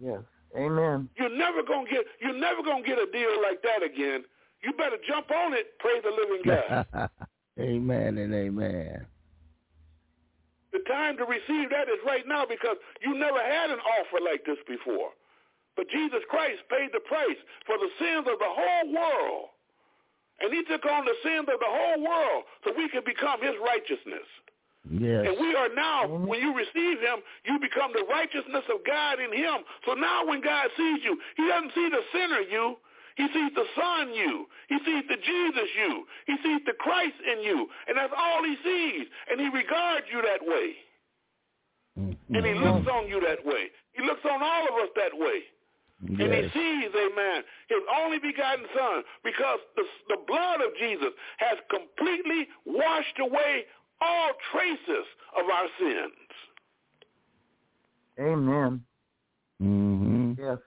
Yes. 0.00 0.22
Amen. 0.56 1.08
You're 1.16 1.28
never 1.30 1.62
gonna 1.62 1.88
get 1.88 2.06
you're 2.20 2.32
never 2.32 2.62
gonna 2.62 2.82
get 2.82 2.98
a 2.98 3.06
deal 3.10 3.40
like 3.42 3.62
that 3.62 3.82
again. 3.82 4.24
You 4.62 4.72
better 4.72 4.96
jump 5.06 5.30
on 5.30 5.52
it, 5.54 5.78
praise 5.78 6.02
the 6.02 6.10
living 6.10 6.42
God. 6.92 7.10
amen 7.60 8.18
and 8.18 8.34
amen. 8.34 9.06
The 10.78 10.86
time 10.86 11.18
to 11.18 11.26
receive 11.26 11.70
that 11.74 11.90
is 11.90 11.98
right 12.06 12.22
now 12.26 12.46
because 12.46 12.78
you 13.02 13.18
never 13.18 13.42
had 13.42 13.70
an 13.70 13.82
offer 13.98 14.22
like 14.22 14.46
this 14.46 14.62
before. 14.70 15.10
But 15.74 15.90
Jesus 15.90 16.22
Christ 16.30 16.62
paid 16.70 16.90
the 16.94 17.02
price 17.02 17.38
for 17.66 17.78
the 17.78 17.90
sins 17.98 18.26
of 18.30 18.38
the 18.38 18.50
whole 18.50 18.86
world. 18.94 19.50
And 20.38 20.54
he 20.54 20.62
took 20.64 20.86
on 20.86 21.04
the 21.04 21.18
sins 21.22 21.50
of 21.50 21.58
the 21.58 21.70
whole 21.70 22.02
world 22.02 22.46
so 22.62 22.70
we 22.76 22.88
could 22.88 23.04
become 23.04 23.42
his 23.42 23.54
righteousness. 23.58 24.26
Yes. 24.90 25.26
And 25.26 25.34
we 25.38 25.54
are 25.54 25.68
now, 25.74 26.06
when 26.06 26.40
you 26.40 26.54
receive 26.54 27.02
him, 27.02 27.20
you 27.44 27.58
become 27.58 27.92
the 27.92 28.06
righteousness 28.08 28.64
of 28.72 28.86
God 28.86 29.20
in 29.20 29.34
him. 29.34 29.66
So 29.84 29.94
now 29.94 30.24
when 30.24 30.40
God 30.40 30.70
sees 30.76 31.02
you, 31.04 31.18
he 31.36 31.46
doesn't 31.46 31.74
see 31.74 31.88
the 31.90 32.02
sinner 32.14 32.40
you. 32.46 32.78
He 33.18 33.26
sees 33.34 33.50
the 33.54 33.66
Son 33.74 34.14
you. 34.14 34.46
He 34.68 34.78
sees 34.86 35.02
the 35.10 35.16
Jesus 35.18 35.68
you. 35.76 36.06
He 36.26 36.36
sees 36.42 36.60
the 36.66 36.72
Christ 36.78 37.18
in 37.26 37.42
you. 37.42 37.66
And 37.88 37.98
that's 37.98 38.14
all 38.16 38.44
he 38.44 38.54
sees. 38.62 39.06
And 39.28 39.40
he 39.40 39.48
regards 39.48 40.06
you 40.12 40.22
that 40.22 40.40
way. 40.46 40.76
And 41.96 42.46
he 42.46 42.54
looks 42.54 42.86
on 42.86 43.08
you 43.08 43.20
that 43.26 43.44
way. 43.44 43.70
He 43.92 44.06
looks 44.06 44.22
on 44.24 44.40
all 44.40 44.62
of 44.68 44.74
us 44.84 44.90
that 44.94 45.18
way. 45.18 45.42
And 46.00 46.32
he 46.32 46.42
Yes. 46.42 46.52
sees, 46.52 46.90
amen, 46.94 47.42
his 47.68 47.82
only 47.92 48.20
begotten 48.20 48.64
son 48.72 49.02
because 49.24 49.58
the, 49.74 49.82
the 50.10 50.18
blood 50.28 50.60
of 50.60 50.70
Jesus 50.78 51.10
has 51.38 51.58
completely 51.68 52.46
washed 52.64 53.18
away 53.18 53.64
all 54.00 54.30
traces 54.52 55.06
of 55.36 55.50
our 55.50 55.66
sins. 55.80 56.30
Amen. 58.20 58.84
Mhm. 59.60 60.38
Yes. 60.38 60.58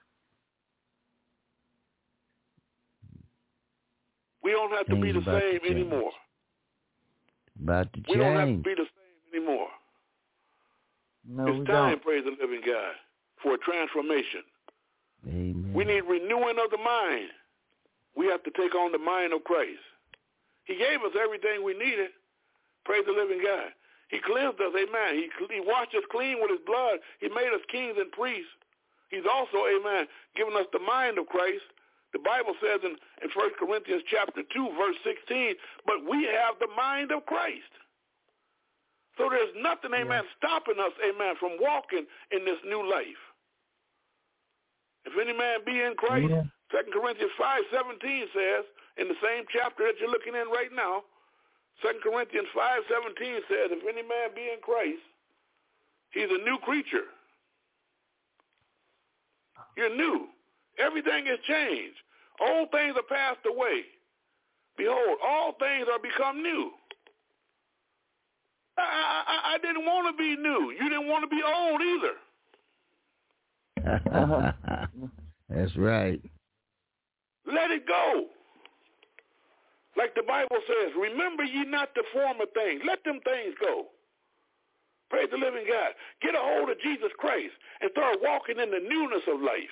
We 4.42 4.50
don't 4.50 4.72
have 4.72 4.86
to 4.86 4.96
be 4.96 5.12
the 5.12 5.24
same 5.24 5.60
anymore. 5.70 6.12
About 7.62 7.92
to 7.92 8.00
change. 8.00 8.08
We 8.08 8.16
don't 8.16 8.36
have 8.36 8.48
to 8.48 8.62
be 8.62 8.74
the 8.74 8.86
same 8.86 9.42
anymore. 9.42 9.68
No, 11.28 11.46
it's 11.46 11.58
we 11.60 11.64
time, 11.66 11.90
don't. 11.90 12.02
praise 12.02 12.24
the 12.24 12.34
living 12.40 12.62
God, 12.66 12.94
for 13.42 13.54
a 13.54 13.58
transformation. 13.58 14.42
Amen. 15.28 15.72
We 15.72 15.84
need 15.84 16.02
renewing 16.02 16.58
of 16.58 16.70
the 16.70 16.82
mind. 16.82 17.30
We 18.16 18.26
have 18.26 18.42
to 18.42 18.50
take 18.50 18.74
on 18.74 18.90
the 18.90 18.98
mind 18.98 19.32
of 19.32 19.44
Christ. 19.44 19.80
He 20.64 20.74
gave 20.74 21.00
us 21.02 21.14
everything 21.14 21.62
we 21.64 21.74
needed. 21.74 22.10
Praise 22.84 23.04
the 23.06 23.12
living 23.12 23.40
God. 23.42 23.70
He 24.08 24.18
cleansed 24.18 24.60
us, 24.60 24.74
amen. 24.76 25.14
He, 25.14 25.30
he 25.48 25.60
washed 25.64 25.94
us 25.94 26.04
clean 26.10 26.36
with 26.42 26.50
his 26.50 26.60
blood. 26.66 26.98
He 27.20 27.28
made 27.28 27.54
us 27.54 27.62
kings 27.70 27.96
and 27.96 28.10
priests. 28.12 28.50
He's 29.08 29.24
also, 29.24 29.64
amen, 29.68 30.06
given 30.36 30.54
us 30.54 30.66
the 30.72 30.80
mind 30.80 31.18
of 31.18 31.26
Christ. 31.26 31.64
The 32.12 32.20
Bible 32.20 32.52
says 32.60 32.84
in, 32.84 32.96
in 33.24 33.28
1 33.32 33.58
Corinthians 33.58 34.04
chapter 34.08 34.44
2, 34.44 34.76
verse 34.76 34.96
16, 35.04 35.56
but 35.86 36.04
we 36.04 36.28
have 36.28 36.60
the 36.60 36.68
mind 36.76 37.10
of 37.10 37.24
Christ. 37.24 37.72
So 39.16 39.28
there's 39.28 39.52
nothing, 39.56 39.92
amen, 39.92 40.24
stopping 40.36 40.80
us, 40.80 40.92
amen, 41.04 41.36
from 41.40 41.56
walking 41.60 42.04
in 42.32 42.44
this 42.44 42.60
new 42.64 42.80
life. 42.84 43.20
If 45.04 45.12
any 45.20 45.36
man 45.36 45.60
be 45.66 45.80
in 45.82 45.94
Christ, 45.96 46.30
Amen. 46.30 46.50
2 46.70 46.78
Corinthians 46.92 47.32
5.17 47.36 48.00
says, 48.32 48.64
in 48.96 49.08
the 49.08 49.18
same 49.20 49.44
chapter 49.52 49.84
that 49.84 50.00
you're 50.00 50.08
looking 50.08 50.34
in 50.34 50.48
right 50.48 50.72
now, 50.72 51.04
2 51.82 52.00
Corinthians 52.00 52.48
5.17 52.56 53.48
says, 53.48 53.68
if 53.72 53.82
any 53.84 54.02
man 54.06 54.32
be 54.34 54.48
in 54.52 54.60
Christ, 54.62 55.02
he's 56.12 56.30
a 56.30 56.40
new 56.44 56.56
creature. 56.64 57.12
You're 59.76 59.94
new. 59.94 60.28
Everything 60.78 61.26
has 61.26 61.38
changed. 61.48 61.96
Old 62.40 62.70
things 62.70 62.94
are 62.96 63.02
passed 63.02 63.44
away. 63.46 63.82
Behold, 64.76 65.18
all 65.24 65.52
things 65.58 65.86
are 65.92 65.98
become 65.98 66.42
new. 66.42 66.70
I, 68.78 68.82
I, 68.82 69.24
I- 69.28 69.54
I 69.54 69.58
didn't 69.58 69.84
want 69.84 70.16
to 70.16 70.18
be 70.22 70.36
new. 70.36 70.70
You 70.72 70.88
didn't 70.88 71.08
want 71.08 71.24
to 71.24 71.36
be 71.36 71.42
old 71.44 71.82
either. 71.82 72.14
That's 75.48 75.76
right. 75.76 76.20
Let 77.46 77.70
it 77.70 77.86
go. 77.86 78.26
Like 79.96 80.14
the 80.14 80.22
Bible 80.22 80.56
says, 80.66 80.92
remember 80.98 81.44
ye 81.44 81.64
not 81.66 81.94
the 81.94 82.04
former 82.12 82.46
things. 82.54 82.82
Let 82.86 83.04
them 83.04 83.20
things 83.24 83.54
go. 83.60 83.86
Praise 85.10 85.28
the 85.30 85.36
living 85.38 85.66
God. 85.68 85.92
Get 86.22 86.34
a 86.34 86.40
hold 86.40 86.70
of 86.70 86.80
Jesus 86.80 87.10
Christ 87.18 87.52
and 87.82 87.90
start 87.92 88.18
walking 88.22 88.58
in 88.58 88.70
the 88.70 88.80
newness 88.80 89.22
of 89.28 89.40
life. 89.42 89.70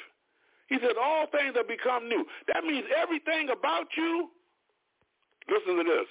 He 0.70 0.78
said, 0.80 0.94
all 0.96 1.26
things 1.26 1.54
have 1.56 1.66
become 1.68 2.08
new. 2.08 2.24
That 2.54 2.64
means 2.64 2.86
everything 2.96 3.50
about 3.50 3.90
you, 3.96 4.30
listen 5.50 5.76
to 5.76 5.84
this, 5.84 6.06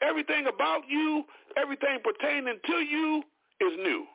everything 0.00 0.46
about 0.46 0.82
you, 0.88 1.24
everything 1.56 1.98
pertaining 2.02 2.58
to 2.64 2.76
you 2.78 3.22
is 3.60 3.74
new. 3.76 4.06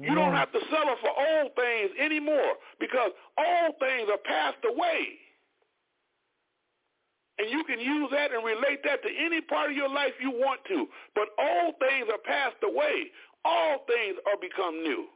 You 0.00 0.14
don't 0.14 0.32
have 0.32 0.50
to 0.52 0.60
settle 0.70 0.96
for 1.02 1.10
old 1.10 1.52
things 1.54 1.90
anymore 2.00 2.56
because 2.80 3.10
old 3.36 3.74
things 3.78 4.08
are 4.08 4.22
passed 4.24 4.64
away. 4.64 5.20
And 7.38 7.50
you 7.50 7.64
can 7.64 7.80
use 7.80 8.08
that 8.12 8.32
and 8.32 8.44
relate 8.44 8.80
that 8.84 9.02
to 9.02 9.08
any 9.12 9.42
part 9.42 9.70
of 9.70 9.76
your 9.76 9.90
life 9.90 10.12
you 10.20 10.30
want 10.30 10.60
to. 10.68 10.86
But 11.14 11.28
old 11.36 11.74
things 11.78 12.08
are 12.08 12.22
passed 12.24 12.62
away. 12.62 13.10
All 13.44 13.84
things 13.86 14.16
are 14.30 14.38
become 14.40 14.82
new. 14.82 15.06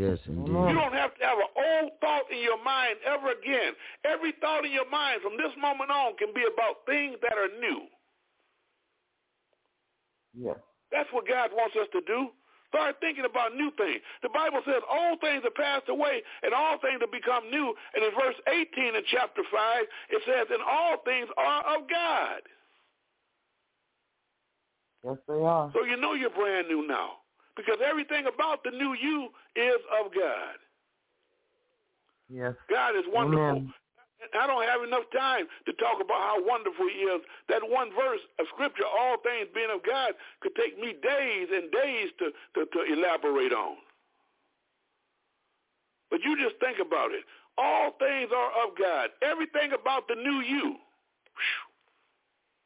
Yes, 0.00 0.16
indeed. 0.24 0.48
You 0.48 0.72
don't 0.72 0.96
have 0.96 1.12
to 1.12 1.24
have 1.28 1.36
an 1.36 1.52
old 1.52 1.92
thought 2.00 2.24
in 2.32 2.40
your 2.40 2.56
mind 2.64 2.96
ever 3.04 3.36
again. 3.36 3.76
Every 4.08 4.32
thought 4.40 4.64
in 4.64 4.72
your 4.72 4.88
mind 4.88 5.20
from 5.20 5.36
this 5.36 5.52
moment 5.60 5.92
on 5.92 6.16
can 6.16 6.32
be 6.32 6.40
about 6.48 6.88
things 6.88 7.20
that 7.20 7.36
are 7.36 7.52
new. 7.60 7.84
Yes. 10.32 10.56
That's 10.88 11.12
what 11.12 11.28
God 11.28 11.52
wants 11.52 11.76
us 11.76 11.84
to 11.92 12.00
do. 12.08 12.32
Start 12.72 12.96
thinking 13.04 13.28
about 13.28 13.52
new 13.52 13.68
things. 13.76 14.00
The 14.22 14.32
Bible 14.32 14.64
says 14.64 14.80
all 14.88 15.20
things 15.20 15.44
are 15.44 15.52
passed 15.52 15.92
away 15.92 16.24
and 16.42 16.54
all 16.54 16.80
things 16.80 17.04
have 17.04 17.12
become 17.12 17.50
new. 17.50 17.74
And 17.92 18.00
in 18.00 18.10
verse 18.16 18.38
18 18.48 18.96
in 18.96 19.04
chapter 19.12 19.42
5, 19.52 19.84
it 20.16 20.22
says, 20.24 20.46
and 20.48 20.64
all 20.64 20.96
things 21.04 21.28
are 21.36 21.76
of 21.76 21.84
God. 21.90 22.40
Yes, 25.04 25.18
they 25.28 25.44
are. 25.44 25.68
So 25.74 25.84
you 25.84 26.00
know 26.00 26.14
you're 26.14 26.32
brand 26.32 26.68
new 26.68 26.86
now 26.88 27.20
because 27.56 27.78
everything 27.84 28.26
about 28.26 28.62
the 28.64 28.70
new 28.70 28.94
you 28.94 29.28
is 29.56 29.80
of 30.00 30.12
God. 30.14 30.56
Yes. 32.28 32.54
God 32.70 32.96
is 32.96 33.04
wonderful. 33.08 33.66
Amen. 33.66 33.74
I 34.38 34.46
don't 34.46 34.68
have 34.68 34.84
enough 34.84 35.08
time 35.16 35.48
to 35.66 35.72
talk 35.80 35.98
about 35.98 36.20
how 36.20 36.36
wonderful 36.44 36.86
he 36.86 37.08
is. 37.08 37.22
That 37.48 37.64
one 37.64 37.88
verse 37.96 38.20
of 38.38 38.46
scripture, 38.52 38.84
all 38.84 39.16
things 39.24 39.48
being 39.54 39.72
of 39.72 39.80
God, 39.82 40.12
could 40.40 40.54
take 40.54 40.78
me 40.78 40.94
days 41.02 41.48
and 41.48 41.72
days 41.72 42.12
to, 42.20 42.30
to, 42.54 42.68
to 42.68 42.80
elaborate 42.92 43.52
on. 43.52 43.76
But 46.10 46.20
you 46.22 46.36
just 46.36 46.60
think 46.60 46.78
about 46.78 47.12
it. 47.12 47.24
All 47.56 47.96
things 47.98 48.30
are 48.34 48.52
of 48.66 48.76
God. 48.76 49.10
Everything 49.22 49.72
about 49.72 50.06
the 50.06 50.16
new 50.16 50.40
you 50.44 50.76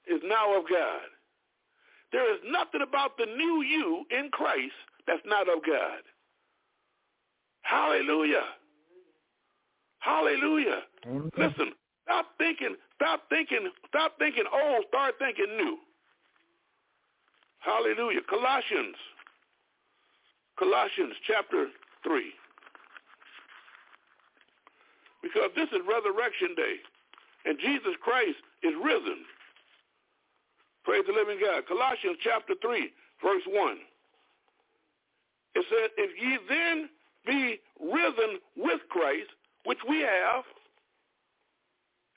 is 0.07 0.21
now 0.25 0.59
of 0.59 0.69
God. 0.69 1.07
There 2.15 2.33
is 2.33 2.39
nothing 2.47 2.81
about 2.81 3.19
the 3.19 3.27
new 3.27 3.63
you 3.63 4.07
in 4.17 4.31
Christ 4.31 4.79
that's 5.05 5.27
not 5.27 5.49
of 5.49 5.67
God. 5.67 5.99
Hallelujah. 7.63 8.47
Hallelujah. 9.99 10.83
Amen. 11.07 11.31
Listen, 11.37 11.73
stop 12.05 12.27
thinking, 12.39 12.77
stop 12.95 13.23
thinking, 13.29 13.69
stop 13.89 14.13
thinking 14.21 14.45
old, 14.47 14.85
start 14.91 15.15
thinking 15.19 15.57
new. 15.57 15.79
Hallelujah. 17.59 18.21
Colossians. 18.31 18.95
Colossians 20.57 21.15
chapter 21.27 21.67
3. 22.05 22.31
Because 25.21 25.51
this 25.57 25.69
is 25.73 25.81
resurrection 25.83 26.55
day. 26.55 26.77
And 27.45 27.59
Jesus 27.59 27.99
Christ 28.01 28.39
is 28.63 28.73
risen. 28.81 29.27
Praise 30.85 31.05
the 31.07 31.13
living 31.13 31.39
God. 31.41 31.67
Colossians 31.67 32.19
chapter 32.23 32.55
3, 32.61 32.91
verse 33.23 33.43
1. 33.47 33.77
It 35.55 35.65
said, 35.71 35.91
if 35.97 36.11
ye 36.21 36.39
then 36.49 36.89
be 37.27 37.59
risen 37.81 38.39
with 38.57 38.81
Christ, 38.91 39.31
which 39.65 39.79
we 39.89 40.01
have, 40.01 40.45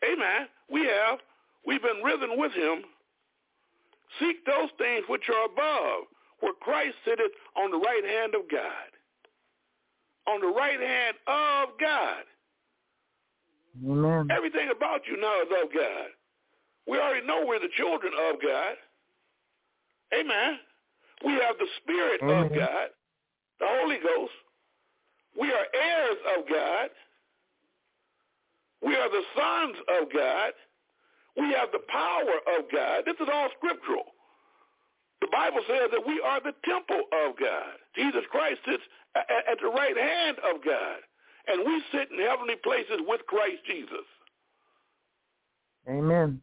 amen, 0.03 0.47
we 0.69 0.81
have, 0.85 1.19
we've 1.65 1.81
been 1.81 2.03
risen 2.03 2.37
with 2.37 2.51
him, 2.51 2.83
seek 4.19 4.45
those 4.45 4.69
things 4.77 5.05
which 5.07 5.29
are 5.29 5.45
above, 5.45 6.07
where 6.41 6.53
Christ 6.59 6.95
sitteth 7.05 7.31
on 7.55 7.71
the 7.71 7.77
right 7.77 8.03
hand 8.03 8.35
of 8.35 8.49
God. 8.51 8.89
On 10.27 10.41
the 10.41 10.47
right 10.47 10.79
hand 10.79 11.15
of 11.27 11.69
God. 11.79 12.23
Amen. 13.85 14.27
Everything 14.29 14.69
about 14.75 15.01
you 15.07 15.15
now 15.21 15.41
is 15.41 15.47
of 15.63 15.73
God. 15.73 16.09
We 16.87 16.97
already 16.97 17.25
know 17.25 17.43
we're 17.45 17.59
the 17.59 17.73
children 17.75 18.13
of 18.29 18.41
God. 18.41 18.75
Amen. 20.13 20.59
We 21.25 21.33
have 21.33 21.57
the 21.59 21.67
Spirit 21.83 22.21
of 22.21 22.47
mm-hmm. 22.47 22.55
God, 22.55 22.87
the 23.59 23.67
Holy 23.67 23.97
Ghost. 23.97 24.33
We 25.39 25.51
are 25.51 25.67
heirs 25.73 26.17
of 26.37 26.49
God. 26.49 26.89
We 28.81 28.95
are 28.95 29.09
the 29.09 29.23
sons 29.35 29.77
of 29.99 30.13
God. 30.13 30.53
We 31.35 31.53
have 31.53 31.69
the 31.71 31.83
power 31.87 32.57
of 32.57 32.71
God. 32.71 33.03
This 33.05 33.17
is 33.19 33.27
all 33.31 33.49
scriptural. 33.57 34.05
The 35.21 35.27
Bible 35.31 35.61
says 35.67 35.89
that 35.91 36.05
we 36.05 36.21
are 36.21 36.39
the 36.39 36.53
temple 36.63 37.03
of 37.25 37.37
God. 37.39 37.73
Jesus 37.95 38.23
Christ 38.29 38.59
sits 38.65 38.83
at 39.15 39.57
the 39.61 39.67
right 39.67 39.97
hand 39.97 40.37
of 40.39 40.63
God. 40.63 40.97
And 41.47 41.65
we 41.65 41.81
sit 41.91 42.11
in 42.11 42.19
heavenly 42.19 42.55
places 42.63 43.01
with 43.07 43.21
Christ 43.27 43.61
Jesus. 43.65 44.05
Amen. 45.89 46.41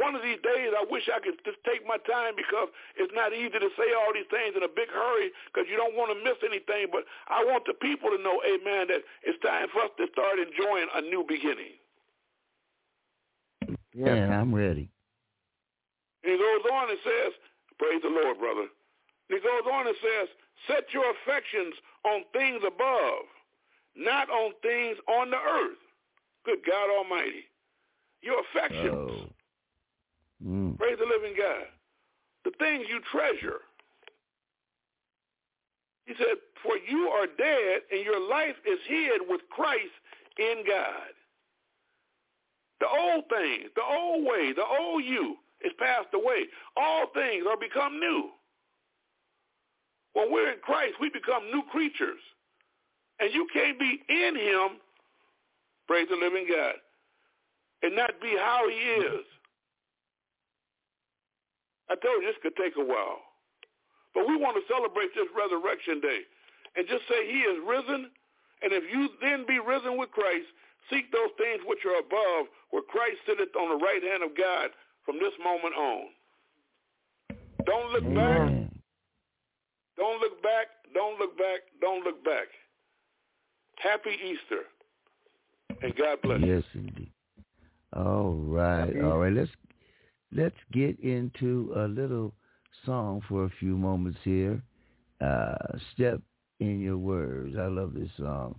One 0.00 0.16
of 0.16 0.24
these 0.24 0.40
days, 0.40 0.72
I 0.72 0.80
wish 0.88 1.12
I 1.12 1.20
could 1.20 1.36
just 1.44 1.60
take 1.68 1.84
my 1.84 2.00
time 2.08 2.32
because 2.32 2.72
it's 2.96 3.12
not 3.12 3.36
easy 3.36 3.60
to 3.60 3.70
say 3.76 3.92
all 3.92 4.16
these 4.16 4.24
things 4.32 4.56
in 4.56 4.64
a 4.64 4.72
big 4.72 4.88
hurry 4.88 5.28
because 5.52 5.68
you 5.68 5.76
don't 5.76 5.92
want 5.92 6.08
to 6.08 6.18
miss 6.24 6.40
anything. 6.40 6.88
But 6.88 7.04
I 7.28 7.44
want 7.44 7.68
the 7.68 7.76
people 7.76 8.08
to 8.08 8.16
know, 8.16 8.40
amen, 8.40 8.88
that 8.88 9.04
it's 9.28 9.36
time 9.44 9.68
for 9.68 9.84
us 9.84 9.92
to 10.00 10.08
start 10.08 10.40
enjoying 10.40 10.88
a 10.96 11.04
new 11.04 11.20
beginning. 11.28 11.76
Yes. 13.92 14.24
And 14.24 14.32
I'm 14.32 14.54
ready. 14.54 14.88
And 16.24 16.32
he 16.32 16.38
goes 16.40 16.64
on 16.72 16.88
and 16.88 17.00
says, 17.04 17.36
praise 17.76 18.00
the 18.00 18.08
Lord, 18.08 18.40
brother. 18.40 18.72
And 19.28 19.36
he 19.36 19.40
goes 19.44 19.68
on 19.68 19.84
and 19.86 19.96
says, 20.00 20.28
set 20.64 20.88
your 20.96 21.12
affections 21.12 21.76
on 22.08 22.24
things 22.32 22.64
above, 22.64 23.28
not 23.96 24.30
on 24.30 24.52
things 24.62 24.96
on 25.08 25.28
the 25.28 25.36
earth. 25.36 25.80
Good 26.44 26.64
God 26.64 26.88
Almighty. 26.88 27.44
Your 28.22 28.40
affections. 28.48 29.12
Oh. 29.12 29.28
Mm. 30.44 30.78
Praise 30.78 30.96
the 30.98 31.06
living 31.06 31.34
God. 31.36 31.66
The 32.44 32.52
things 32.58 32.86
you 32.88 33.00
treasure. 33.12 33.60
He 36.06 36.14
said, 36.16 36.36
for 36.62 36.76
you 36.76 37.08
are 37.08 37.26
dead 37.26 37.82
and 37.92 38.04
your 38.04 38.20
life 38.28 38.56
is 38.66 38.78
hid 38.86 39.22
with 39.28 39.40
Christ 39.50 39.92
in 40.38 40.64
God. 40.66 41.12
The 42.80 42.86
old 42.88 43.24
things, 43.28 43.70
the 43.76 43.82
old 43.82 44.24
way, 44.24 44.52
the 44.52 44.64
old 44.64 45.04
you 45.04 45.36
is 45.60 45.72
passed 45.78 46.08
away. 46.14 46.46
All 46.76 47.06
things 47.12 47.44
are 47.48 47.56
become 47.56 48.00
new. 48.00 48.30
When 50.14 50.32
we're 50.32 50.52
in 50.52 50.58
Christ, 50.62 50.94
we 51.00 51.10
become 51.10 51.50
new 51.52 51.62
creatures. 51.70 52.20
And 53.20 53.32
you 53.34 53.46
can't 53.52 53.78
be 53.78 54.00
in 54.08 54.34
him, 54.34 54.80
praise 55.86 56.08
the 56.10 56.16
living 56.16 56.46
God, 56.48 56.74
and 57.82 57.94
not 57.94 58.12
be 58.20 58.34
how 58.38 58.66
he 58.68 58.76
is. 58.76 59.24
I 61.90 61.98
told 61.98 62.22
you 62.22 62.30
this 62.30 62.38
could 62.42 62.56
take 62.56 62.78
a 62.78 62.84
while. 62.86 63.20
But 64.14 64.26
we 64.26 64.36
want 64.38 64.56
to 64.58 64.64
celebrate 64.70 65.10
this 65.14 65.28
resurrection 65.34 66.00
day 66.00 66.22
and 66.76 66.86
just 66.86 67.02
say 67.10 67.26
he 67.26 67.42
is 67.46 67.58
risen. 67.66 68.10
And 68.62 68.70
if 68.72 68.84
you 68.92 69.08
then 69.20 69.44
be 69.46 69.58
risen 69.58 69.98
with 69.98 70.10
Christ, 70.10 70.46
seek 70.90 71.10
those 71.10 71.30
things 71.38 71.62
which 71.66 71.82
are 71.86 71.98
above, 71.98 72.46
where 72.70 72.82
Christ 72.82 73.18
sitteth 73.26 73.54
on 73.58 73.70
the 73.74 73.80
right 73.82 74.02
hand 74.02 74.22
of 74.22 74.36
God 74.36 74.70
from 75.04 75.16
this 75.18 75.32
moment 75.42 75.74
on. 75.74 76.02
Don't 77.66 77.92
look 77.92 78.06
back. 78.14 78.70
Don't 79.96 80.20
look 80.20 80.42
back. 80.42 80.66
Don't 80.94 81.18
look 81.18 81.36
back. 81.38 81.60
Don't 81.80 82.04
look 82.04 82.24
back. 82.24 82.48
Happy 83.78 84.10
Easter. 84.22 84.64
And 85.82 85.94
God 85.96 86.18
bless 86.22 86.40
you. 86.40 86.54
Yes, 86.54 86.64
indeed. 86.74 87.10
All 87.94 88.32
right, 88.34 88.86
Happy- 88.86 89.00
all 89.00 89.18
right. 89.18 89.32
Let's 89.32 89.50
let's 90.32 90.56
get 90.72 90.98
into 91.00 91.72
a 91.76 91.86
little 91.88 92.34
song 92.84 93.22
for 93.28 93.44
a 93.44 93.52
few 93.58 93.76
moments 93.76 94.18
here. 94.24 94.62
Uh, 95.20 95.54
step 95.94 96.20
in 96.60 96.80
your 96.80 96.98
words. 96.98 97.56
I 97.58 97.66
love 97.66 97.94
this 97.94 98.10
song. 98.18 98.58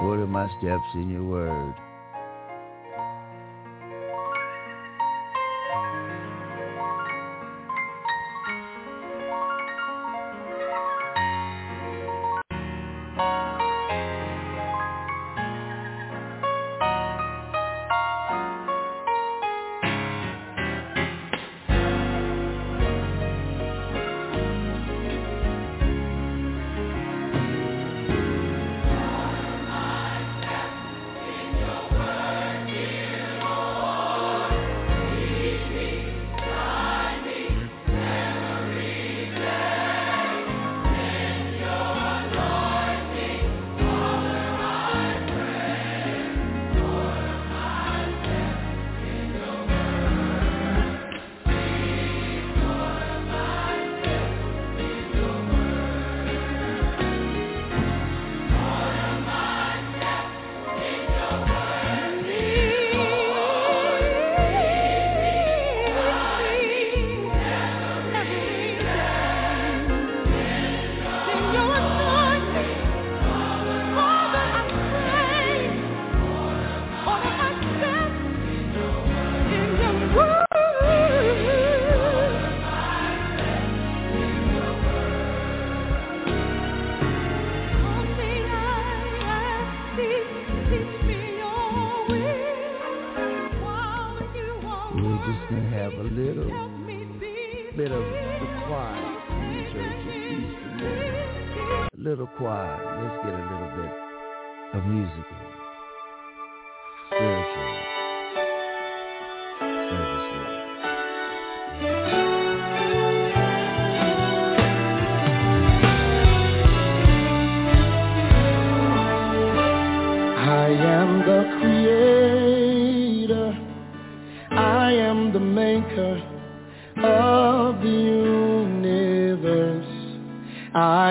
Order 0.00 0.26
my 0.26 0.46
steps 0.58 0.94
in 0.94 1.10
your 1.10 1.24
word. 1.24 1.74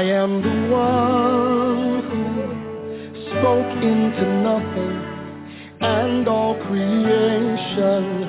I 0.02 0.06
am 0.06 0.42
the 0.42 0.74
one 0.74 2.02
who 2.10 2.26
spoke 3.30 3.84
into 3.84 4.26
nothing 4.42 4.98
and 5.80 6.28
all 6.28 6.56
creation 6.66 8.21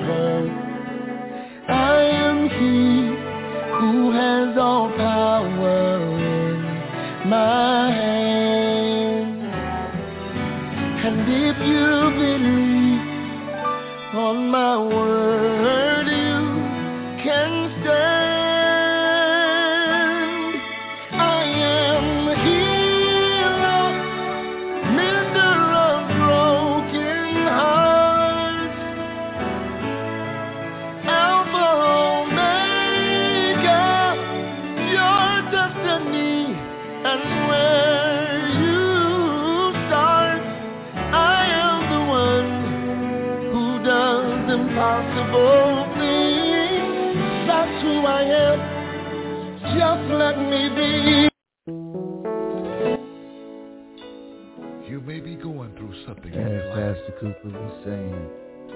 saying, 57.85 58.29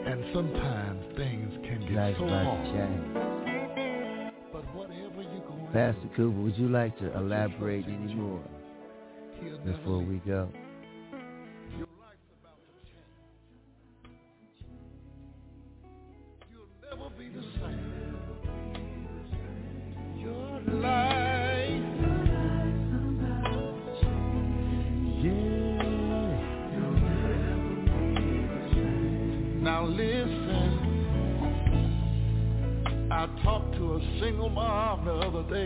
and 0.06 0.26
sometimes 0.34 1.06
things 1.18 1.54
can 1.66 1.82
get 1.88 1.96
life's 1.96 2.20
so 2.20 2.28
hard. 2.28 2.66
change. 2.66 3.14
But 4.52 4.76
whatever 4.76 5.24
going 5.48 5.68
Pastor 5.74 6.10
Cooper, 6.16 6.40
would 6.42 6.58
you 6.58 6.70
like 6.70 6.98
to 7.00 7.18
elaborate 7.18 7.86
any 7.86 8.14
more 8.14 8.42
through, 9.40 9.50
he'll 9.50 9.60
never 9.60 9.78
before 9.78 10.00
we 10.00 10.18
go? 10.20 10.50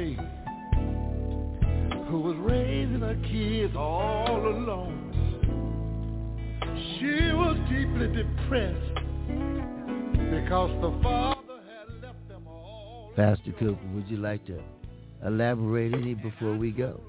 Day 0.02 0.18
who 2.10 2.20
was 2.20 2.36
raising 2.40 3.00
her 3.02 3.16
kids 3.32 3.74
all 3.76 4.38
alone. 4.48 4.98
She 7.00 7.32
was 7.34 7.58
deeply 7.70 8.08
depressed 8.08 8.96
because 10.30 10.72
the 10.82 11.00
father 11.02 11.60
had 11.70 12.02
left 12.02 12.28
them 12.28 12.48
all. 12.48 13.12
Pastor 13.16 13.52
Cooper, 13.54 13.80
would 13.94 14.08
you 14.10 14.18
like 14.18 14.46
to 14.48 14.60
elaborate 15.26 15.94
any 15.94 16.16
before 16.16 16.58
we 16.58 16.72
go? 16.72 17.00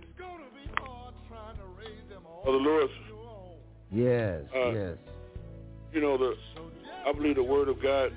It's 0.00 0.18
gonna 0.18 0.44
be 0.54 0.68
hard 0.80 1.14
trying 1.28 1.56
to 1.56 1.64
raise 1.78 2.08
them 2.08 2.22
all 2.26 2.42
Brother 2.42 2.58
Lewis, 2.58 2.90
on 3.02 3.08
your 3.08 3.18
own. 3.30 3.56
Yes, 3.92 4.42
Uh, 4.54 4.70
yes. 4.72 4.96
you 5.92 6.00
know 6.00 6.16
the 6.16 6.34
I 7.06 7.12
believe 7.12 7.36
the 7.36 7.42
word 7.42 7.68
of 7.68 7.80
God 7.82 8.12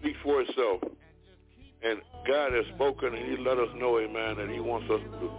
speaks 0.00 0.18
for 0.22 0.40
itself. 0.42 0.80
And 1.82 2.00
God 2.26 2.52
has 2.52 2.64
spoken 2.74 3.14
and 3.14 3.24
he 3.28 3.36
let 3.42 3.58
us 3.58 3.68
know, 3.76 3.98
amen, 3.98 4.36
that 4.36 4.50
he 4.50 4.60
wants 4.60 4.90
us 4.90 5.00
to 5.20 5.30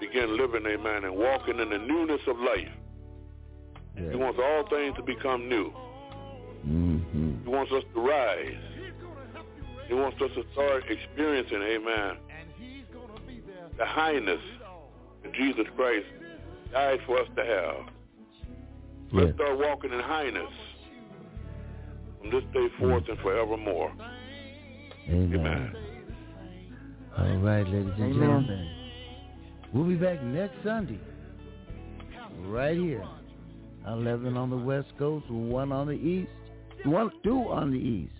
begin 0.00 0.36
living, 0.36 0.64
amen, 0.66 1.04
and 1.04 1.14
walking 1.16 1.58
in 1.58 1.70
the 1.70 1.78
newness 1.78 2.20
of 2.26 2.36
life. 2.38 2.68
He 3.96 4.16
wants 4.16 4.38
all 4.42 4.64
things 4.70 4.94
to 4.96 5.02
become 5.02 5.48
new. 5.48 5.70
hmm 6.64 6.98
He 7.44 7.48
wants 7.48 7.72
us 7.72 7.82
to 7.94 8.00
rise. 8.00 8.54
He 9.88 9.94
wants 9.94 10.20
us 10.22 10.30
to 10.36 10.44
start 10.52 10.84
experiencing, 10.88 11.62
amen, 11.62 12.16
And 12.30 12.48
he's 12.58 12.84
gonna 12.94 13.20
be 13.26 13.40
there. 13.46 13.68
the 13.76 13.84
highness 13.86 14.40
that 15.22 15.32
Jesus 15.34 15.66
Christ 15.76 16.06
died 16.72 17.00
for 17.06 17.18
us 17.20 17.28
to 17.36 17.44
have. 17.44 17.86
Let's 19.12 19.34
start 19.34 19.58
walking 19.58 19.92
in 19.92 19.98
highness 20.00 20.52
from 22.20 22.30
this 22.30 22.44
day 22.52 22.66
forth 22.78 23.04
and 23.08 23.18
forevermore. 23.18 23.92
Amen. 25.08 25.34
Amen. 25.34 25.76
All 27.18 27.36
right, 27.38 27.66
ladies 27.66 27.92
and 27.96 28.02
Amen. 28.02 28.18
gentlemen. 28.18 28.70
We'll 29.72 29.84
be 29.84 29.94
back 29.94 30.22
next 30.22 30.54
Sunday. 30.64 31.00
Right 32.46 32.76
here. 32.76 33.04
11 33.86 34.36
on 34.36 34.50
the 34.50 34.56
west 34.56 34.88
coast, 34.98 35.28
one 35.30 35.72
on 35.72 35.86
the 35.86 35.94
east, 35.94 36.30
one, 36.84 37.10
two 37.24 37.48
on 37.48 37.70
the 37.70 37.78
east, 37.78 38.12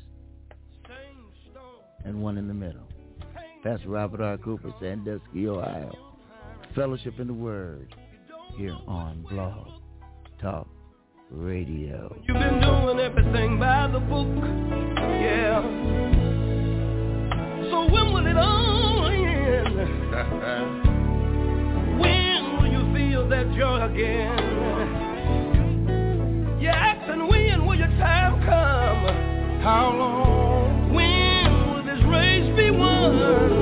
and 2.04 2.22
one 2.22 2.38
in 2.38 2.48
the 2.48 2.54
middle. 2.54 2.88
Pastor 3.62 3.90
Robert 3.90 4.22
R. 4.22 4.38
Cooper, 4.38 4.72
Sandusky, 4.80 5.46
Ohio. 5.48 5.92
Fellowship 6.74 7.20
in 7.20 7.26
the 7.26 7.34
Word 7.34 7.94
here 8.56 8.76
on 8.86 9.22
Blog 9.28 9.68
Talk 10.40 10.66
Radio. 11.30 12.16
You've 12.26 12.38
been 12.38 12.60
doing 12.60 12.98
everything 12.98 13.58
by 13.60 13.86
the 13.86 14.00
book, 14.00 14.26
yeah. 14.96 15.62
So 17.70 17.86
when 17.88 18.12
will 18.12 18.26
it 18.26 18.36
all 18.36 19.06
end? 19.06 19.76
when 22.00 22.56
will 22.56 22.66
you 22.66 22.82
feel 22.92 23.28
that 23.28 23.48
joy 23.56 23.84
again? 23.92 24.38
You're 26.60 26.72
asking 26.72 27.28
when 27.28 27.64
will 27.64 27.76
your 27.78 27.86
time 27.98 28.40
come? 28.44 29.06
How 29.62 29.92
long? 29.96 30.92
When 30.92 31.70
will 31.70 31.84
this 31.84 32.02
race 32.06 32.56
be 32.56 32.72
won? 32.72 33.59